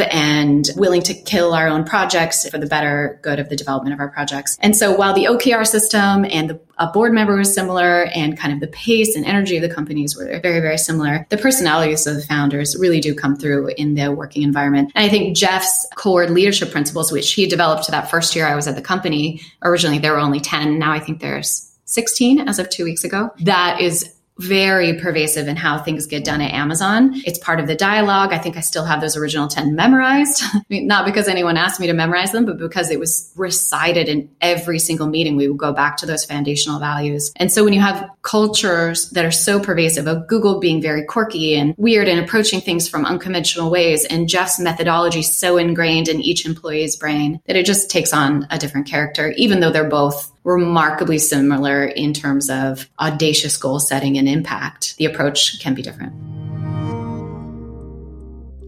and 0.00 0.68
willing 0.76 1.02
to 1.02 1.14
kill 1.14 1.54
our 1.54 1.68
own 1.68 1.84
projects 1.84 2.48
for 2.48 2.58
the 2.58 2.66
better 2.66 3.18
good 3.22 3.38
of 3.38 3.48
the 3.48 3.56
development 3.56 3.94
of 3.94 4.00
our 4.00 4.08
projects. 4.08 4.56
And 4.60 4.76
so 4.76 4.94
while 4.94 5.14
the 5.14 5.24
OKR 5.24 5.66
system 5.66 6.24
and 6.24 6.50
the 6.50 6.60
a 6.78 6.88
board 6.88 7.12
member 7.12 7.36
was 7.36 7.54
similar 7.54 8.04
and 8.14 8.38
kind 8.38 8.52
of 8.52 8.60
the 8.60 8.66
pace 8.66 9.14
and 9.14 9.24
energy 9.24 9.56
of 9.56 9.62
the 9.62 9.72
companies 9.72 10.16
were 10.16 10.40
very, 10.40 10.60
very 10.60 10.78
similar. 10.78 11.26
The 11.30 11.36
personalities 11.36 12.06
of 12.06 12.16
the 12.16 12.22
founders 12.22 12.76
really 12.76 13.00
do 13.00 13.14
come 13.14 13.36
through 13.36 13.68
in 13.76 13.94
the 13.94 14.10
working 14.10 14.42
environment. 14.42 14.90
And 14.94 15.04
I 15.04 15.08
think 15.08 15.36
Jeff's 15.36 15.86
core 15.94 16.26
leadership 16.28 16.72
principles, 16.72 17.12
which 17.12 17.32
he 17.32 17.46
developed 17.46 17.88
that 17.88 18.10
first 18.10 18.34
year 18.34 18.46
I 18.46 18.54
was 18.54 18.66
at 18.66 18.74
the 18.74 18.82
company, 18.82 19.40
originally 19.62 19.98
there 19.98 20.12
were 20.12 20.18
only 20.18 20.40
10. 20.40 20.78
Now 20.78 20.92
I 20.92 20.98
think 20.98 21.20
there's 21.20 21.70
16 21.84 22.48
as 22.48 22.58
of 22.58 22.70
two 22.70 22.84
weeks 22.84 23.04
ago. 23.04 23.30
That 23.40 23.80
is 23.80 24.12
very 24.38 24.94
pervasive 24.94 25.46
in 25.46 25.56
how 25.56 25.78
things 25.78 26.06
get 26.06 26.24
done 26.24 26.40
at 26.40 26.52
Amazon. 26.52 27.12
It's 27.24 27.38
part 27.38 27.60
of 27.60 27.66
the 27.66 27.76
dialogue. 27.76 28.32
I 28.32 28.38
think 28.38 28.56
I 28.56 28.60
still 28.60 28.84
have 28.84 29.00
those 29.00 29.16
original 29.16 29.46
10 29.46 29.74
memorized, 29.74 30.42
I 30.54 30.60
mean, 30.68 30.86
not 30.86 31.04
because 31.04 31.28
anyone 31.28 31.56
asked 31.56 31.80
me 31.80 31.86
to 31.86 31.92
memorize 31.92 32.32
them, 32.32 32.44
but 32.44 32.58
because 32.58 32.90
it 32.90 32.98
was 32.98 33.32
recited 33.36 34.08
in 34.08 34.28
every 34.40 34.78
single 34.78 35.06
meeting. 35.06 35.36
We 35.36 35.48
would 35.48 35.58
go 35.58 35.72
back 35.72 35.96
to 35.98 36.06
those 36.06 36.24
foundational 36.24 36.80
values. 36.80 37.32
And 37.36 37.52
so 37.52 37.64
when 37.64 37.72
you 37.72 37.80
have 37.80 38.10
cultures 38.22 39.10
that 39.10 39.24
are 39.24 39.30
so 39.30 39.60
pervasive 39.60 40.06
of 40.06 40.26
Google 40.26 40.58
being 40.58 40.82
very 40.82 41.04
quirky 41.04 41.54
and 41.54 41.74
weird 41.76 42.08
and 42.08 42.18
approaching 42.18 42.60
things 42.60 42.88
from 42.88 43.04
unconventional 43.04 43.70
ways 43.70 44.04
and 44.04 44.28
Jeff's 44.28 44.58
methodology 44.58 45.22
so 45.22 45.56
ingrained 45.58 46.08
in 46.08 46.20
each 46.20 46.44
employee's 46.44 46.96
brain 46.96 47.40
that 47.46 47.56
it 47.56 47.66
just 47.66 47.90
takes 47.90 48.12
on 48.12 48.46
a 48.50 48.58
different 48.58 48.86
character, 48.86 49.32
even 49.36 49.60
though 49.60 49.70
they're 49.70 49.88
both 49.88 50.33
remarkably 50.44 51.18
similar 51.18 51.84
in 51.84 52.12
terms 52.12 52.48
of 52.50 52.88
audacious 53.00 53.56
goal 53.56 53.80
setting 53.80 54.18
and 54.18 54.28
impact. 54.28 54.96
The 54.98 55.06
approach 55.06 55.58
can 55.60 55.74
be 55.74 55.82
different. 55.82 56.12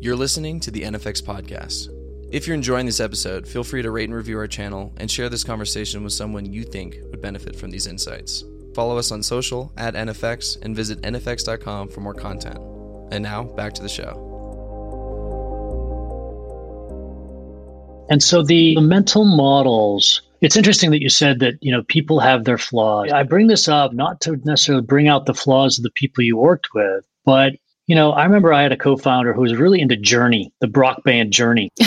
You're 0.02 0.16
listening 0.16 0.60
to 0.60 0.70
the 0.70 0.82
NFX 0.82 1.22
podcast. 1.22 1.92
If 2.32 2.46
you're 2.46 2.54
enjoying 2.54 2.86
this 2.86 3.00
episode, 3.00 3.46
feel 3.46 3.62
free 3.62 3.82
to 3.82 3.90
rate 3.90 4.08
and 4.08 4.14
review 4.14 4.38
our 4.38 4.48
channel 4.48 4.92
and 4.96 5.10
share 5.10 5.28
this 5.28 5.44
conversation 5.44 6.02
with 6.02 6.12
someone 6.12 6.52
you 6.52 6.64
think 6.64 6.96
would 7.10 7.20
benefit 7.20 7.54
from 7.54 7.70
these 7.70 7.86
insights. 7.86 8.44
Follow 8.74 8.98
us 8.98 9.12
on 9.12 9.22
social 9.22 9.72
at 9.76 9.94
NFX 9.94 10.60
and 10.62 10.74
visit 10.74 11.00
NFX.com 11.02 11.88
for 11.88 12.00
more 12.00 12.14
content. 12.14 12.58
And 13.10 13.22
now, 13.22 13.44
back 13.44 13.72
to 13.74 13.82
the 13.82 13.88
show. 13.88 14.22
And 18.08 18.22
so 18.22 18.42
the, 18.42 18.74
the 18.74 18.80
mental 18.80 19.24
models 19.24 20.22
it's 20.40 20.56
interesting 20.56 20.90
that 20.90 21.02
you 21.02 21.08
said 21.08 21.38
that, 21.40 21.54
you 21.60 21.72
know, 21.72 21.82
people 21.84 22.20
have 22.20 22.44
their 22.44 22.58
flaws. 22.58 23.10
I 23.12 23.22
bring 23.22 23.46
this 23.46 23.68
up 23.68 23.92
not 23.92 24.20
to 24.22 24.36
necessarily 24.44 24.84
bring 24.84 25.08
out 25.08 25.26
the 25.26 25.34
flaws 25.34 25.78
of 25.78 25.84
the 25.84 25.90
people 25.90 26.24
you 26.24 26.36
worked 26.36 26.68
with, 26.74 27.04
but 27.24 27.54
you 27.86 27.94
know, 27.94 28.10
I 28.10 28.24
remember 28.24 28.52
I 28.52 28.62
had 28.62 28.72
a 28.72 28.76
co-founder 28.76 29.32
who 29.32 29.42
was 29.42 29.54
really 29.54 29.80
into 29.80 29.96
Journey, 29.96 30.52
the 30.60 30.66
Brock 30.66 31.04
band 31.04 31.32
Journey. 31.32 31.70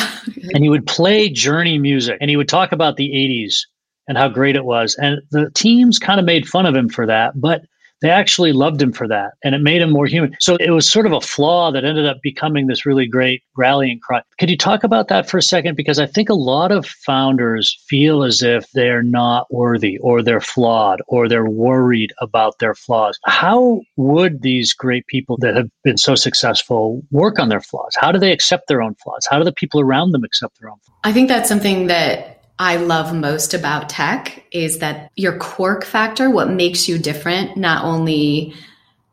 and 0.54 0.64
he 0.64 0.70
would 0.70 0.88
play 0.88 1.30
Journey 1.30 1.78
music 1.78 2.18
and 2.22 2.30
he 2.30 2.38
would 2.38 2.48
talk 2.48 2.72
about 2.72 2.96
the 2.96 3.10
80s 3.10 3.66
and 4.08 4.18
how 4.18 4.30
great 4.30 4.56
it 4.56 4.64
was. 4.64 4.96
And 4.96 5.22
the 5.32 5.52
teams 5.52 6.00
kind 6.00 6.20
of 6.20 6.26
made 6.26 6.48
fun 6.48 6.66
of 6.66 6.76
him 6.76 6.90
for 6.90 7.06
that, 7.06 7.40
but 7.40 7.64
they 8.02 8.10
actually 8.10 8.54
loved 8.54 8.82
him 8.82 8.94
for 8.94 9.08
that 9.08 9.34
and 9.44 9.56
it 9.56 9.60
made 9.60 9.82
him 9.82 9.92
more 9.92 10.06
human. 10.06 10.36
So 10.40 10.56
it 10.56 10.72
was 10.72 10.90
sort 10.90 11.06
of 11.06 11.12
a 11.12 11.22
flaw 11.22 11.72
that 11.72 11.84
ended 11.84 12.06
up 12.06 12.18
becoming 12.22 12.68
this 12.68 12.86
really 12.86 13.08
great 13.08 13.44
rallying 13.58 14.00
cry. 14.00 14.22
Could 14.40 14.50
you 14.50 14.58
talk 14.58 14.84
about 14.84 15.08
that 15.10 15.30
for 15.30 15.38
a 15.38 15.42
second? 15.42 15.76
Because 15.76 16.00
I 16.00 16.06
think 16.06 16.30
a 16.30 16.34
lot 16.34 16.72
of 16.72 16.86
founders 16.86 17.78
feel 17.88 18.24
as 18.24 18.42
if 18.42 18.70
they're 18.74 19.04
not 19.04 19.48
worthy 19.52 19.98
or 20.00 20.22
they're 20.22 20.42
flawed 20.42 21.02
or 21.08 21.28
they're 21.28 21.50
worried 21.50 22.14
about 22.22 22.60
their 22.60 22.74
flaws. 22.74 23.20
How 23.26 23.82
would 23.98 24.42
these 24.42 24.74
great 24.74 25.06
people 25.08 25.38
that 25.42 25.56
have 25.56 25.70
been 25.84 25.98
so 25.98 26.16
successful 26.16 27.02
work 27.12 27.40
on 27.40 27.50
their 27.50 27.62
flaws? 27.62 27.96
How 27.98 28.12
do 28.12 28.20
they 28.20 28.32
accept 28.32 28.68
their 28.68 28.82
own 28.82 28.96
flaws? 28.96 29.28
How 29.30 29.38
do 29.38 29.44
the 29.44 29.52
people 29.52 29.80
around 29.80 30.12
them 30.12 30.24
accept 30.24 30.60
their 30.60 30.70
own 30.70 30.78
flaws? 30.86 31.00
I 31.04 31.12
think 31.12 31.28
that's 31.28 31.50
something 31.50 31.88
that 31.88 32.39
I 32.60 32.76
love 32.76 33.16
most 33.16 33.54
about 33.54 33.88
tech 33.88 34.44
is 34.52 34.80
that 34.80 35.12
your 35.16 35.38
quirk 35.38 35.86
factor, 35.86 36.30
what 36.30 36.50
makes 36.52 36.90
you 36.90 37.00
different, 37.00 37.56
not 37.56 37.86
only 37.86 38.54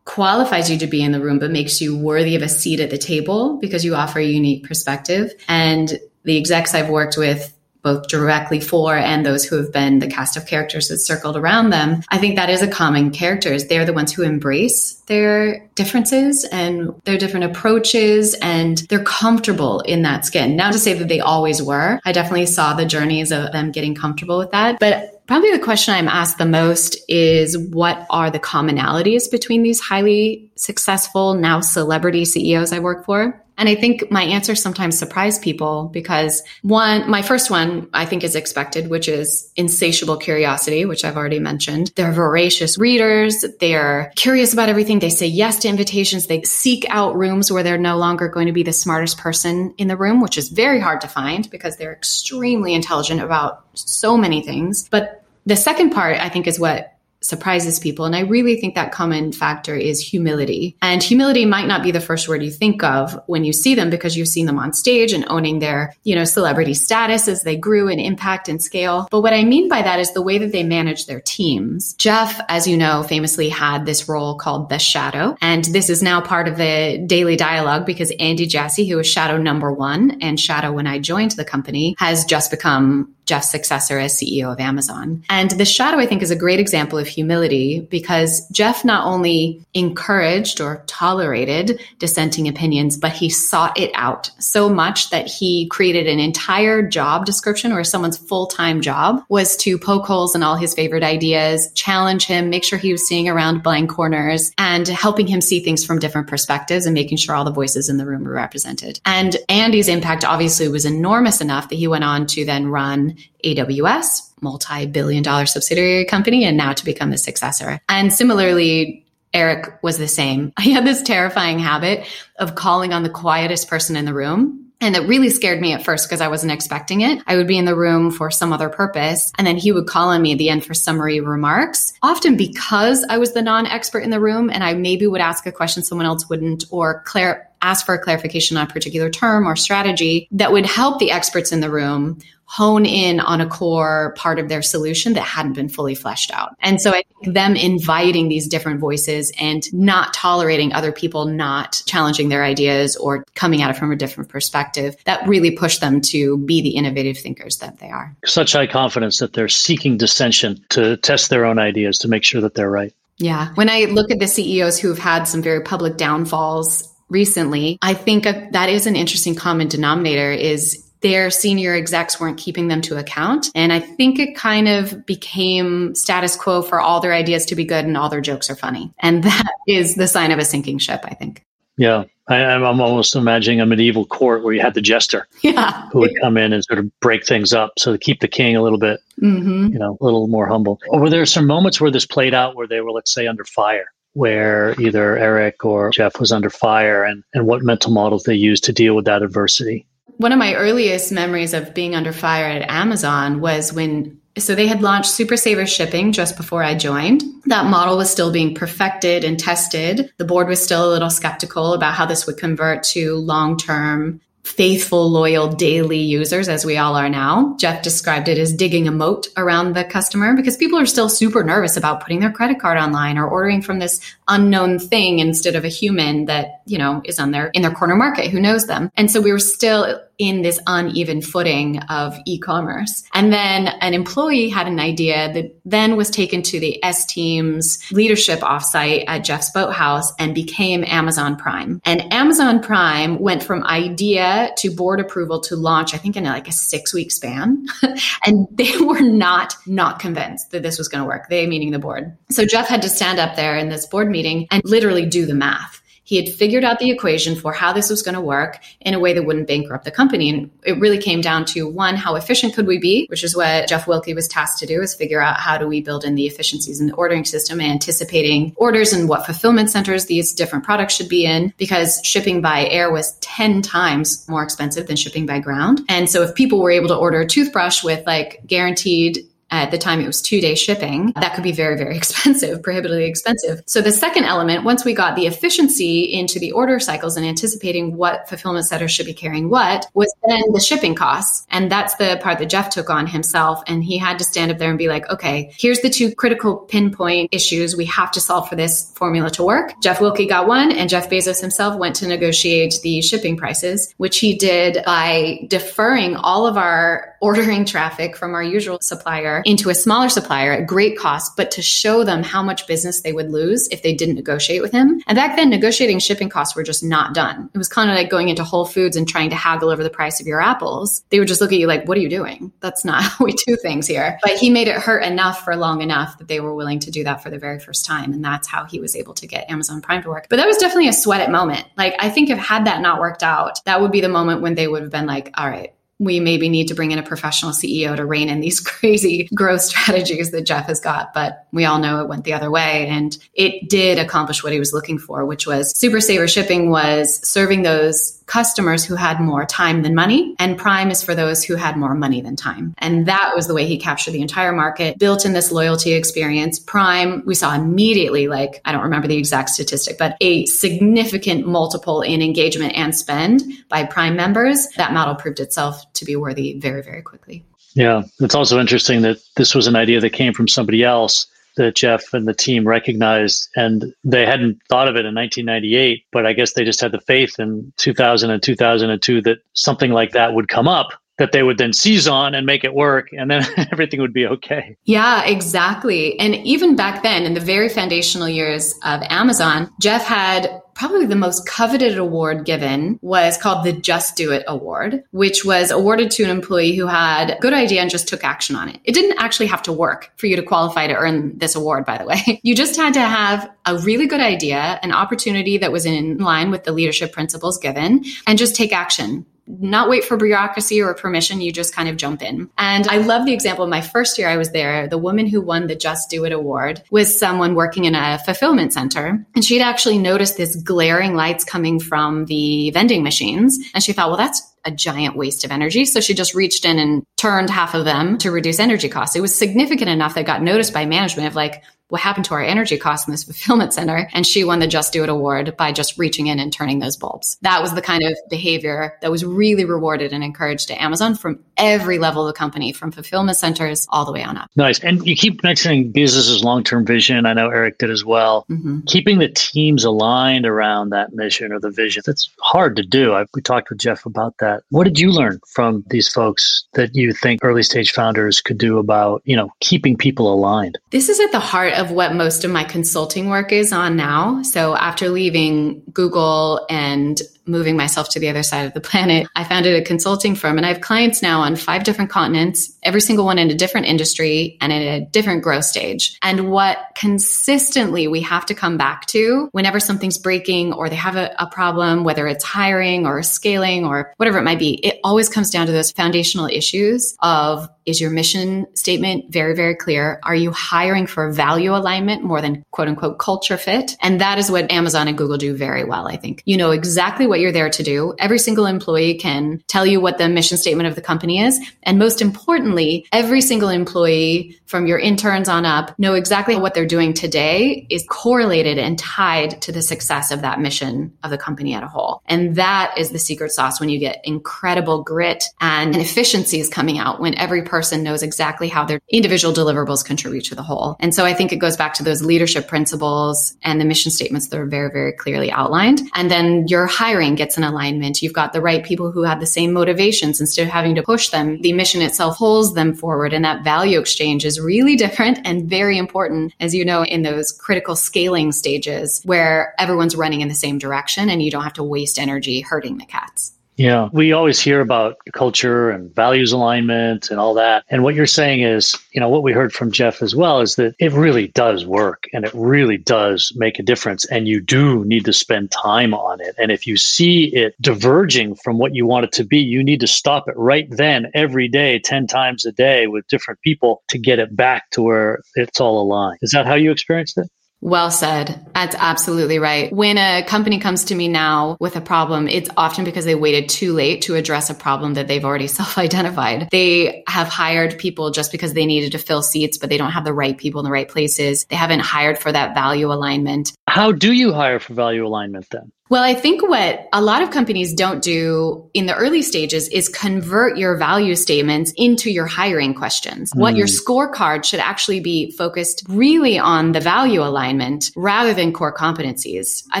qualifies 0.04 0.68
you 0.68 0.78
to 0.78 0.86
be 0.88 1.02
in 1.02 1.12
the 1.12 1.20
room, 1.20 1.38
but 1.38 1.52
makes 1.52 1.80
you 1.80 1.96
worthy 1.96 2.34
of 2.34 2.42
a 2.42 2.48
seat 2.48 2.80
at 2.80 2.90
the 2.90 2.98
table 2.98 3.56
because 3.58 3.84
you 3.84 3.94
offer 3.94 4.18
a 4.18 4.24
unique 4.24 4.64
perspective. 4.64 5.32
And 5.48 5.96
the 6.24 6.36
execs 6.36 6.74
I've 6.74 6.90
worked 6.90 7.16
with 7.16 7.55
both 7.86 8.08
directly 8.08 8.58
for 8.58 8.96
and 8.96 9.24
those 9.24 9.44
who 9.44 9.56
have 9.56 9.72
been 9.72 10.00
the 10.00 10.08
cast 10.08 10.36
of 10.36 10.44
characters 10.44 10.88
that 10.88 10.98
circled 10.98 11.36
around 11.36 11.70
them, 11.70 12.02
I 12.08 12.18
think 12.18 12.34
that 12.34 12.50
is 12.50 12.60
a 12.60 12.66
common 12.66 13.12
character. 13.12 13.52
Is 13.52 13.68
they're 13.68 13.84
the 13.84 13.92
ones 13.92 14.12
who 14.12 14.24
embrace 14.24 14.94
their 15.06 15.64
differences 15.76 16.44
and 16.50 17.00
their 17.04 17.16
different 17.16 17.46
approaches 17.46 18.34
and 18.42 18.78
they're 18.88 19.04
comfortable 19.04 19.82
in 19.82 20.02
that 20.02 20.24
skin. 20.24 20.56
Now 20.56 20.72
to 20.72 20.80
say 20.80 20.94
that 20.94 21.06
they 21.06 21.20
always 21.20 21.62
were, 21.62 22.00
I 22.04 22.10
definitely 22.10 22.46
saw 22.46 22.74
the 22.74 22.86
journeys 22.86 23.30
of 23.30 23.52
them 23.52 23.70
getting 23.70 23.94
comfortable 23.94 24.36
with 24.36 24.50
that. 24.50 24.80
But 24.80 25.24
probably 25.28 25.52
the 25.52 25.60
question 25.60 25.94
I'm 25.94 26.08
asked 26.08 26.38
the 26.38 26.44
most 26.44 26.96
is 27.08 27.56
what 27.56 28.04
are 28.10 28.32
the 28.32 28.40
commonalities 28.40 29.30
between 29.30 29.62
these 29.62 29.78
highly 29.78 30.50
successful 30.56 31.34
now 31.34 31.60
celebrity 31.60 32.24
CEOs 32.24 32.72
I 32.72 32.80
work 32.80 33.04
for? 33.04 33.45
And 33.58 33.68
I 33.68 33.74
think 33.74 34.10
my 34.10 34.22
answers 34.22 34.62
sometimes 34.62 34.98
surprise 34.98 35.38
people 35.38 35.88
because 35.92 36.42
one, 36.62 37.08
my 37.10 37.22
first 37.22 37.50
one 37.50 37.88
I 37.92 38.04
think 38.04 38.22
is 38.24 38.36
expected, 38.36 38.90
which 38.90 39.08
is 39.08 39.50
insatiable 39.56 40.16
curiosity, 40.16 40.84
which 40.84 41.04
I've 41.04 41.16
already 41.16 41.38
mentioned. 41.38 41.92
They're 41.96 42.12
voracious 42.12 42.78
readers. 42.78 43.44
They're 43.60 44.12
curious 44.16 44.52
about 44.52 44.68
everything. 44.68 44.98
They 44.98 45.10
say 45.10 45.26
yes 45.26 45.58
to 45.60 45.68
invitations. 45.68 46.26
They 46.26 46.42
seek 46.42 46.84
out 46.88 47.16
rooms 47.16 47.50
where 47.50 47.62
they're 47.62 47.78
no 47.78 47.96
longer 47.96 48.28
going 48.28 48.46
to 48.46 48.52
be 48.52 48.62
the 48.62 48.72
smartest 48.72 49.18
person 49.18 49.74
in 49.78 49.88
the 49.88 49.96
room, 49.96 50.20
which 50.20 50.38
is 50.38 50.48
very 50.48 50.80
hard 50.80 51.00
to 51.02 51.08
find 51.08 51.50
because 51.50 51.76
they're 51.76 51.92
extremely 51.92 52.74
intelligent 52.74 53.20
about 53.20 53.64
so 53.74 54.16
many 54.16 54.42
things. 54.42 54.88
But 54.90 55.24
the 55.46 55.56
second 55.56 55.90
part, 55.90 56.18
I 56.18 56.28
think, 56.28 56.46
is 56.46 56.58
what 56.58 56.95
surprises 57.20 57.78
people. 57.78 58.04
And 58.04 58.14
I 58.14 58.20
really 58.20 58.60
think 58.60 58.74
that 58.74 58.92
common 58.92 59.32
factor 59.32 59.74
is 59.74 60.00
humility. 60.00 60.76
And 60.82 61.02
humility 61.02 61.44
might 61.44 61.66
not 61.66 61.82
be 61.82 61.90
the 61.90 62.00
first 62.00 62.28
word 62.28 62.42
you 62.42 62.50
think 62.50 62.82
of 62.82 63.18
when 63.26 63.44
you 63.44 63.52
see 63.52 63.74
them 63.74 63.90
because 63.90 64.16
you've 64.16 64.28
seen 64.28 64.46
them 64.46 64.58
on 64.58 64.72
stage 64.72 65.12
and 65.12 65.24
owning 65.28 65.58
their, 65.58 65.94
you 66.04 66.14
know, 66.14 66.24
celebrity 66.24 66.74
status 66.74 67.28
as 67.28 67.42
they 67.42 67.56
grew 67.56 67.88
in 67.88 67.98
impact 67.98 68.48
and 68.48 68.62
scale. 68.62 69.08
But 69.10 69.22
what 69.22 69.32
I 69.32 69.44
mean 69.44 69.68
by 69.68 69.82
that 69.82 69.98
is 69.98 70.12
the 70.12 70.22
way 70.22 70.38
that 70.38 70.52
they 70.52 70.62
manage 70.62 71.06
their 71.06 71.20
teams. 71.20 71.94
Jeff, 71.94 72.40
as 72.48 72.66
you 72.66 72.76
know, 72.76 73.02
famously 73.02 73.48
had 73.48 73.86
this 73.86 74.08
role 74.08 74.36
called 74.36 74.68
the 74.68 74.78
shadow. 74.78 75.36
And 75.40 75.64
this 75.64 75.90
is 75.90 76.02
now 76.02 76.20
part 76.20 76.48
of 76.48 76.56
the 76.56 77.02
daily 77.06 77.36
dialogue 77.36 77.86
because 77.86 78.12
Andy 78.18 78.46
Jassy, 78.46 78.88
who 78.88 78.96
was 78.96 79.06
shadow 79.06 79.36
number 79.36 79.72
one 79.72 80.18
and 80.20 80.38
shadow 80.38 80.72
when 80.72 80.86
I 80.86 80.98
joined 80.98 81.32
the 81.32 81.44
company, 81.44 81.94
has 81.98 82.24
just 82.24 82.50
become 82.50 83.14
Jeff's 83.26 83.50
successor 83.50 83.98
as 83.98 84.14
CEO 84.14 84.52
of 84.52 84.60
Amazon. 84.60 85.24
And 85.28 85.50
the 85.50 85.64
shadow, 85.64 85.98
I 85.98 86.06
think, 86.06 86.22
is 86.22 86.30
a 86.30 86.36
great 86.36 86.60
example 86.60 86.98
of 86.98 87.08
humility 87.16 87.80
because 87.80 88.46
Jeff 88.52 88.84
not 88.84 89.06
only 89.06 89.64
encouraged 89.74 90.60
or 90.60 90.84
tolerated 90.86 91.80
dissenting 91.98 92.46
opinions, 92.46 92.96
but 92.96 93.10
he 93.10 93.30
sought 93.30 93.78
it 93.78 93.90
out 93.94 94.30
so 94.38 94.68
much 94.68 95.10
that 95.10 95.26
he 95.26 95.66
created 95.68 96.06
an 96.06 96.20
entire 96.20 96.86
job 96.86 97.24
description 97.24 97.72
or 97.72 97.82
someone's 97.82 98.18
full 98.18 98.46
time 98.46 98.80
job 98.80 99.22
was 99.30 99.56
to 99.56 99.78
poke 99.78 100.04
holes 100.06 100.34
in 100.34 100.42
all 100.42 100.56
his 100.56 100.74
favorite 100.74 101.02
ideas, 101.02 101.72
challenge 101.72 102.26
him, 102.26 102.50
make 102.50 102.64
sure 102.64 102.78
he 102.78 102.92
was 102.92 103.08
seeing 103.08 103.28
around 103.28 103.62
blind 103.62 103.88
corners, 103.88 104.52
and 104.58 104.86
helping 104.86 105.26
him 105.26 105.40
see 105.40 105.60
things 105.60 105.84
from 105.84 105.98
different 105.98 106.28
perspectives 106.28 106.84
and 106.84 106.94
making 106.94 107.16
sure 107.16 107.34
all 107.34 107.44
the 107.44 107.50
voices 107.50 107.88
in 107.88 107.96
the 107.96 108.06
room 108.06 108.24
were 108.24 108.32
represented. 108.32 109.00
And 109.06 109.36
Andy's 109.48 109.88
impact 109.88 110.24
obviously 110.24 110.68
was 110.68 110.84
enormous 110.84 111.40
enough 111.40 111.70
that 111.70 111.76
he 111.76 111.88
went 111.88 112.04
on 112.04 112.26
to 112.26 112.44
then 112.44 112.68
run 112.68 113.16
AWS, 113.44 114.30
multi 114.40 114.86
billion 114.86 115.22
dollar 115.22 115.46
subsidiary 115.46 116.04
company, 116.04 116.44
and 116.44 116.56
now 116.56 116.72
to 116.72 116.84
become 116.84 117.10
the 117.10 117.18
successor. 117.18 117.80
And 117.88 118.12
similarly, 118.12 119.06
Eric 119.34 119.78
was 119.82 119.98
the 119.98 120.08
same. 120.08 120.52
He 120.60 120.72
had 120.72 120.86
this 120.86 121.02
terrifying 121.02 121.58
habit 121.58 122.06
of 122.38 122.54
calling 122.54 122.92
on 122.92 123.02
the 123.02 123.10
quietest 123.10 123.68
person 123.68 123.96
in 123.96 124.04
the 124.04 124.14
room 124.14 124.66
and 124.80 124.94
it 124.94 125.08
really 125.08 125.30
scared 125.30 125.60
me 125.60 125.72
at 125.72 125.84
first 125.84 126.06
because 126.06 126.20
I 126.20 126.28
wasn't 126.28 126.52
expecting 126.52 127.00
it. 127.00 127.22
I 127.26 127.36
would 127.36 127.46
be 127.46 127.56
in 127.56 127.64
the 127.64 127.74
room 127.74 128.10
for 128.10 128.30
some 128.30 128.52
other 128.52 128.68
purpose, 128.68 129.32
and 129.38 129.46
then 129.46 129.56
he 129.56 129.72
would 129.72 129.86
call 129.86 130.10
on 130.10 130.20
me 130.20 130.32
at 130.32 130.38
the 130.38 130.50
end 130.50 130.64
for 130.64 130.74
summary 130.74 131.20
remarks, 131.20 131.94
often 132.02 132.36
because 132.36 133.04
I 133.08 133.16
was 133.18 133.32
the 133.32 133.42
non 133.42 133.66
expert 133.66 134.00
in 134.00 134.10
the 134.10 134.20
room 134.20 134.50
and 134.50 134.62
I 134.62 134.74
maybe 134.74 135.06
would 135.06 135.20
ask 135.20 135.46
a 135.46 135.52
question 135.52 135.82
someone 135.82 136.06
else 136.06 136.28
wouldn't 136.28 136.64
or 136.70 137.02
clar- 137.02 137.48
ask 137.62 137.86
for 137.86 137.94
a 137.94 137.98
clarification 137.98 138.56
on 138.56 138.66
a 138.66 138.72
particular 138.72 139.08
term 139.08 139.46
or 139.46 139.56
strategy 139.56 140.28
that 140.30 140.52
would 140.52 140.66
help 140.66 140.98
the 140.98 141.10
experts 141.10 141.52
in 141.52 141.60
the 141.60 141.70
room 141.70 142.18
hone 142.48 142.86
in 142.86 143.20
on 143.20 143.40
a 143.40 143.46
core 143.46 144.14
part 144.16 144.38
of 144.38 144.48
their 144.48 144.62
solution 144.62 145.14
that 145.14 145.22
hadn't 145.22 145.54
been 145.54 145.68
fully 145.68 145.94
fleshed 145.94 146.30
out. 146.30 146.54
And 146.60 146.80
so 146.80 146.90
I 146.90 147.02
think 147.02 147.34
them 147.34 147.56
inviting 147.56 148.28
these 148.28 148.46
different 148.46 148.78
voices 148.78 149.32
and 149.38 149.72
not 149.74 150.14
tolerating 150.14 150.72
other 150.72 150.92
people 150.92 151.26
not 151.26 151.82
challenging 151.86 152.28
their 152.28 152.44
ideas 152.44 152.96
or 152.96 153.24
coming 153.34 153.62
at 153.62 153.70
it 153.70 153.76
from 153.76 153.90
a 153.90 153.96
different 153.96 154.30
perspective, 154.30 154.96
that 155.04 155.26
really 155.26 155.50
pushed 155.50 155.80
them 155.80 156.00
to 156.02 156.38
be 156.38 156.62
the 156.62 156.70
innovative 156.70 157.18
thinkers 157.18 157.58
that 157.58 157.78
they 157.80 157.88
are. 157.88 158.14
Such 158.24 158.52
high 158.52 158.68
confidence 158.68 159.18
that 159.18 159.32
they're 159.32 159.48
seeking 159.48 159.96
dissension 159.96 160.64
to 160.70 160.96
test 160.98 161.30
their 161.30 161.44
own 161.44 161.58
ideas 161.58 161.98
to 161.98 162.08
make 162.08 162.22
sure 162.22 162.40
that 162.40 162.54
they're 162.54 162.70
right. 162.70 162.94
Yeah. 163.18 163.48
When 163.54 163.68
I 163.68 163.86
look 163.86 164.10
at 164.10 164.18
the 164.20 164.28
CEOs 164.28 164.78
who've 164.78 164.98
had 164.98 165.24
some 165.24 165.42
very 165.42 165.62
public 165.62 165.96
downfalls 165.96 166.92
recently, 167.08 167.78
I 167.82 167.94
think 167.94 168.24
that 168.24 168.68
is 168.68 168.86
an 168.86 168.94
interesting 168.94 169.34
common 169.34 169.68
denominator 169.68 170.30
is 170.30 170.85
their 171.00 171.30
senior 171.30 171.74
execs 171.74 172.18
weren't 172.18 172.38
keeping 172.38 172.68
them 172.68 172.80
to 172.82 172.96
account. 172.96 173.50
And 173.54 173.72
I 173.72 173.80
think 173.80 174.18
it 174.18 174.34
kind 174.34 174.68
of 174.68 175.04
became 175.06 175.94
status 175.94 176.36
quo 176.36 176.62
for 176.62 176.80
all 176.80 177.00
their 177.00 177.12
ideas 177.12 177.44
to 177.46 177.54
be 177.54 177.64
good 177.64 177.84
and 177.84 177.96
all 177.96 178.08
their 178.08 178.20
jokes 178.20 178.50
are 178.50 178.56
funny. 178.56 178.92
And 179.00 179.22
that 179.24 179.52
is 179.68 179.94
the 179.94 180.08
sign 180.08 180.30
of 180.30 180.38
a 180.38 180.44
sinking 180.44 180.78
ship, 180.78 181.00
I 181.04 181.14
think. 181.14 181.44
Yeah, 181.78 182.04
I, 182.28 182.38
am 182.38 182.64
almost 182.80 183.14
imagining 183.14 183.60
a 183.60 183.66
medieval 183.66 184.06
court 184.06 184.42
where 184.42 184.54
you 184.54 184.60
had 184.60 184.74
the 184.74 184.80
jester, 184.80 185.28
yeah, 185.42 185.88
who 185.90 186.00
would 186.00 186.12
come 186.22 186.36
in 186.36 186.52
and 186.52 186.64
sort 186.64 186.78
of 186.78 187.00
break 187.00 187.26
things 187.26 187.52
up, 187.52 187.72
so 187.78 187.92
to 187.92 187.98
keep 187.98 188.20
the 188.20 188.28
king 188.28 188.56
a 188.56 188.62
little 188.62 188.78
bit, 188.78 189.00
mm-hmm. 189.20 189.72
you 189.72 189.78
know, 189.78 189.96
a 190.00 190.04
little 190.04 190.26
more 190.26 190.46
humble. 190.46 190.80
Or 190.88 191.00
were 191.00 191.10
there 191.10 191.26
some 191.26 191.46
moments 191.46 191.80
where 191.80 191.90
this 191.90 192.06
played 192.06 192.32
out 192.32 192.56
where 192.56 192.66
they 192.66 192.80
were, 192.80 192.92
let's 192.92 193.12
say, 193.12 193.26
under 193.26 193.44
fire, 193.44 193.92
where 194.14 194.74
either 194.80 195.18
Eric 195.18 195.64
or 195.64 195.90
Jeff 195.90 196.18
was 196.18 196.32
under 196.32 196.48
fire, 196.48 197.04
and 197.04 197.22
and 197.34 197.46
what 197.46 197.62
mental 197.62 197.92
models 197.92 198.24
they 198.24 198.34
used 198.34 198.64
to 198.64 198.72
deal 198.72 198.96
with 198.96 199.04
that 199.04 199.22
adversity? 199.22 199.86
One 200.16 200.32
of 200.32 200.38
my 200.38 200.54
earliest 200.54 201.12
memories 201.12 201.52
of 201.52 201.74
being 201.74 201.94
under 201.94 202.12
fire 202.12 202.46
at 202.46 202.70
Amazon 202.70 203.40
was 203.40 203.72
when 203.72 204.20
so 204.38 204.54
they 204.54 204.66
had 204.66 204.82
launched 204.82 205.10
Super 205.10 205.36
Saver 205.36 205.64
shipping 205.66 206.12
just 206.12 206.36
before 206.36 206.62
I 206.62 206.74
joined. 206.74 207.22
That 207.46 207.66
model 207.66 207.96
was 207.96 208.10
still 208.10 208.30
being 208.30 208.54
perfected 208.54 209.24
and 209.24 209.38
tested. 209.38 210.12
The 210.18 210.26
board 210.26 210.46
was 210.46 210.62
still 210.62 210.86
a 210.86 210.92
little 210.92 211.08
skeptical 211.08 211.72
about 211.72 211.94
how 211.94 212.04
this 212.04 212.26
would 212.26 212.36
convert 212.36 212.82
to 212.84 213.16
long 213.16 213.56
term 213.56 214.20
faithful, 214.46 215.10
loyal 215.10 215.48
daily 215.48 215.98
users 215.98 216.48
as 216.48 216.64
we 216.64 216.76
all 216.76 216.94
are 216.94 217.08
now. 217.08 217.56
Jeff 217.58 217.82
described 217.82 218.28
it 218.28 218.38
as 218.38 218.52
digging 218.52 218.86
a 218.86 218.92
moat 218.92 219.26
around 219.36 219.74
the 219.74 219.84
customer 219.84 220.36
because 220.36 220.56
people 220.56 220.78
are 220.78 220.86
still 220.86 221.08
super 221.08 221.42
nervous 221.42 221.76
about 221.76 222.00
putting 222.00 222.20
their 222.20 222.30
credit 222.30 222.60
card 222.60 222.78
online 222.78 223.18
or 223.18 223.28
ordering 223.28 223.60
from 223.60 223.80
this 223.80 224.00
unknown 224.28 224.78
thing 224.78 225.18
instead 225.18 225.56
of 225.56 225.64
a 225.64 225.68
human 225.68 226.26
that, 226.26 226.62
you 226.64 226.78
know, 226.78 227.02
is 227.04 227.18
on 227.18 227.32
their 227.32 227.48
in 227.48 227.62
their 227.62 227.72
corner 227.72 227.96
market 227.96 228.30
who 228.30 228.40
knows 228.40 228.68
them. 228.68 228.90
And 228.96 229.10
so 229.10 229.20
we 229.20 229.32
were 229.32 229.40
still 229.40 230.00
in 230.18 230.42
this 230.42 230.58
uneven 230.66 231.20
footing 231.20 231.78
of 231.84 232.16
e-commerce. 232.26 233.04
And 233.12 233.32
then 233.32 233.68
an 233.80 233.94
employee 233.94 234.48
had 234.48 234.66
an 234.66 234.80
idea 234.80 235.32
that 235.32 235.58
then 235.64 235.96
was 235.96 236.10
taken 236.10 236.42
to 236.42 236.60
the 236.60 236.82
S 236.82 237.04
team's 237.06 237.78
leadership 237.92 238.40
offsite 238.40 239.04
at 239.06 239.24
Jeff's 239.24 239.50
Boathouse 239.50 240.12
and 240.18 240.34
became 240.34 240.84
Amazon 240.84 241.36
Prime. 241.36 241.80
And 241.84 242.12
Amazon 242.12 242.60
Prime 242.60 243.18
went 243.18 243.42
from 243.42 243.64
idea 243.64 244.50
to 244.58 244.70
board 244.70 245.00
approval 245.00 245.40
to 245.40 245.56
launch, 245.56 245.94
I 245.94 245.98
think 245.98 246.16
in 246.16 246.24
like 246.24 246.48
a 246.48 246.52
six 246.52 246.94
week 246.94 247.12
span. 247.12 247.66
and 248.26 248.46
they 248.50 248.76
were 248.78 249.00
not, 249.00 249.54
not 249.66 249.98
convinced 249.98 250.50
that 250.50 250.62
this 250.62 250.78
was 250.78 250.88
going 250.88 251.02
to 251.02 251.08
work. 251.08 251.28
They 251.28 251.46
meaning 251.46 251.70
the 251.70 251.78
board. 251.78 252.16
So 252.30 252.44
Jeff 252.44 252.68
had 252.68 252.82
to 252.82 252.88
stand 252.88 253.18
up 253.18 253.36
there 253.36 253.56
in 253.56 253.68
this 253.68 253.86
board 253.86 254.08
meeting 254.08 254.46
and 254.50 254.62
literally 254.64 255.06
do 255.06 255.26
the 255.26 255.34
math 255.34 255.82
he 256.06 256.16
had 256.16 256.32
figured 256.32 256.62
out 256.62 256.78
the 256.78 256.90
equation 256.90 257.34
for 257.34 257.52
how 257.52 257.72
this 257.72 257.90
was 257.90 258.00
going 258.00 258.14
to 258.14 258.20
work 258.20 258.60
in 258.80 258.94
a 258.94 259.00
way 259.00 259.12
that 259.12 259.26
wouldn't 259.26 259.48
bankrupt 259.48 259.84
the 259.84 259.90
company. 259.90 260.30
And 260.30 260.50
it 260.62 260.78
really 260.78 260.98
came 260.98 261.20
down 261.20 261.44
to 261.46 261.68
one, 261.68 261.96
how 261.96 262.14
efficient 262.14 262.54
could 262.54 262.68
we 262.68 262.78
be, 262.78 263.06
which 263.08 263.24
is 263.24 263.36
what 263.36 263.66
Jeff 263.68 263.86
Wilke 263.86 264.14
was 264.14 264.28
tasked 264.28 264.60
to 264.60 264.66
do, 264.66 264.80
is 264.80 264.94
figure 264.94 265.20
out 265.20 265.40
how 265.40 265.58
do 265.58 265.66
we 265.66 265.80
build 265.80 266.04
in 266.04 266.14
the 266.14 266.26
efficiencies 266.26 266.80
in 266.80 266.86
the 266.86 266.94
ordering 266.94 267.24
system, 267.24 267.60
anticipating 267.60 268.54
orders 268.56 268.92
and 268.92 269.08
what 269.08 269.26
fulfillment 269.26 269.68
centers 269.68 270.06
these 270.06 270.32
different 270.32 270.64
products 270.64 270.94
should 270.94 271.08
be 271.08 271.26
in, 271.26 271.52
because 271.56 272.00
shipping 272.04 272.40
by 272.40 272.66
air 272.66 272.92
was 272.92 273.18
10 273.18 273.60
times 273.62 274.28
more 274.28 274.44
expensive 274.44 274.86
than 274.86 274.94
shipping 274.94 275.26
by 275.26 275.40
ground. 275.40 275.80
And 275.88 276.08
so 276.08 276.22
if 276.22 276.36
people 276.36 276.60
were 276.60 276.70
able 276.70 276.88
to 276.88 276.96
order 276.96 277.20
a 277.20 277.26
toothbrush 277.26 277.82
with 277.82 278.06
like 278.06 278.42
guaranteed 278.46 279.26
at 279.50 279.70
the 279.70 279.78
time 279.78 280.00
it 280.00 280.06
was 280.06 280.20
two 280.20 280.40
day 280.40 280.54
shipping. 280.54 281.12
That 281.20 281.34
could 281.34 281.44
be 281.44 281.52
very 281.52 281.76
very 281.76 281.96
expensive 282.02 282.62
prohibitively 282.62 283.04
expensive. 283.04 283.62
So 283.66 283.80
the 283.80 283.92
second 283.92 284.24
element 284.24 284.64
once 284.64 284.84
we 284.84 284.94
got 284.94 285.16
the 285.16 285.26
efficiency 285.26 286.12
into 286.12 286.38
the 286.38 286.52
order 286.52 286.78
cycles 286.80 287.16
and 287.16 287.26
anticipating 287.26 287.96
what 287.96 288.28
fulfillment 288.28 288.66
centers 288.66 288.92
should 288.92 289.06
be 289.06 289.14
carrying 289.14 289.48
what 289.48 289.86
was 289.94 290.12
then 290.26 290.42
the 290.52 290.60
shipping 290.60 290.94
costs. 290.94 291.46
And 291.50 291.70
that's 291.70 291.94
the 291.96 292.18
part 292.22 292.38
that 292.38 292.46
jeff 292.46 292.70
took 292.70 292.90
on 292.90 293.06
himself. 293.06 293.62
And 293.66 293.84
he 293.84 293.98
had 293.98 294.18
to 294.18 294.24
stand 294.24 294.50
up 294.50 294.58
there 294.58 294.70
and 294.70 294.78
be 294.78 294.88
like 294.88 295.08
okay 295.10 295.52
here's 295.56 295.80
the 295.80 295.90
two 295.90 296.14
critical 296.14 296.56
pinpoint 296.56 297.28
issues 297.32 297.76
we 297.76 297.84
have 297.86 298.10
to 298.12 298.20
solve 298.20 298.48
for 298.48 298.56
this 298.56 298.92
formula 298.96 299.30
to 299.30 299.44
work. 299.44 299.74
Jeff 299.82 299.98
wilke 299.98 300.28
got 300.28 300.46
one 300.46 300.72
and 300.72 300.90
jeff 300.90 301.08
bezos 301.08 301.40
himself 301.40 301.78
went 301.78 301.94
to 301.96 302.06
negotiate 302.06 302.74
the 302.82 303.00
shipping 303.00 303.36
prices 303.36 303.94
which 303.98 304.18
he 304.18 304.34
did 304.34 304.82
by 304.84 305.38
deferring 305.48 306.16
all 306.16 306.46
of 306.46 306.56
our 306.56 307.16
ordering 307.20 307.64
traffic 307.64 308.16
from 308.16 308.34
our 308.34 308.42
usual 308.42 308.78
supplier 308.80 309.35
into 309.44 309.70
a 309.70 309.74
smaller 309.74 310.08
supplier 310.08 310.52
at 310.52 310.66
great 310.66 310.98
cost, 310.98 311.36
but 311.36 311.50
to 311.52 311.62
show 311.62 312.04
them 312.04 312.22
how 312.22 312.42
much 312.42 312.66
business 312.66 313.02
they 313.02 313.12
would 313.12 313.30
lose 313.30 313.68
if 313.68 313.82
they 313.82 313.94
didn't 313.94 314.14
negotiate 314.14 314.62
with 314.62 314.72
him. 314.72 315.02
And 315.06 315.16
back 315.16 315.36
then, 315.36 315.50
negotiating 315.50 315.98
shipping 315.98 316.28
costs 316.28 316.56
were 316.56 316.62
just 316.62 316.82
not 316.82 317.14
done. 317.14 317.50
It 317.54 317.58
was 317.58 317.68
kind 317.68 317.90
of 317.90 317.96
like 317.96 318.10
going 318.10 318.28
into 318.28 318.44
Whole 318.44 318.64
Foods 318.64 318.96
and 318.96 319.08
trying 319.08 319.30
to 319.30 319.36
haggle 319.36 319.70
over 319.70 319.82
the 319.82 319.90
price 319.90 320.20
of 320.20 320.26
your 320.26 320.40
apples. 320.40 321.04
They 321.10 321.18
would 321.18 321.28
just 321.28 321.40
look 321.40 321.52
at 321.52 321.58
you 321.58 321.66
like, 321.66 321.86
what 321.86 321.98
are 321.98 322.00
you 322.00 322.08
doing? 322.08 322.52
That's 322.60 322.84
not 322.84 323.02
how 323.02 323.24
we 323.24 323.32
do 323.32 323.56
things 323.56 323.86
here. 323.86 324.18
But 324.22 324.36
he 324.36 324.50
made 324.50 324.68
it 324.68 324.76
hurt 324.76 325.04
enough 325.04 325.44
for 325.44 325.56
long 325.56 325.82
enough 325.82 326.18
that 326.18 326.28
they 326.28 326.40
were 326.40 326.54
willing 326.54 326.80
to 326.80 326.90
do 326.90 327.04
that 327.04 327.22
for 327.22 327.30
the 327.30 327.38
very 327.38 327.58
first 327.58 327.84
time. 327.84 328.12
And 328.12 328.24
that's 328.24 328.48
how 328.48 328.64
he 328.64 328.80
was 328.80 328.96
able 328.96 329.14
to 329.14 329.26
get 329.26 329.50
Amazon 329.50 329.80
Prime 329.80 330.02
to 330.02 330.08
work. 330.08 330.26
But 330.28 330.36
that 330.36 330.46
was 330.46 330.56
definitely 330.56 330.88
a 330.88 330.92
sweat 330.92 331.20
it 331.20 331.30
moment. 331.30 331.64
Like, 331.76 331.94
I 331.98 332.08
think 332.08 332.30
if 332.30 332.38
had 332.38 332.66
that 332.66 332.80
not 332.80 333.00
worked 333.00 333.22
out, 333.22 333.64
that 333.64 333.80
would 333.80 333.92
be 333.92 334.00
the 334.00 334.08
moment 334.08 334.42
when 334.42 334.54
they 334.54 334.68
would 334.68 334.82
have 334.82 334.90
been 334.90 335.06
like, 335.06 335.30
all 335.34 335.48
right, 335.48 335.72
we 335.98 336.20
maybe 336.20 336.48
need 336.48 336.68
to 336.68 336.74
bring 336.74 336.90
in 336.90 336.98
a 336.98 337.02
professional 337.02 337.52
CEO 337.52 337.96
to 337.96 338.04
rein 338.04 338.28
in 338.28 338.40
these 338.40 338.60
crazy 338.66 339.28
growth 339.34 339.62
strategies 339.62 340.30
that 340.30 340.42
Jeff 340.42 340.66
has 340.66 340.80
got. 340.80 341.14
But 341.14 341.46
we 341.52 341.64
all 341.64 341.78
know 341.78 342.00
it 342.00 342.08
went 342.08 342.24
the 342.24 342.34
other 342.34 342.50
way. 342.50 342.86
And 342.86 343.16
it 343.34 343.68
did 343.68 343.98
accomplish 343.98 344.42
what 344.42 344.52
he 344.52 344.58
was 344.58 344.72
looking 344.72 344.98
for, 344.98 345.24
which 345.24 345.46
was 345.46 345.76
Super 345.76 346.00
Saver 346.00 346.28
Shipping 346.28 346.70
was 346.70 347.26
serving 347.26 347.62
those 347.62 348.22
customers 348.26 348.84
who 348.84 348.94
had 348.94 349.20
more 349.20 349.46
time 349.46 349.82
than 349.82 349.94
money, 349.94 350.34
and 350.38 350.58
Prime 350.58 350.90
is 350.90 351.02
for 351.02 351.14
those 351.14 351.44
who 351.44 351.54
had 351.54 351.76
more 351.76 351.94
money 351.94 352.20
than 352.20 352.36
time. 352.36 352.74
And 352.78 353.06
that 353.06 353.32
was 353.34 353.46
the 353.46 353.54
way 353.54 353.66
he 353.66 353.78
captured 353.78 354.10
the 354.12 354.20
entire 354.20 354.52
market, 354.52 354.98
built 354.98 355.24
in 355.24 355.32
this 355.32 355.52
loyalty 355.52 355.92
experience. 355.92 356.58
Prime, 356.58 357.22
we 357.24 357.34
saw 357.34 357.54
immediately, 357.54 358.28
like, 358.28 358.60
I 358.64 358.72
don't 358.72 358.82
remember 358.82 359.08
the 359.08 359.16
exact 359.16 359.50
statistic, 359.50 359.96
but 359.98 360.16
a 360.20 360.44
significant 360.46 361.46
multiple 361.46 362.02
in 362.02 362.20
engagement 362.20 362.74
and 362.74 362.94
spend 362.96 363.42
by 363.68 363.84
Prime 363.84 364.16
members. 364.16 364.68
That 364.76 364.92
model 364.92 365.14
proved 365.14 365.40
itself 365.40 365.92
to 365.94 366.04
be 366.04 366.16
worthy 366.16 366.58
very, 366.58 366.82
very 366.82 367.02
quickly. 367.02 367.44
Yeah, 367.74 368.04
it's 368.20 368.34
also 368.34 368.58
interesting 368.58 369.02
that 369.02 369.18
this 369.36 369.54
was 369.54 369.66
an 369.66 369.76
idea 369.76 370.00
that 370.00 370.10
came 370.10 370.32
from 370.32 370.48
somebody 370.48 370.82
else 370.82 371.26
that 371.56 371.74
Jeff 371.74 372.14
and 372.14 372.26
the 372.26 372.34
team 372.34 372.66
recognized, 372.66 373.48
and 373.56 373.94
they 374.04 374.24
hadn't 374.24 374.60
thought 374.68 374.88
of 374.88 374.96
it 374.96 375.04
in 375.04 375.14
1998, 375.14 376.04
but 376.12 376.26
I 376.26 376.32
guess 376.32 376.52
they 376.52 376.64
just 376.64 376.80
had 376.80 376.92
the 376.92 377.00
faith 377.00 377.38
in 377.38 377.72
2000 377.76 378.30
and 378.30 378.42
2002 378.42 379.22
that 379.22 379.38
something 379.54 379.90
like 379.90 380.12
that 380.12 380.34
would 380.34 380.48
come 380.48 380.68
up 380.68 380.90
that 381.18 381.32
they 381.32 381.42
would 381.42 381.58
then 381.58 381.72
seize 381.72 382.06
on 382.06 382.34
and 382.34 382.46
make 382.46 382.64
it 382.64 382.74
work 382.74 383.08
and 383.12 383.30
then 383.30 383.44
everything 383.72 384.00
would 384.00 384.12
be 384.12 384.26
okay. 384.26 384.76
Yeah, 384.84 385.24
exactly. 385.24 386.18
And 386.18 386.34
even 386.34 386.76
back 386.76 387.02
then 387.02 387.24
in 387.24 387.34
the 387.34 387.40
very 387.40 387.68
foundational 387.68 388.28
years 388.28 388.74
of 388.84 389.02
Amazon, 389.08 389.70
Jeff 389.80 390.04
had 390.04 390.62
probably 390.74 391.06
the 391.06 391.16
most 391.16 391.46
coveted 391.46 391.96
award 391.96 392.44
given 392.44 392.98
was 393.00 393.38
called 393.38 393.64
the 393.64 393.72
Just 393.72 394.14
Do 394.14 394.30
It 394.32 394.44
Award, 394.46 395.02
which 395.10 395.42
was 395.42 395.70
awarded 395.70 396.10
to 396.12 396.24
an 396.24 396.28
employee 396.28 396.76
who 396.76 396.86
had 396.86 397.30
a 397.30 397.38
good 397.40 397.54
idea 397.54 397.80
and 397.80 397.90
just 397.90 398.08
took 398.08 398.22
action 398.22 398.54
on 398.54 398.68
it. 398.68 398.78
It 398.84 398.92
didn't 398.92 399.18
actually 399.18 399.46
have 399.46 399.62
to 399.62 399.72
work 399.72 400.12
for 400.16 400.26
you 400.26 400.36
to 400.36 400.42
qualify 400.42 400.86
to 400.86 400.94
earn 400.94 401.38
this 401.38 401.54
award, 401.54 401.86
by 401.86 401.98
the 401.98 402.04
way. 402.04 402.16
You 402.46 402.54
just 402.54 402.76
had 402.76 402.94
to 402.94 403.00
have 403.00 403.50
a 403.64 403.78
really 403.78 404.06
good 404.06 404.20
idea, 404.20 404.78
an 404.82 404.92
opportunity 404.92 405.58
that 405.58 405.72
was 405.72 405.84
in 405.84 406.18
line 406.18 406.50
with 406.50 406.62
the 406.62 406.70
leadership 406.70 407.12
principles 407.12 407.58
given, 407.58 408.04
and 408.26 408.38
just 408.38 408.54
take 408.54 408.72
action 408.72 409.26
not 409.46 409.88
wait 409.88 410.04
for 410.04 410.16
bureaucracy 410.16 410.82
or 410.82 410.94
permission. 410.94 411.40
You 411.40 411.52
just 411.52 411.74
kind 411.74 411.88
of 411.88 411.96
jump 411.96 412.22
in. 412.22 412.50
And 412.58 412.88
I 412.88 412.98
love 412.98 413.26
the 413.26 413.32
example. 413.32 413.66
My 413.66 413.80
first 413.80 414.18
year 414.18 414.28
I 414.28 414.36
was 414.36 414.50
there, 414.50 414.88
the 414.88 414.98
woman 414.98 415.26
who 415.26 415.40
won 415.40 415.66
the 415.66 415.76
Just 415.76 416.10
Do 416.10 416.24
It 416.24 416.32
award 416.32 416.82
was 416.90 417.18
someone 417.18 417.54
working 417.54 417.84
in 417.84 417.94
a 417.94 418.18
fulfillment 418.18 418.72
center. 418.72 419.24
And 419.34 419.44
she'd 419.44 419.62
actually 419.62 419.98
noticed 419.98 420.36
this 420.36 420.56
glaring 420.56 421.14
lights 421.14 421.44
coming 421.44 421.80
from 421.80 422.26
the 422.26 422.70
vending 422.70 423.02
machines. 423.02 423.58
And 423.74 423.82
she 423.82 423.92
thought, 423.92 424.08
well, 424.08 424.18
that's 424.18 424.42
a 424.64 424.70
giant 424.70 425.16
waste 425.16 425.44
of 425.44 425.52
energy. 425.52 425.84
So 425.84 426.00
she 426.00 426.12
just 426.12 426.34
reached 426.34 426.64
in 426.64 426.78
and 426.78 427.04
turned 427.16 427.50
half 427.50 427.74
of 427.74 427.84
them 427.84 428.18
to 428.18 428.32
reduce 428.32 428.58
energy 428.58 428.88
costs. 428.88 429.14
It 429.14 429.20
was 429.20 429.32
significant 429.32 429.88
enough 429.88 430.14
that 430.16 430.26
got 430.26 430.42
noticed 430.42 430.74
by 430.74 430.86
management 430.86 431.28
of 431.28 431.36
like, 431.36 431.62
what 431.88 432.00
happened 432.00 432.24
to 432.26 432.34
our 432.34 432.42
energy 432.42 432.76
costs 432.76 433.06
in 433.06 433.12
this 433.12 433.24
fulfillment 433.24 433.74
center. 433.74 434.08
And 434.12 434.26
she 434.26 434.44
won 434.44 434.58
the 434.58 434.66
Just 434.66 434.92
Do 434.92 435.02
It 435.02 435.08
award 435.08 435.56
by 435.56 435.72
just 435.72 435.98
reaching 435.98 436.26
in 436.26 436.38
and 436.38 436.52
turning 436.52 436.78
those 436.78 436.96
bulbs. 436.96 437.38
That 437.42 437.62
was 437.62 437.74
the 437.74 437.82
kind 437.82 438.02
of 438.02 438.16
behavior 438.28 438.96
that 439.02 439.10
was 439.10 439.24
really 439.24 439.64
rewarded 439.64 440.12
and 440.12 440.24
encouraged 440.24 440.70
at 440.70 440.80
Amazon 440.80 441.14
from 441.14 441.42
every 441.56 441.98
level 441.98 442.26
of 442.26 442.34
the 442.34 442.38
company, 442.38 442.72
from 442.72 442.92
fulfillment 442.92 443.36
centers 443.36 443.86
all 443.90 444.04
the 444.04 444.12
way 444.12 444.22
on 444.22 444.36
up. 444.36 444.50
Nice. 444.56 444.80
And 444.80 445.06
you 445.06 445.16
keep 445.16 445.42
mentioning 445.42 445.92
business's 445.92 446.42
long 446.44 446.64
term 446.64 446.84
vision. 446.84 447.26
I 447.26 447.32
know 447.32 447.48
Eric 447.48 447.78
did 447.78 447.90
as 447.90 448.04
well. 448.04 448.46
Mm-hmm. 448.50 448.80
Keeping 448.86 449.18
the 449.18 449.28
teams 449.28 449.84
aligned 449.84 450.46
around 450.46 450.90
that 450.90 451.12
mission 451.12 451.52
or 451.52 451.60
the 451.60 451.70
vision, 451.70 452.02
that's 452.04 452.30
hard 452.40 452.76
to 452.76 452.82
do. 452.82 453.14
I, 453.14 453.26
we 453.34 453.42
talked 453.42 453.70
with 453.70 453.78
Jeff 453.78 454.06
about 454.06 454.34
that. 454.38 454.62
What 454.70 454.84
did 454.84 454.98
you 454.98 455.10
learn 455.10 455.40
from 455.46 455.84
these 455.88 456.08
folks 456.08 456.66
that 456.74 456.94
you 456.94 457.12
think 457.12 457.40
early 457.42 457.62
stage 457.62 457.92
founders 457.92 458.40
could 458.40 458.58
do 458.58 458.78
about, 458.78 459.22
you 459.24 459.36
know, 459.36 459.50
keeping 459.60 459.96
people 459.96 460.32
aligned? 460.32 460.78
This 460.90 461.08
is 461.08 461.20
at 461.20 461.32
the 461.32 461.40
heart 461.40 461.75
of 461.76 461.90
what 461.90 462.14
most 462.14 462.44
of 462.44 462.50
my 462.50 462.64
consulting 462.64 463.28
work 463.28 463.52
is 463.52 463.72
on 463.72 463.96
now. 463.96 464.42
So 464.42 464.74
after 464.76 465.08
leaving 465.08 465.82
Google 465.92 466.66
and 466.68 467.20
moving 467.46 467.76
myself 467.76 468.08
to 468.10 468.20
the 468.20 468.28
other 468.28 468.42
side 468.42 468.66
of 468.66 468.74
the 468.74 468.80
planet, 468.90 469.28
I 469.36 469.44
founded 469.44 469.74
a 469.80 469.84
consulting 469.84 470.34
firm 470.34 470.56
and 470.56 470.66
I 470.66 470.68
have 470.70 470.80
clients 470.80 471.22
now 471.22 471.40
on 471.40 471.56
five 471.56 471.84
different 471.84 472.10
continents, 472.10 472.76
every 472.82 473.00
single 473.00 473.24
one 473.24 473.38
in 473.38 473.50
a 473.50 473.54
different 473.54 473.86
industry 473.86 474.56
and 474.60 474.72
in 474.72 474.82
a 474.82 475.06
different 475.06 475.42
growth 475.42 475.64
stage. 475.64 476.18
And 476.22 476.50
what 476.50 476.78
consistently 476.94 478.08
we 478.08 478.20
have 478.22 478.46
to 478.46 478.54
come 478.54 478.76
back 478.76 479.06
to 479.06 479.48
whenever 479.52 479.80
something's 479.80 480.18
breaking 480.18 480.72
or 480.72 480.88
they 480.88 480.96
have 480.96 481.16
a, 481.16 481.34
a 481.38 481.46
problem, 481.46 482.04
whether 482.04 482.26
it's 482.26 482.44
hiring 482.44 483.06
or 483.06 483.22
scaling 483.22 483.84
or 483.84 484.12
whatever 484.16 484.38
it 484.38 484.44
might 484.44 484.58
be, 484.58 484.74
it 484.84 485.00
always 485.04 485.28
comes 485.28 485.50
down 485.50 485.66
to 485.66 485.72
those 485.72 485.92
foundational 485.92 486.46
issues 486.46 487.16
of 487.20 487.68
is 487.86 488.00
your 488.00 488.10
mission 488.10 488.66
statement 488.74 489.32
very, 489.32 489.54
very 489.54 489.74
clear? 489.74 490.20
Are 490.24 490.34
you 490.34 490.50
hiring 490.50 491.06
for 491.06 491.30
value 491.30 491.74
alignment 491.74 492.24
more 492.24 492.42
than 492.42 492.64
quote 492.72 492.88
unquote 492.88 493.18
culture 493.18 493.56
fit? 493.56 493.96
And 494.02 494.20
that 494.20 494.38
is 494.38 494.50
what 494.50 494.70
Amazon 494.72 495.08
and 495.08 495.16
Google 495.16 495.38
do 495.38 495.56
very 495.56 495.84
well, 495.84 496.08
I 496.08 496.16
think. 496.16 496.42
You 496.44 496.56
know 496.56 496.72
exactly 496.72 497.26
what 497.26 497.35
you're 497.40 497.52
there 497.52 497.70
to 497.70 497.82
do. 497.82 498.14
Every 498.18 498.38
single 498.38 498.66
employee 498.66 499.14
can 499.14 499.62
tell 499.66 499.86
you 499.86 500.00
what 500.00 500.18
the 500.18 500.28
mission 500.28 500.58
statement 500.58 500.88
of 500.88 500.94
the 500.94 501.00
company 501.00 501.40
is. 501.40 501.58
And 501.82 501.98
most 501.98 502.20
importantly, 502.20 503.06
every 503.12 503.40
single 503.40 503.68
employee 503.68 504.58
from 504.66 504.86
your 504.86 504.98
interns 504.98 505.48
on 505.48 505.64
up 505.64 505.96
know 505.98 506.14
exactly 506.14 506.56
what 506.56 506.74
they're 506.74 506.86
doing 506.86 507.14
today 507.14 507.86
is 507.88 508.04
correlated 508.08 508.78
and 508.78 508.98
tied 508.98 509.62
to 509.62 509.72
the 509.72 509.82
success 509.82 510.30
of 510.30 510.42
that 510.42 510.60
mission 510.60 511.16
of 511.22 511.30
the 511.30 511.38
company 511.38 511.74
at 511.74 511.82
a 511.82 511.88
whole. 511.88 512.22
And 512.26 512.56
that 512.56 512.94
is 512.98 513.10
the 513.10 513.18
secret 513.18 513.52
sauce 513.52 513.80
when 513.80 513.88
you 513.88 513.98
get 513.98 514.20
incredible 514.24 515.02
grit 515.02 515.44
and 515.60 515.94
efficiencies 515.96 516.68
coming 516.68 516.98
out 516.98 517.20
when 517.20 517.36
every 517.36 517.62
person 517.62 517.76
person 517.76 518.02
knows 518.02 518.22
exactly 518.22 518.68
how 518.68 518.84
their 518.84 519.00
individual 519.10 519.52
deliverables 519.52 520.04
contribute 520.04 520.44
to 520.44 520.54
the 520.54 520.62
whole. 520.62 520.96
And 520.98 521.14
so 521.14 521.24
I 521.24 521.34
think 521.34 521.52
it 521.52 521.56
goes 521.56 521.76
back 521.76 521.94
to 521.94 522.02
those 522.02 522.24
leadership 522.24 522.68
principles 522.68 523.54
and 523.62 523.80
the 523.80 523.84
mission 523.84 524.10
statements 524.10 524.48
that 524.48 524.58
are 524.58 524.66
very, 524.66 524.90
very 524.90 525.12
clearly 525.12 525.50
outlined. 525.50 526.00
And 526.14 526.30
then 526.30 526.66
your 526.68 526.86
hiring 526.86 527.25
gets 527.34 527.56
an 527.56 527.64
alignment. 527.64 528.22
You've 528.22 528.32
got 528.32 528.52
the 528.52 528.60
right 528.60 528.84
people 528.84 529.10
who 529.10 529.22
have 529.22 529.40
the 529.40 529.46
same 529.46 529.72
motivations 529.72 530.40
instead 530.40 530.62
of 530.62 530.68
having 530.68 530.94
to 530.94 531.02
push 531.02 531.30
them. 531.30 531.60
The 531.62 531.72
mission 531.72 532.02
itself 532.02 532.38
pulls 532.38 532.74
them 532.74 532.94
forward. 532.94 533.32
And 533.32 533.44
that 533.44 533.64
value 533.64 533.98
exchange 533.98 534.44
is 534.44 534.60
really 534.60 534.96
different 534.96 535.40
and 535.44 535.68
very 535.68 535.98
important, 535.98 536.54
as 536.60 536.74
you 536.74 536.84
know, 536.84 537.04
in 537.04 537.22
those 537.22 537.52
critical 537.52 537.96
scaling 537.96 538.52
stages 538.52 539.20
where 539.24 539.74
everyone's 539.78 540.16
running 540.16 540.40
in 540.40 540.48
the 540.48 540.54
same 540.54 540.78
direction 540.78 541.28
and 541.28 541.42
you 541.42 541.50
don't 541.50 541.64
have 541.64 541.72
to 541.74 541.82
waste 541.82 542.18
energy 542.18 542.60
hurting 542.60 542.98
the 542.98 543.06
cats. 543.06 543.55
Yeah, 543.76 544.08
we 544.10 544.32
always 544.32 544.58
hear 544.58 544.80
about 544.80 545.18
culture 545.34 545.90
and 545.90 546.14
values 546.14 546.52
alignment 546.52 547.30
and 547.30 547.38
all 547.38 547.52
that. 547.54 547.84
And 547.90 548.02
what 548.02 548.14
you're 548.14 548.26
saying 548.26 548.62
is, 548.62 548.96
you 549.12 549.20
know, 549.20 549.28
what 549.28 549.42
we 549.42 549.52
heard 549.52 549.72
from 549.72 549.92
Jeff 549.92 550.22
as 550.22 550.34
well 550.34 550.62
is 550.62 550.76
that 550.76 550.94
it 550.98 551.12
really 551.12 551.48
does 551.48 551.84
work 551.84 552.24
and 552.32 552.46
it 552.46 552.52
really 552.54 552.96
does 552.96 553.52
make 553.54 553.78
a 553.78 553.82
difference. 553.82 554.24
And 554.26 554.48
you 554.48 554.62
do 554.62 555.04
need 555.04 555.26
to 555.26 555.32
spend 555.34 555.70
time 555.72 556.14
on 556.14 556.40
it. 556.40 556.54
And 556.58 556.72
if 556.72 556.86
you 556.86 556.96
see 556.96 557.54
it 557.54 557.74
diverging 557.82 558.54
from 558.54 558.78
what 558.78 558.94
you 558.94 559.04
want 559.04 559.26
it 559.26 559.32
to 559.32 559.44
be, 559.44 559.58
you 559.58 559.84
need 559.84 560.00
to 560.00 560.06
stop 560.06 560.48
it 560.48 560.56
right 560.56 560.88
then, 560.90 561.30
every 561.34 561.68
day, 561.68 561.98
10 561.98 562.26
times 562.26 562.64
a 562.64 562.72
day 562.72 563.08
with 563.08 563.28
different 563.28 563.60
people 563.60 564.02
to 564.08 564.18
get 564.18 564.38
it 564.38 564.56
back 564.56 564.88
to 564.92 565.02
where 565.02 565.42
it's 565.54 565.80
all 565.82 566.00
aligned. 566.00 566.38
Is 566.40 566.52
that 566.52 566.64
how 566.64 566.74
you 566.74 566.90
experienced 566.90 567.36
it? 567.36 567.48
Well 567.80 568.10
said. 568.10 568.66
That's 568.74 568.96
absolutely 568.98 569.58
right. 569.58 569.92
When 569.92 570.18
a 570.18 570.44
company 570.44 570.80
comes 570.80 571.04
to 571.04 571.14
me 571.14 571.28
now 571.28 571.76
with 571.78 571.96
a 571.96 572.00
problem, 572.00 572.48
it's 572.48 572.70
often 572.76 573.04
because 573.04 573.24
they 573.24 573.34
waited 573.34 573.68
too 573.68 573.92
late 573.92 574.22
to 574.22 574.34
address 574.34 574.70
a 574.70 574.74
problem 574.74 575.14
that 575.14 575.28
they've 575.28 575.44
already 575.44 575.66
self 575.78 575.98
identified. 575.98 576.68
They 576.70 577.22
have 577.28 577.48
hired 577.48 577.98
people 577.98 578.30
just 578.30 578.50
because 578.50 578.72
they 578.74 578.86
needed 578.86 579.12
to 579.12 579.18
fill 579.18 579.42
seats, 579.42 579.78
but 579.78 579.90
they 579.90 579.98
don't 579.98 580.12
have 580.12 580.24
the 580.24 580.32
right 580.32 580.56
people 580.56 580.80
in 580.80 580.84
the 580.84 580.90
right 580.90 581.08
places. 581.08 581.66
They 581.68 581.76
haven't 581.76 582.00
hired 582.00 582.38
for 582.38 582.50
that 582.50 582.74
value 582.74 583.12
alignment. 583.12 583.72
How 583.86 584.12
do 584.12 584.32
you 584.32 584.52
hire 584.52 584.78
for 584.80 584.94
value 584.94 585.26
alignment 585.26 585.68
then? 585.70 585.92
Well, 586.08 586.22
I 586.22 586.34
think 586.34 586.62
what 586.62 587.08
a 587.12 587.20
lot 587.20 587.42
of 587.42 587.50
companies 587.50 587.92
don't 587.92 588.22
do 588.22 588.88
in 588.94 589.06
the 589.06 589.14
early 589.14 589.42
stages 589.42 589.88
is 589.88 590.08
convert 590.08 590.76
your 590.76 590.96
value 590.96 591.34
statements 591.34 591.92
into 591.96 592.30
your 592.30 592.46
hiring 592.46 592.94
questions. 592.94 593.52
Mm. 593.52 593.60
What 593.60 593.76
your 593.76 593.88
hmm. 593.88 593.92
scorecard 593.92 594.64
should 594.64 594.78
actually 594.78 595.18
be 595.18 595.50
focused 595.50 596.04
really 596.08 596.58
on 596.58 596.92
the 596.92 597.00
value 597.00 597.42
alignment 597.42 598.12
rather 598.14 598.54
than 598.54 598.72
core 598.72 598.94
competencies. 598.94 599.84
I 599.90 600.00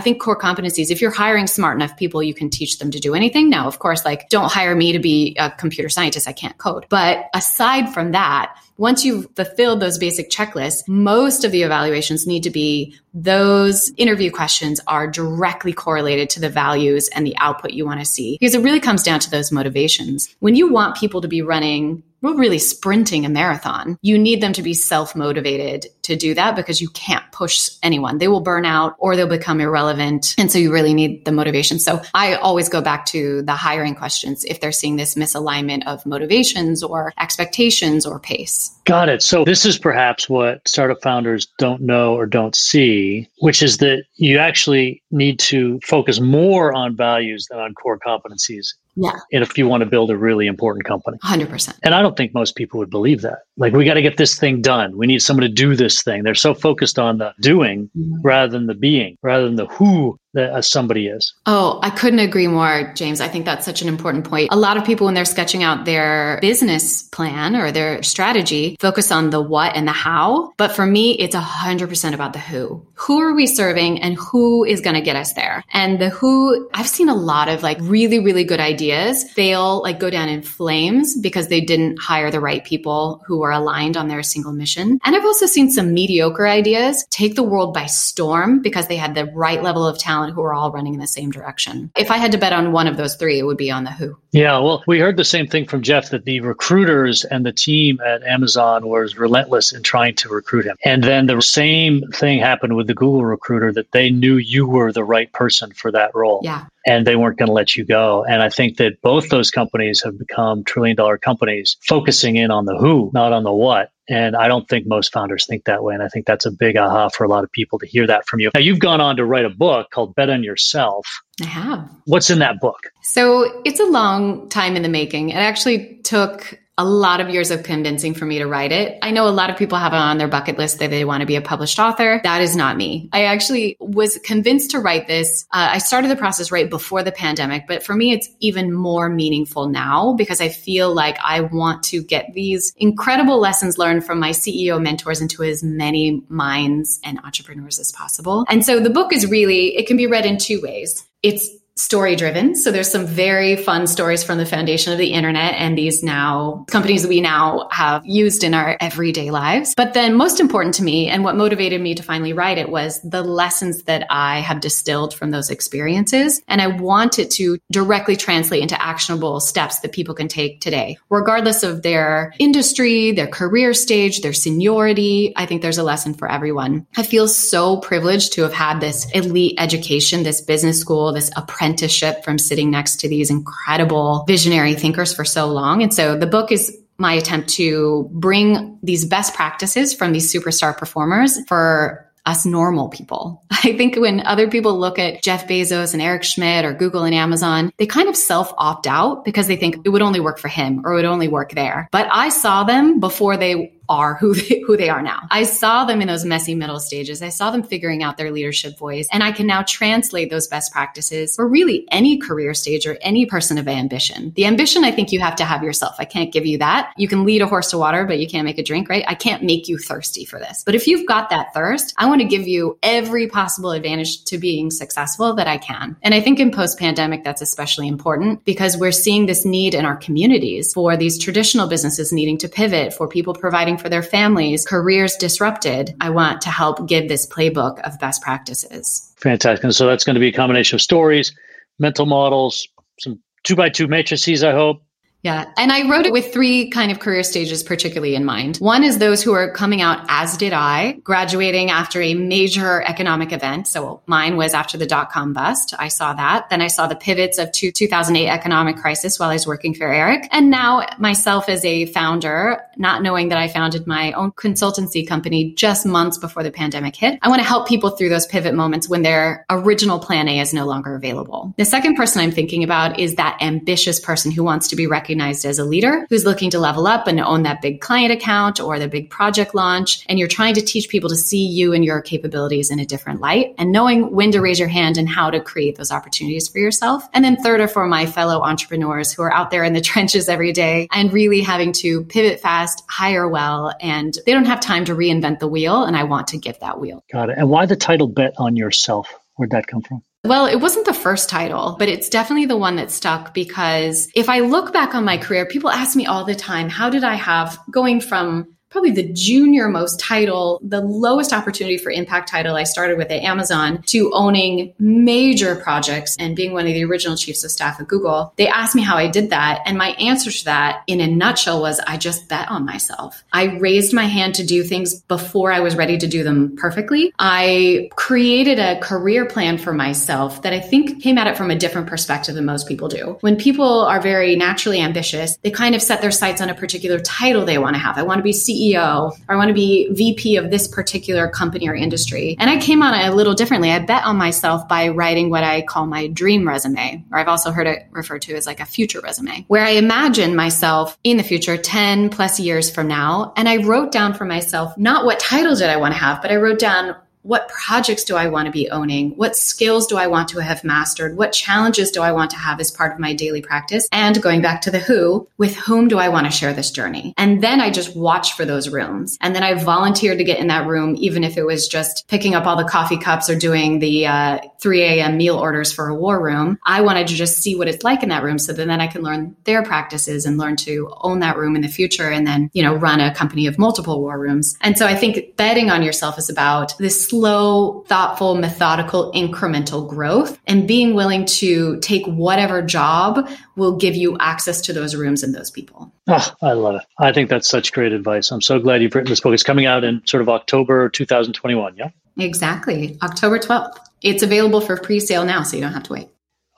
think 0.00 0.20
core 0.20 0.38
competencies, 0.38 0.90
if 0.90 1.00
you're 1.00 1.10
hiring 1.10 1.48
smart 1.48 1.76
enough 1.76 1.96
people, 1.96 2.22
you 2.22 2.34
can 2.34 2.50
teach 2.50 2.78
them 2.78 2.92
to 2.92 3.00
do 3.00 3.14
anything. 3.14 3.50
Now, 3.50 3.66
of 3.66 3.80
course, 3.80 4.04
like 4.04 4.28
don't 4.28 4.50
hire 4.50 4.76
me 4.76 4.92
to 4.92 5.00
be 5.00 5.36
a 5.38 5.50
computer 5.50 5.88
scientist. 5.88 6.28
I 6.28 6.32
can't 6.32 6.56
code. 6.58 6.86
But 6.88 7.26
aside 7.34 7.92
from 7.92 8.12
that, 8.12 8.54
once 8.78 9.04
you've 9.04 9.26
fulfilled 9.34 9.80
those 9.80 9.98
basic 9.98 10.30
checklists, 10.30 10.86
most 10.86 11.44
of 11.44 11.52
the 11.52 11.62
evaluations 11.62 12.26
need 12.26 12.42
to 12.42 12.50
be 12.50 12.94
those 13.14 13.90
interview 13.96 14.30
questions 14.30 14.80
are 14.86 15.06
directly 15.06 15.72
correlated 15.72 16.28
to 16.30 16.40
the 16.40 16.50
values 16.50 17.08
and 17.14 17.26
the 17.26 17.36
output 17.38 17.72
you 17.72 17.86
want 17.86 18.00
to 18.00 18.06
see 18.06 18.36
because 18.38 18.54
it 18.54 18.62
really 18.62 18.80
comes 18.80 19.02
down 19.02 19.18
to 19.20 19.30
those 19.30 19.50
motivations. 19.50 20.34
When 20.40 20.54
you 20.54 20.70
want 20.70 20.96
people 20.96 21.22
to 21.22 21.28
be 21.28 21.40
running 21.40 22.02
we're 22.22 22.36
really 22.36 22.58
sprinting 22.58 23.24
a 23.24 23.28
marathon. 23.28 23.98
You 24.02 24.18
need 24.18 24.40
them 24.40 24.52
to 24.54 24.62
be 24.62 24.74
self 24.74 25.14
motivated 25.14 25.86
to 26.02 26.16
do 26.16 26.34
that 26.34 26.56
because 26.56 26.80
you 26.80 26.88
can't 26.90 27.24
push 27.32 27.70
anyone. 27.82 28.18
They 28.18 28.28
will 28.28 28.40
burn 28.40 28.64
out 28.64 28.94
or 28.98 29.16
they'll 29.16 29.26
become 29.26 29.60
irrelevant. 29.60 30.34
And 30.38 30.50
so 30.50 30.58
you 30.58 30.72
really 30.72 30.94
need 30.94 31.24
the 31.24 31.32
motivation. 31.32 31.78
So 31.78 32.00
I 32.14 32.34
always 32.34 32.68
go 32.68 32.80
back 32.80 33.06
to 33.06 33.42
the 33.42 33.52
hiring 33.52 33.94
questions 33.94 34.44
if 34.44 34.60
they're 34.60 34.72
seeing 34.72 34.96
this 34.96 35.14
misalignment 35.14 35.86
of 35.86 36.06
motivations 36.06 36.82
or 36.82 37.12
expectations 37.18 38.06
or 38.06 38.20
pace. 38.20 38.72
Got 38.84 39.08
it. 39.08 39.22
So 39.22 39.44
this 39.44 39.66
is 39.66 39.78
perhaps 39.78 40.28
what 40.28 40.66
startup 40.66 41.02
founders 41.02 41.46
don't 41.58 41.82
know 41.82 42.14
or 42.14 42.26
don't 42.26 42.54
see, 42.54 43.28
which 43.40 43.62
is 43.62 43.78
that 43.78 44.04
you 44.14 44.38
actually 44.38 45.02
need 45.10 45.38
to 45.40 45.80
focus 45.84 46.20
more 46.20 46.72
on 46.72 46.96
values 46.96 47.46
than 47.50 47.58
on 47.58 47.74
core 47.74 47.98
competencies 47.98 48.74
yeah. 48.96 49.12
And 49.32 49.42
if 49.42 49.56
you 49.58 49.68
want 49.68 49.82
to 49.82 49.86
build 49.86 50.10
a 50.10 50.16
really 50.16 50.46
important 50.46 50.86
company. 50.86 51.18
100%. 51.22 51.78
And 51.82 51.94
I 51.94 52.00
don't 52.02 52.16
think 52.16 52.32
most 52.32 52.56
people 52.56 52.78
would 52.78 52.90
believe 52.90 53.20
that. 53.22 53.40
Like, 53.58 53.74
we 53.74 53.84
got 53.84 53.94
to 53.94 54.02
get 54.02 54.16
this 54.16 54.38
thing 54.38 54.62
done. 54.62 54.96
We 54.96 55.06
need 55.06 55.20
someone 55.20 55.42
to 55.42 55.48
do 55.48 55.76
this 55.76 56.02
thing. 56.02 56.22
They're 56.22 56.34
so 56.34 56.54
focused 56.54 56.98
on 56.98 57.18
the 57.18 57.34
doing 57.40 57.90
mm-hmm. 57.96 58.22
rather 58.22 58.50
than 58.50 58.66
the 58.66 58.74
being, 58.74 59.18
rather 59.22 59.44
than 59.44 59.56
the 59.56 59.66
who 59.66 60.18
that 60.36 60.64
somebody 60.64 61.08
is. 61.08 61.34
Oh, 61.46 61.80
I 61.82 61.90
couldn't 61.90 62.20
agree 62.20 62.46
more, 62.46 62.92
James. 62.94 63.20
I 63.20 63.28
think 63.28 63.44
that's 63.44 63.64
such 63.64 63.82
an 63.82 63.88
important 63.88 64.24
point. 64.24 64.50
A 64.52 64.56
lot 64.56 64.76
of 64.76 64.84
people, 64.84 65.06
when 65.06 65.14
they're 65.14 65.24
sketching 65.24 65.62
out 65.62 65.84
their 65.84 66.38
business 66.40 67.02
plan 67.02 67.56
or 67.56 67.72
their 67.72 68.02
strategy, 68.02 68.76
focus 68.78 69.10
on 69.10 69.30
the 69.30 69.40
what 69.40 69.74
and 69.74 69.88
the 69.88 69.92
how. 69.92 70.52
But 70.56 70.72
for 70.72 70.86
me, 70.86 71.12
it's 71.12 71.34
100% 71.34 72.14
about 72.14 72.32
the 72.32 72.38
who. 72.38 72.86
Who 72.94 73.20
are 73.20 73.34
we 73.34 73.46
serving 73.46 74.02
and 74.02 74.16
who 74.16 74.64
is 74.64 74.80
going 74.80 74.94
to 74.94 75.00
get 75.00 75.16
us 75.16 75.32
there? 75.32 75.64
And 75.72 75.98
the 75.98 76.10
who, 76.10 76.68
I've 76.74 76.88
seen 76.88 77.08
a 77.08 77.14
lot 77.14 77.48
of 77.48 77.62
like 77.62 77.78
really, 77.80 78.20
really 78.20 78.44
good 78.44 78.60
ideas 78.60 79.24
fail, 79.24 79.82
like 79.82 79.98
go 79.98 80.10
down 80.10 80.28
in 80.28 80.42
flames 80.42 81.18
because 81.18 81.48
they 81.48 81.60
didn't 81.60 81.98
hire 81.98 82.30
the 82.30 82.40
right 82.40 82.64
people 82.64 83.22
who 83.26 83.38
were 83.38 83.50
aligned 83.50 83.96
on 83.96 84.08
their 84.08 84.22
single 84.22 84.52
mission. 84.52 85.00
And 85.04 85.16
I've 85.16 85.24
also 85.24 85.46
seen 85.46 85.70
some 85.70 85.94
mediocre 85.94 86.46
ideas 86.46 87.06
take 87.10 87.36
the 87.36 87.42
world 87.42 87.72
by 87.72 87.86
storm 87.86 88.60
because 88.60 88.88
they 88.88 88.96
had 88.96 89.14
the 89.14 89.26
right 89.26 89.62
level 89.62 89.86
of 89.86 89.98
talent 89.98 90.25
talent 90.26 90.34
who 90.34 90.42
are 90.42 90.54
all 90.54 90.70
running 90.70 90.94
in 90.94 91.00
the 91.00 91.06
same 91.06 91.30
direction. 91.30 91.90
If 91.96 92.10
I 92.10 92.16
had 92.16 92.32
to 92.32 92.38
bet 92.38 92.52
on 92.52 92.72
one 92.72 92.86
of 92.86 92.96
those 92.96 93.16
three, 93.16 93.38
it 93.38 93.44
would 93.44 93.56
be 93.56 93.70
on 93.70 93.84
the 93.84 93.90
who. 93.90 94.16
Yeah, 94.32 94.58
well, 94.58 94.82
we 94.86 94.98
heard 94.98 95.16
the 95.16 95.24
same 95.24 95.46
thing 95.46 95.66
from 95.66 95.82
Jeff 95.82 96.10
that 96.10 96.24
the 96.24 96.40
recruiters 96.40 97.24
and 97.24 97.44
the 97.44 97.52
team 97.52 98.00
at 98.04 98.22
Amazon 98.22 98.88
was 98.88 99.16
relentless 99.16 99.72
in 99.72 99.82
trying 99.82 100.14
to 100.16 100.28
recruit 100.28 100.66
him. 100.66 100.76
And 100.84 101.02
then 101.02 101.26
the 101.26 101.40
same 101.40 102.02
thing 102.12 102.38
happened 102.40 102.76
with 102.76 102.86
the 102.86 102.94
Google 102.94 103.24
recruiter 103.24 103.72
that 103.72 103.92
they 103.92 104.10
knew 104.10 104.36
you 104.36 104.66
were 104.66 104.92
the 104.92 105.04
right 105.04 105.32
person 105.32 105.72
for 105.72 105.92
that 105.92 106.14
role. 106.14 106.40
Yeah 106.42 106.66
and 106.88 107.04
they 107.04 107.16
weren't 107.16 107.36
going 107.36 107.48
to 107.48 107.52
let 107.52 107.74
you 107.74 107.84
go. 107.84 108.24
And 108.24 108.40
I 108.40 108.48
think 108.48 108.76
that 108.76 109.02
both 109.02 109.28
those 109.28 109.50
companies 109.50 110.04
have 110.04 110.16
become 110.16 110.62
trillion 110.62 110.94
dollar 110.94 111.18
companies 111.18 111.76
focusing 111.82 112.36
in 112.36 112.52
on 112.52 112.64
the 112.64 112.76
who, 112.76 113.10
not 113.12 113.32
on 113.32 113.42
the 113.42 113.52
what. 113.52 113.90
And 114.08 114.36
I 114.36 114.48
don't 114.48 114.68
think 114.68 114.86
most 114.86 115.12
founders 115.12 115.46
think 115.46 115.64
that 115.64 115.82
way. 115.82 115.94
And 115.94 116.02
I 116.02 116.08
think 116.08 116.26
that's 116.26 116.46
a 116.46 116.50
big 116.50 116.76
aha 116.76 117.08
for 117.08 117.24
a 117.24 117.28
lot 117.28 117.44
of 117.44 117.50
people 117.52 117.78
to 117.80 117.86
hear 117.86 118.06
that 118.06 118.26
from 118.26 118.40
you. 118.40 118.50
Now, 118.54 118.60
you've 118.60 118.78
gone 118.78 119.00
on 119.00 119.16
to 119.16 119.24
write 119.24 119.44
a 119.44 119.50
book 119.50 119.90
called 119.90 120.14
Bet 120.14 120.30
on 120.30 120.44
Yourself. 120.44 121.06
I 121.42 121.46
have. 121.46 121.90
What's 122.04 122.30
in 122.30 122.38
that 122.38 122.60
book? 122.60 122.78
So 123.02 123.62
it's 123.64 123.80
a 123.80 123.86
long 123.86 124.48
time 124.48 124.76
in 124.76 124.82
the 124.82 124.88
making. 124.88 125.30
It 125.30 125.36
actually 125.36 126.00
took 126.04 126.58
a 126.78 126.84
lot 126.84 127.20
of 127.20 127.30
years 127.30 127.50
of 127.50 127.62
convincing 127.62 128.12
for 128.12 128.26
me 128.26 128.38
to 128.38 128.46
write 128.46 128.70
it. 128.70 128.98
I 129.00 129.10
know 129.10 129.26
a 129.26 129.30
lot 129.30 129.48
of 129.48 129.56
people 129.56 129.78
have 129.78 129.94
it 129.94 129.96
on 129.96 130.18
their 130.18 130.28
bucket 130.28 130.58
list 130.58 130.78
that 130.80 130.90
they 130.90 131.06
want 131.06 131.22
to 131.22 131.26
be 131.26 131.36
a 131.36 131.40
published 131.40 131.78
author. 131.78 132.20
That 132.22 132.42
is 132.42 132.54
not 132.54 132.76
me. 132.76 133.08
I 133.12 133.24
actually 133.24 133.78
was 133.80 134.18
convinced 134.18 134.72
to 134.72 134.78
write 134.78 135.06
this. 135.06 135.46
Uh, 135.52 135.68
I 135.72 135.78
started 135.78 136.10
the 136.10 136.16
process 136.16 136.52
right 136.52 136.68
before 136.68 137.02
the 137.02 137.12
pandemic, 137.12 137.66
but 137.66 137.82
for 137.82 137.94
me, 137.94 138.12
it's 138.12 138.28
even 138.40 138.74
more 138.74 139.08
meaningful 139.08 139.68
now 139.68 140.12
because 140.12 140.42
I 140.42 140.50
feel 140.50 140.92
like 140.92 141.16
I 141.24 141.40
want 141.40 141.82
to 141.84 142.02
get 142.02 142.34
these 142.34 142.74
incredible 142.76 143.38
lessons 143.38 143.78
learned 143.78 144.04
from 144.04 144.20
my 144.20 144.30
CEO 144.30 144.80
mentors 144.80 145.22
into 145.22 145.44
as 145.44 145.62
many 145.62 146.22
minds 146.28 147.00
and 147.02 147.18
entrepreneurs 147.20 147.78
as 147.78 147.90
possible. 147.92 148.44
And 148.50 148.64
so 148.64 148.80
the 148.80 148.90
book 148.90 149.14
is 149.14 149.30
really, 149.30 149.76
it 149.76 149.86
can 149.86 149.96
be 149.96 150.06
read 150.06 150.26
in 150.26 150.36
two 150.36 150.60
ways. 150.60 151.06
It's 151.22 151.55
story 151.76 152.16
driven. 152.16 152.54
So 152.54 152.72
there's 152.72 152.90
some 152.90 153.06
very 153.06 153.54
fun 153.54 153.86
stories 153.86 154.24
from 154.24 154.38
the 154.38 154.46
foundation 154.46 154.94
of 154.94 154.98
the 154.98 155.12
internet 155.12 155.54
and 155.54 155.76
these 155.76 156.02
now 156.02 156.64
companies 156.68 157.06
we 157.06 157.20
now 157.20 157.68
have 157.70 158.02
used 158.06 158.42
in 158.42 158.54
our 158.54 158.78
everyday 158.80 159.30
lives. 159.30 159.74
But 159.76 159.92
then 159.92 160.14
most 160.14 160.40
important 160.40 160.74
to 160.76 160.82
me 160.82 161.08
and 161.08 161.22
what 161.22 161.36
motivated 161.36 161.82
me 161.82 161.94
to 161.94 162.02
finally 162.02 162.32
write 162.32 162.56
it 162.56 162.70
was 162.70 163.00
the 163.02 163.22
lessons 163.22 163.82
that 163.82 164.06
I 164.08 164.40
have 164.40 164.60
distilled 164.60 165.12
from 165.12 165.32
those 165.32 165.50
experiences. 165.50 166.40
And 166.48 166.62
I 166.62 166.68
wanted 166.68 167.30
to 167.32 167.58
directly 167.70 168.16
translate 168.16 168.62
into 168.62 168.82
actionable 168.82 169.40
steps 169.40 169.80
that 169.80 169.92
people 169.92 170.14
can 170.14 170.28
take 170.28 170.62
today, 170.62 170.96
regardless 171.10 171.62
of 171.62 171.82
their 171.82 172.32
industry, 172.38 173.12
their 173.12 173.26
career 173.26 173.74
stage, 173.74 174.22
their 174.22 174.32
seniority. 174.32 175.34
I 175.36 175.44
think 175.44 175.60
there's 175.60 175.78
a 175.78 175.82
lesson 175.82 176.14
for 176.14 176.30
everyone. 176.30 176.86
I 176.96 177.02
feel 177.02 177.28
so 177.28 177.80
privileged 177.80 178.32
to 178.32 178.42
have 178.42 178.54
had 178.54 178.80
this 178.80 179.10
elite 179.10 179.56
education, 179.58 180.22
this 180.22 180.40
business 180.40 180.80
school, 180.80 181.12
this 181.12 181.30
apprenticeship 181.36 181.65
apprenticeship 181.66 182.24
from 182.24 182.38
sitting 182.38 182.70
next 182.70 183.00
to 183.00 183.08
these 183.08 183.28
incredible 183.28 184.24
visionary 184.28 184.74
thinkers 184.74 185.12
for 185.12 185.24
so 185.24 185.46
long. 185.46 185.82
And 185.82 185.92
so 185.92 186.16
the 186.16 186.26
book 186.26 186.52
is 186.52 186.76
my 186.98 187.14
attempt 187.14 187.48
to 187.50 188.08
bring 188.12 188.78
these 188.82 189.04
best 189.04 189.34
practices 189.34 189.92
from 189.92 190.12
these 190.12 190.32
superstar 190.32 190.76
performers 190.76 191.38
for 191.46 192.06
us 192.24 192.44
normal 192.44 192.88
people. 192.88 193.44
I 193.50 193.76
think 193.76 193.96
when 193.96 194.20
other 194.20 194.48
people 194.48 194.78
look 194.78 194.98
at 194.98 195.22
Jeff 195.22 195.46
Bezos 195.46 195.92
and 195.92 196.02
Eric 196.02 196.24
Schmidt 196.24 196.64
or 196.64 196.72
Google 196.72 197.04
and 197.04 197.14
Amazon, 197.14 197.72
they 197.78 197.86
kind 197.86 198.08
of 198.08 198.16
self 198.16 198.52
opt 198.58 198.86
out 198.86 199.24
because 199.24 199.46
they 199.46 199.56
think 199.56 199.78
it 199.84 199.90
would 199.90 200.02
only 200.02 200.20
work 200.20 200.38
for 200.38 200.48
him 200.48 200.82
or 200.84 200.92
it 200.92 200.96
would 200.96 201.04
only 201.04 201.28
work 201.28 201.52
there. 201.52 201.88
But 201.92 202.08
I 202.12 202.28
saw 202.28 202.64
them 202.64 203.00
before 203.00 203.36
they 203.36 203.72
are 203.88 204.14
who 204.14 204.34
they, 204.40 204.62
who 204.66 204.76
they 204.76 204.88
are 204.88 205.02
now. 205.02 205.20
I 205.30 205.44
saw 205.44 205.84
them 205.84 206.00
in 206.00 206.08
those 206.08 206.24
messy 206.24 206.54
middle 206.54 206.80
stages. 206.80 207.22
I 207.22 207.28
saw 207.28 207.50
them 207.50 207.62
figuring 207.62 208.02
out 208.02 208.16
their 208.16 208.30
leadership 208.30 208.78
voice 208.78 209.06
and 209.12 209.22
I 209.22 209.32
can 209.32 209.46
now 209.46 209.62
translate 209.62 210.30
those 210.30 210.48
best 210.48 210.72
practices 210.72 211.36
for 211.36 211.46
really 211.46 211.86
any 211.90 212.18
career 212.18 212.54
stage 212.54 212.86
or 212.86 212.96
any 213.00 213.26
person 213.26 213.58
of 213.58 213.68
ambition. 213.68 214.32
The 214.36 214.46
ambition 214.46 214.84
I 214.84 214.92
think 214.92 215.12
you 215.12 215.20
have 215.20 215.36
to 215.36 215.44
have 215.44 215.62
yourself. 215.62 215.96
I 215.98 216.04
can't 216.04 216.32
give 216.32 216.46
you 216.46 216.58
that. 216.58 216.92
You 216.96 217.08
can 217.08 217.24
lead 217.24 217.42
a 217.42 217.46
horse 217.46 217.70
to 217.70 217.78
water, 217.78 218.04
but 218.04 218.18
you 218.18 218.26
can't 218.26 218.44
make 218.44 218.58
a 218.58 218.62
drink, 218.62 218.88
right? 218.88 219.04
I 219.06 219.14
can't 219.14 219.42
make 219.42 219.68
you 219.68 219.78
thirsty 219.78 220.24
for 220.24 220.38
this. 220.38 220.62
But 220.64 220.74
if 220.74 220.86
you've 220.86 221.06
got 221.06 221.30
that 221.30 221.52
thirst, 221.54 221.94
I 221.98 222.06
want 222.06 222.20
to 222.20 222.26
give 222.26 222.46
you 222.46 222.78
every 222.82 223.26
possible 223.26 223.72
advantage 223.72 224.24
to 224.24 224.38
being 224.38 224.70
successful 224.70 225.34
that 225.34 225.46
I 225.46 225.58
can. 225.58 225.96
And 226.02 226.14
I 226.14 226.20
think 226.20 226.40
in 226.40 226.50
post 226.50 226.78
pandemic, 226.78 227.24
that's 227.24 227.42
especially 227.42 227.88
important 227.88 228.44
because 228.44 228.76
we're 228.76 228.92
seeing 228.92 229.26
this 229.26 229.44
need 229.44 229.74
in 229.74 229.84
our 229.84 229.96
communities 229.96 230.72
for 230.72 230.96
these 230.96 231.18
traditional 231.18 231.68
businesses 231.68 232.12
needing 232.12 232.38
to 232.38 232.48
pivot, 232.48 232.92
for 232.92 233.08
people 233.08 233.34
providing 233.34 233.75
for 233.78 233.88
their 233.88 234.02
families, 234.02 234.64
careers 234.64 235.16
disrupted, 235.16 235.94
I 236.00 236.10
want 236.10 236.42
to 236.42 236.50
help 236.50 236.86
give 236.88 237.08
this 237.08 237.26
playbook 237.26 237.80
of 237.80 237.98
best 237.98 238.22
practices. 238.22 239.12
Fantastic. 239.16 239.64
And 239.64 239.74
so 239.74 239.86
that's 239.86 240.04
going 240.04 240.14
to 240.14 240.20
be 240.20 240.28
a 240.28 240.32
combination 240.32 240.76
of 240.76 240.82
stories, 240.82 241.34
mental 241.78 242.06
models, 242.06 242.68
some 243.00 243.20
two 243.42 243.56
by 243.56 243.68
two 243.68 243.88
matrices, 243.88 244.44
I 244.44 244.52
hope, 244.52 244.82
yeah. 245.26 245.50
And 245.56 245.72
I 245.72 245.90
wrote 245.90 246.06
it 246.06 246.12
with 246.12 246.32
three 246.32 246.70
kind 246.70 246.92
of 246.92 247.00
career 247.00 247.24
stages 247.24 247.64
particularly 247.64 248.14
in 248.14 248.24
mind. 248.24 248.58
One 248.58 248.84
is 248.84 248.98
those 248.98 249.24
who 249.24 249.32
are 249.32 249.50
coming 249.50 249.82
out, 249.82 250.06
as 250.08 250.36
did 250.36 250.52
I, 250.52 250.92
graduating 251.02 251.68
after 251.68 252.00
a 252.00 252.14
major 252.14 252.82
economic 252.82 253.32
event. 253.32 253.66
So 253.66 254.02
mine 254.06 254.36
was 254.36 254.54
after 254.54 254.78
the 254.78 254.86
dot 254.86 255.10
com 255.10 255.32
bust. 255.32 255.74
I 255.80 255.88
saw 255.88 256.12
that. 256.12 256.48
Then 256.48 256.62
I 256.62 256.68
saw 256.68 256.86
the 256.86 256.94
pivots 256.94 257.38
of 257.38 257.50
two, 257.50 257.72
2008 257.72 258.28
economic 258.28 258.76
crisis 258.76 259.18
while 259.18 259.30
I 259.30 259.32
was 259.32 259.48
working 259.48 259.74
for 259.74 259.92
Eric. 259.92 260.28
And 260.30 260.48
now 260.48 260.86
myself 261.00 261.48
as 261.48 261.64
a 261.64 261.86
founder, 261.86 262.60
not 262.76 263.02
knowing 263.02 263.30
that 263.30 263.38
I 263.38 263.48
founded 263.48 263.84
my 263.84 264.12
own 264.12 264.30
consultancy 264.30 265.04
company 265.04 265.54
just 265.54 265.86
months 265.86 266.18
before 266.18 266.44
the 266.44 266.52
pandemic 266.52 266.94
hit. 266.94 267.18
I 267.22 267.28
want 267.28 267.40
to 267.40 267.48
help 267.48 267.66
people 267.66 267.90
through 267.90 268.10
those 268.10 268.26
pivot 268.26 268.54
moments 268.54 268.88
when 268.88 269.02
their 269.02 269.44
original 269.50 269.98
plan 269.98 270.28
A 270.28 270.38
is 270.38 270.54
no 270.54 270.66
longer 270.66 270.94
available. 270.94 271.52
The 271.56 271.64
second 271.64 271.96
person 271.96 272.22
I'm 272.22 272.30
thinking 272.30 272.62
about 272.62 273.00
is 273.00 273.16
that 273.16 273.38
ambitious 273.40 273.98
person 273.98 274.30
who 274.30 274.44
wants 274.44 274.68
to 274.68 274.76
be 274.76 274.86
recognized 274.86 275.15
recognized 275.16 275.46
as 275.46 275.58
a 275.58 275.64
leader 275.64 276.06
who's 276.10 276.26
looking 276.26 276.50
to 276.50 276.58
level 276.58 276.86
up 276.86 277.06
and 277.06 277.18
own 277.20 277.42
that 277.44 277.62
big 277.62 277.80
client 277.80 278.12
account 278.12 278.60
or 278.60 278.78
the 278.78 278.86
big 278.86 279.08
project 279.08 279.54
launch. 279.54 280.04
And 280.08 280.18
you're 280.18 280.28
trying 280.28 280.54
to 280.54 280.60
teach 280.60 280.90
people 280.90 281.08
to 281.08 281.16
see 281.16 281.46
you 281.46 281.72
and 281.72 281.82
your 281.84 282.02
capabilities 282.02 282.70
in 282.70 282.78
a 282.78 282.84
different 282.84 283.20
light 283.20 283.54
and 283.56 283.72
knowing 283.72 284.12
when 284.14 284.30
to 284.32 284.40
raise 284.40 284.58
your 284.58 284.68
hand 284.68 284.98
and 284.98 285.08
how 285.08 285.30
to 285.30 285.40
create 285.40 285.76
those 285.76 285.90
opportunities 285.90 286.48
for 286.48 286.58
yourself. 286.58 287.08
And 287.14 287.24
then 287.24 287.36
third 287.36 287.60
are 287.60 287.68
for 287.68 287.86
my 287.86 288.04
fellow 288.04 288.42
entrepreneurs 288.42 289.10
who 289.10 289.22
are 289.22 289.32
out 289.32 289.50
there 289.50 289.64
in 289.64 289.72
the 289.72 289.80
trenches 289.92 290.28
every 290.28 290.52
day 290.52 290.86
and 290.92 291.12
really 291.12 291.40
having 291.40 291.72
to 291.72 292.04
pivot 292.04 292.40
fast, 292.40 292.82
hire 292.88 293.26
well, 293.26 293.72
and 293.80 294.18
they 294.26 294.32
don't 294.32 294.44
have 294.44 294.60
time 294.60 294.84
to 294.84 294.94
reinvent 294.94 295.38
the 295.38 295.48
wheel. 295.48 295.84
And 295.84 295.96
I 295.96 296.04
want 296.04 296.28
to 296.28 296.38
give 296.38 296.58
that 296.60 296.78
wheel. 296.78 297.02
Got 297.10 297.30
it. 297.30 297.38
And 297.38 297.48
why 297.48 297.64
the 297.64 297.76
title 297.76 298.08
Bet 298.08 298.34
on 298.36 298.54
Yourself? 298.54 299.08
Where'd 299.36 299.52
that 299.52 299.66
come 299.66 299.82
from? 299.82 300.02
Well, 300.26 300.46
it 300.46 300.56
wasn't 300.56 300.86
the 300.86 300.92
first 300.92 301.28
title, 301.28 301.76
but 301.78 301.88
it's 301.88 302.08
definitely 302.08 302.46
the 302.46 302.56
one 302.56 302.76
that 302.76 302.90
stuck 302.90 303.32
because 303.32 304.08
if 304.12 304.28
I 304.28 304.40
look 304.40 304.72
back 304.72 304.92
on 304.92 305.04
my 305.04 305.18
career, 305.18 305.46
people 305.46 305.70
ask 305.70 305.94
me 305.94 306.06
all 306.06 306.24
the 306.24 306.34
time, 306.34 306.68
how 306.68 306.90
did 306.90 307.04
I 307.04 307.14
have 307.14 307.56
going 307.70 308.00
from 308.00 308.55
probably 308.68 308.90
the 308.90 309.10
junior 309.12 309.68
most 309.68 310.00
title, 310.00 310.60
the 310.62 310.80
lowest 310.80 311.32
opportunity 311.32 311.78
for 311.78 311.90
impact 311.90 312.28
title 312.28 312.56
I 312.56 312.64
started 312.64 312.98
with 312.98 313.10
at 313.10 313.22
Amazon 313.22 313.82
to 313.86 314.10
owning 314.12 314.74
major 314.78 315.54
projects 315.56 316.16
and 316.18 316.34
being 316.34 316.52
one 316.52 316.66
of 316.66 316.74
the 316.74 316.84
original 316.84 317.16
chiefs 317.16 317.44
of 317.44 317.50
staff 317.50 317.80
at 317.80 317.86
Google. 317.86 318.34
They 318.36 318.48
asked 318.48 318.74
me 318.74 318.82
how 318.82 318.96
I 318.96 319.06
did 319.06 319.30
that. 319.30 319.62
And 319.66 319.78
my 319.78 319.90
answer 319.90 320.30
to 320.30 320.44
that 320.46 320.82
in 320.88 321.00
a 321.00 321.06
nutshell 321.06 321.60
was 321.60 321.78
I 321.86 321.96
just 321.96 322.28
bet 322.28 322.50
on 322.50 322.66
myself. 322.66 323.24
I 323.32 323.56
raised 323.56 323.94
my 323.94 324.04
hand 324.04 324.34
to 324.36 324.44
do 324.44 324.62
things 324.64 325.00
before 325.02 325.52
I 325.52 325.60
was 325.60 325.76
ready 325.76 325.96
to 325.98 326.06
do 326.06 326.24
them 326.24 326.56
perfectly. 326.56 327.12
I 327.18 327.88
created 327.94 328.58
a 328.58 328.80
career 328.80 329.26
plan 329.26 329.58
for 329.58 329.72
myself 329.72 330.42
that 330.42 330.52
I 330.52 330.60
think 330.60 331.02
came 331.02 331.18
at 331.18 331.28
it 331.28 331.36
from 331.36 331.50
a 331.50 331.56
different 331.56 331.86
perspective 331.86 332.34
than 332.34 332.44
most 332.44 332.66
people 332.66 332.88
do. 332.88 333.16
When 333.20 333.36
people 333.36 333.82
are 333.82 334.00
very 334.00 334.34
naturally 334.34 334.80
ambitious, 334.80 335.36
they 335.38 335.50
kind 335.50 335.74
of 335.74 335.82
set 335.82 336.02
their 336.02 336.10
sights 336.10 336.40
on 336.40 336.50
a 336.50 336.54
particular 336.54 336.98
title 336.98 337.44
they 337.44 337.58
want 337.58 337.74
to 337.74 337.80
have. 337.80 337.96
I 337.96 338.02
want 338.02 338.18
to 338.18 338.22
be 338.22 338.32
CEO 338.32 338.55
CEO 338.56 339.10
or 339.28 339.34
I 339.34 339.36
want 339.36 339.48
to 339.48 339.54
be 339.54 339.88
VP 339.92 340.36
of 340.36 340.50
this 340.50 340.68
particular 340.68 341.28
company 341.28 341.68
or 341.68 341.74
industry. 341.74 342.36
And 342.38 342.50
I 342.50 342.58
came 342.58 342.82
on 342.82 342.94
it 342.94 343.08
a 343.08 343.14
little 343.14 343.34
differently. 343.34 343.70
I 343.70 343.78
bet 343.78 344.04
on 344.04 344.16
myself 344.16 344.66
by 344.68 344.88
writing 344.88 345.30
what 345.30 345.44
I 345.44 345.62
call 345.62 345.86
my 345.86 346.08
dream 346.08 346.46
resume, 346.46 347.04
or 347.10 347.18
I've 347.18 347.28
also 347.28 347.50
heard 347.50 347.66
it 347.66 347.86
referred 347.90 348.22
to 348.22 348.34
as 348.34 348.46
like 348.46 348.60
a 348.60 348.66
future 348.66 349.00
resume, 349.00 349.44
where 349.48 349.64
I 349.64 349.70
imagine 349.70 350.36
myself 350.36 350.98
in 351.04 351.16
the 351.16 351.22
future 351.22 351.56
10 351.56 352.10
plus 352.10 352.40
years 352.40 352.70
from 352.70 352.88
now. 352.88 353.32
And 353.36 353.48
I 353.48 353.58
wrote 353.58 353.92
down 353.92 354.14
for 354.14 354.24
myself 354.24 354.76
not 354.76 355.04
what 355.04 355.20
title 355.20 355.54
did 355.54 355.68
I 355.68 355.76
want 355.76 355.94
to 355.94 356.00
have, 356.00 356.22
but 356.22 356.30
I 356.30 356.36
wrote 356.36 356.58
down 356.58 356.96
what 357.26 357.48
projects 357.48 358.04
do 358.04 358.16
I 358.16 358.28
want 358.28 358.46
to 358.46 358.52
be 358.52 358.70
owning? 358.70 359.10
What 359.16 359.34
skills 359.34 359.88
do 359.88 359.96
I 359.96 360.06
want 360.06 360.28
to 360.28 360.38
have 360.38 360.62
mastered? 360.62 361.16
What 361.16 361.32
challenges 361.32 361.90
do 361.90 362.00
I 362.00 362.12
want 362.12 362.30
to 362.30 362.36
have 362.36 362.60
as 362.60 362.70
part 362.70 362.92
of 362.92 363.00
my 363.00 363.14
daily 363.14 363.42
practice? 363.42 363.88
And 363.90 364.22
going 364.22 364.42
back 364.42 364.60
to 364.62 364.70
the 364.70 364.78
who, 364.78 365.28
with 365.36 365.56
whom 365.56 365.88
do 365.88 365.98
I 365.98 366.08
want 366.08 366.26
to 366.26 366.32
share 366.32 366.52
this 366.52 366.70
journey? 366.70 367.14
And 367.16 367.42
then 367.42 367.60
I 367.60 367.70
just 367.70 367.96
watch 367.96 368.34
for 368.34 368.44
those 368.44 368.68
rooms. 368.68 369.18
And 369.20 369.34
then 369.34 369.42
I 369.42 369.54
volunteered 369.54 370.18
to 370.18 370.24
get 370.24 370.38
in 370.38 370.46
that 370.46 370.66
room, 370.68 370.94
even 370.98 371.24
if 371.24 371.36
it 371.36 371.44
was 371.44 371.66
just 371.66 372.06
picking 372.06 372.36
up 372.36 372.46
all 372.46 372.56
the 372.56 372.64
coffee 372.64 372.96
cups 372.96 373.28
or 373.28 373.34
doing 373.34 373.80
the 373.80 374.06
uh, 374.06 374.38
3 374.60 374.82
a.m. 374.82 375.16
meal 375.16 375.36
orders 375.36 375.72
for 375.72 375.88
a 375.88 375.94
war 375.96 376.22
room. 376.22 376.58
I 376.64 376.80
wanted 376.80 377.08
to 377.08 377.14
just 377.14 377.38
see 377.38 377.56
what 377.56 377.66
it's 377.66 377.82
like 377.82 378.04
in 378.04 378.08
that 378.10 378.22
room 378.22 378.38
so 378.38 378.52
that 378.52 378.66
then 378.66 378.80
I 378.80 378.86
can 378.86 379.02
learn 379.02 379.34
their 379.44 379.64
practices 379.64 380.26
and 380.26 380.38
learn 380.38 380.54
to 380.58 380.92
own 381.00 381.18
that 381.20 381.36
room 381.36 381.56
in 381.56 381.62
the 381.62 381.68
future 381.68 382.08
and 382.08 382.24
then, 382.24 382.50
you 382.52 382.62
know, 382.62 382.74
run 382.74 383.00
a 383.00 383.12
company 383.12 383.48
of 383.48 383.58
multiple 383.58 384.00
war 384.00 384.16
rooms. 384.16 384.56
And 384.60 384.78
so 384.78 384.86
I 384.86 384.94
think 384.94 385.36
betting 385.36 385.70
on 385.70 385.82
yourself 385.82 386.18
is 386.18 386.30
about 386.30 386.76
this 386.78 387.15
slow, 387.16 387.82
thoughtful, 387.86 388.34
methodical, 388.34 389.10
incremental 389.12 389.88
growth 389.88 390.38
and 390.46 390.68
being 390.68 390.92
willing 390.92 391.24
to 391.24 391.78
take 391.80 392.04
whatever 392.06 392.60
job 392.60 393.26
will 393.56 393.74
give 393.74 393.94
you 393.94 394.18
access 394.18 394.60
to 394.60 394.72
those 394.74 394.94
rooms 394.94 395.22
and 395.22 395.34
those 395.34 395.50
people. 395.50 395.90
Oh, 396.08 396.34
I 396.42 396.52
love 396.52 396.74
it. 396.76 396.82
I 396.98 397.12
think 397.12 397.30
that's 397.30 397.48
such 397.48 397.72
great 397.72 397.92
advice. 397.92 398.30
I'm 398.30 398.42
so 398.42 398.58
glad 398.58 398.82
you've 398.82 398.94
written 398.94 399.08
this 399.08 399.20
book. 399.20 399.32
It's 399.32 399.42
coming 399.42 399.64
out 399.64 399.82
in 399.82 400.02
sort 400.06 400.20
of 400.20 400.28
October 400.28 400.90
2021. 400.90 401.76
Yeah. 401.76 401.88
Exactly. 402.18 402.98
October 403.02 403.38
12th. 403.38 403.78
It's 404.02 404.22
available 404.22 404.60
for 404.60 404.76
pre 404.76 405.00
sale 405.00 405.24
now, 405.24 405.42
so 405.42 405.56
you 405.56 405.62
don't 405.62 405.72
have 405.72 405.84
to 405.84 405.92
wait. 405.94 406.08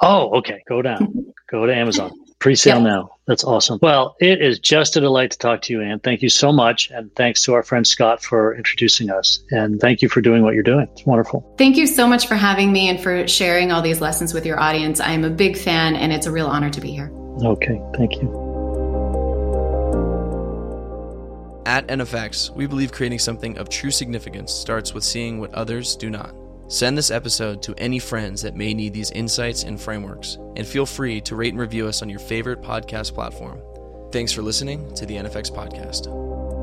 Oh, 0.02 0.38
okay. 0.38 0.62
Go 0.68 0.82
down. 0.82 1.32
Go 1.50 1.66
to 1.66 1.74
Amazon. 1.74 2.11
Pre-sale 2.39 2.76
yep. 2.76 2.84
now. 2.84 3.11
That's 3.26 3.43
awesome. 3.43 3.80
Well, 3.82 4.16
it 4.20 4.41
is 4.41 4.61
just 4.61 4.97
a 4.97 5.01
delight 5.01 5.32
to 5.32 5.39
talk 5.39 5.62
to 5.62 5.72
you, 5.72 5.82
Ann. 5.82 5.99
Thank 5.99 6.22
you 6.22 6.28
so 6.28 6.53
much. 6.53 6.91
And 6.91 7.14
thanks 7.16 7.43
to 7.43 7.55
our 7.55 7.64
friend 7.64 7.86
Scott 7.86 8.22
for 8.22 8.55
introducing 8.55 9.11
us. 9.11 9.43
And 9.51 9.80
thank 9.80 10.03
you 10.03 10.09
for 10.09 10.20
doing 10.20 10.43
what 10.43 10.55
you're 10.55 10.62
doing. 10.62 10.89
It's 10.93 11.05
wonderful. 11.05 11.55
Thank 11.59 11.76
you 11.76 11.86
so 11.86 12.07
much 12.07 12.28
for 12.28 12.36
having 12.36 12.72
me 12.72 12.89
and 12.89 13.01
for 13.01 13.26
sharing 13.26 13.72
all 13.72 13.82
these 13.82 14.01
lessons 14.01 14.32
with 14.32 14.47
your 14.47 14.59
audience. 14.61 15.01
I'm 15.01 15.24
a 15.24 15.30
big 15.30 15.57
fan 15.57 15.97
and 15.97 16.12
it's 16.12 16.26
a 16.26 16.32
real 16.32 16.47
honor 16.47 16.70
to 16.70 16.80
be 16.80 16.93
here. 16.93 17.11
Okay. 17.43 17.80
Thank 17.97 18.14
you. 18.16 18.49
At 21.66 21.86
NFX, 21.89 22.55
we 22.55 22.66
believe 22.66 22.93
creating 22.93 23.18
something 23.18 23.59
of 23.59 23.68
true 23.68 23.91
significance 23.91 24.55
starts 24.55 24.95
with 24.95 25.05
seeing 25.05 25.39
what 25.39 25.53
others 25.53 25.97
do 25.97 26.09
not. 26.09 26.34
Send 26.69 26.99
this 26.99 27.11
episode 27.11 27.62
to 27.62 27.75
any 27.79 27.99
friends 27.99 28.43
that 28.43 28.55
may 28.55 28.75
need 28.75 28.93
these 28.93 29.11
insights 29.12 29.62
and 29.62 29.81
frameworks, 29.81 30.37
and 30.55 30.66
feel 30.66 30.85
free 30.85 31.19
to 31.23 31.35
rate 31.35 31.55
and 31.55 31.61
review 31.61 31.89
us 31.89 32.03
on 32.03 32.11
your 32.11 32.19
favorite 32.19 32.61
podcast 32.61 33.14
platform. 33.14 33.62
Thanks 34.12 34.33
for 34.33 34.43
listening 34.43 34.95
to 34.95 35.07
the 35.07 35.14
NFX 35.14 35.51
Podcast. 35.51 36.57